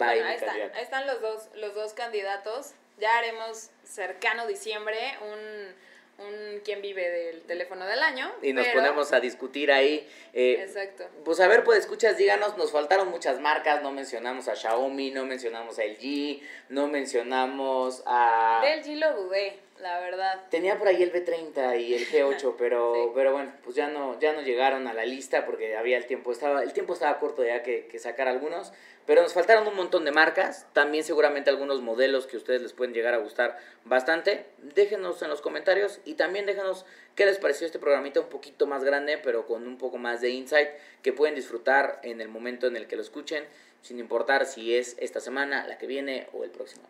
va 0.00 0.08
ahí, 0.10 0.20
están, 0.34 0.56
ahí 0.56 0.82
están 0.82 1.06
los 1.06 1.20
dos, 1.20 1.48
los 1.54 1.74
dos 1.74 1.94
candidatos. 1.94 2.74
Ya 2.98 3.18
haremos 3.18 3.70
cercano 3.84 4.46
diciembre 4.46 4.98
un, 5.20 6.26
un 6.26 6.60
quién 6.64 6.80
vive 6.82 7.08
del 7.08 7.42
teléfono 7.42 7.84
del 7.86 8.02
año. 8.02 8.32
Y 8.42 8.52
nos 8.52 8.66
ponemos 8.68 9.12
a 9.12 9.20
discutir 9.20 9.70
ahí. 9.70 10.08
Eh, 10.32 10.62
Exacto. 10.62 11.08
Pues 11.24 11.40
a 11.40 11.48
ver, 11.48 11.64
pues 11.64 11.80
escuchas, 11.80 12.16
díganos, 12.16 12.56
nos 12.56 12.72
faltaron 12.72 13.08
muchas 13.08 13.40
marcas, 13.40 13.82
no 13.82 13.92
mencionamos 13.92 14.48
a 14.48 14.56
Xiaomi, 14.56 15.10
no 15.10 15.24
mencionamos 15.26 15.78
a 15.78 15.84
LG, 15.84 16.40
no 16.70 16.88
mencionamos 16.88 18.02
a... 18.06 18.62
De 18.64 18.76
LG 18.76 18.98
lo 18.98 19.22
dudé 19.24 19.65
la 19.80 20.00
verdad. 20.00 20.46
Tenía 20.50 20.78
por 20.78 20.88
ahí 20.88 21.02
el 21.02 21.12
B30 21.12 21.80
y 21.80 21.94
el 21.94 22.06
G8, 22.06 22.54
pero, 22.58 23.12
pero 23.14 23.32
bueno, 23.32 23.52
pues 23.62 23.76
ya 23.76 23.88
no, 23.88 24.18
ya 24.18 24.32
no 24.32 24.42
llegaron 24.42 24.86
a 24.86 24.94
la 24.94 25.04
lista 25.04 25.44
porque 25.46 25.76
había 25.76 25.96
el 25.96 26.06
tiempo, 26.06 26.32
estaba, 26.32 26.62
el 26.62 26.72
tiempo 26.72 26.94
estaba 26.94 27.18
corto 27.18 27.44
ya 27.44 27.62
que, 27.62 27.86
que 27.86 27.98
sacar 27.98 28.28
algunos, 28.28 28.72
pero 29.06 29.22
nos 29.22 29.34
faltaron 29.34 29.66
un 29.68 29.76
montón 29.76 30.04
de 30.04 30.10
marcas, 30.10 30.66
también 30.72 31.04
seguramente 31.04 31.50
algunos 31.50 31.80
modelos 31.80 32.26
que 32.26 32.36
a 32.36 32.38
ustedes 32.38 32.62
les 32.62 32.72
pueden 32.72 32.94
llegar 32.94 33.14
a 33.14 33.18
gustar 33.18 33.58
bastante. 33.84 34.46
Déjenos 34.58 35.22
en 35.22 35.28
los 35.28 35.40
comentarios 35.40 36.00
y 36.04 36.14
también 36.14 36.46
déjenos 36.46 36.84
qué 37.14 37.24
les 37.26 37.38
pareció 37.38 37.66
este 37.66 37.78
programita 37.78 38.20
un 38.20 38.28
poquito 38.28 38.66
más 38.66 38.82
grande, 38.82 39.18
pero 39.18 39.46
con 39.46 39.66
un 39.66 39.78
poco 39.78 39.98
más 39.98 40.20
de 40.20 40.30
insight 40.30 40.70
que 41.02 41.12
pueden 41.12 41.34
disfrutar 41.36 42.00
en 42.02 42.20
el 42.20 42.28
momento 42.28 42.66
en 42.66 42.76
el 42.76 42.86
que 42.88 42.96
lo 42.96 43.02
escuchen, 43.02 43.44
sin 43.82 44.00
importar 44.00 44.46
si 44.46 44.74
es 44.74 44.96
esta 44.98 45.20
semana, 45.20 45.66
la 45.68 45.78
que 45.78 45.86
viene 45.86 46.26
o 46.32 46.42
el 46.42 46.50
próximo 46.50 46.82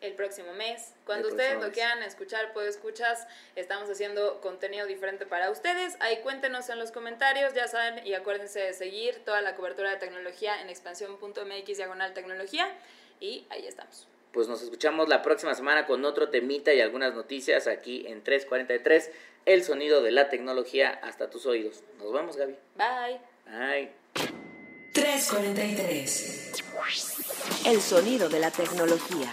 el 0.00 0.14
próximo 0.14 0.52
mes. 0.52 0.94
Cuando 1.04 1.28
ustedes 1.28 1.60
lo 1.60 1.70
quieran 1.72 2.02
escuchar, 2.02 2.52
pues 2.52 2.68
escuchas, 2.68 3.26
estamos 3.56 3.88
haciendo 3.90 4.40
contenido 4.40 4.86
diferente 4.86 5.26
para 5.26 5.50
ustedes. 5.50 5.96
Ahí 6.00 6.20
cuéntenos 6.22 6.68
en 6.68 6.78
los 6.78 6.92
comentarios, 6.92 7.54
ya 7.54 7.68
saben, 7.68 8.06
y 8.06 8.14
acuérdense 8.14 8.60
de 8.60 8.72
seguir 8.72 9.24
toda 9.24 9.40
la 9.42 9.56
cobertura 9.56 9.90
de 9.90 9.96
tecnología 9.96 10.60
en 10.60 10.68
expansión.mx 10.68 11.76
diagonal 11.76 12.14
tecnología. 12.14 12.68
Y 13.20 13.46
ahí 13.50 13.66
estamos. 13.66 14.06
Pues 14.32 14.48
nos 14.48 14.62
escuchamos 14.62 15.08
la 15.08 15.22
próxima 15.22 15.54
semana 15.54 15.86
con 15.86 16.04
otro 16.04 16.30
temita 16.30 16.72
y 16.72 16.80
algunas 16.80 17.14
noticias 17.14 17.66
aquí 17.66 18.06
en 18.06 18.22
343, 18.22 19.10
el 19.46 19.64
sonido 19.64 20.02
de 20.02 20.12
la 20.12 20.28
tecnología 20.28 21.00
hasta 21.02 21.30
tus 21.30 21.46
oídos. 21.46 21.82
Nos 21.98 22.12
vemos, 22.12 22.36
Gaby. 22.36 22.56
Bye. 22.76 23.20
Bye. 23.46 23.90
343. 24.94 26.52
El 27.66 27.80
sonido 27.80 28.28
de 28.28 28.38
la 28.38 28.50
tecnología 28.50 29.32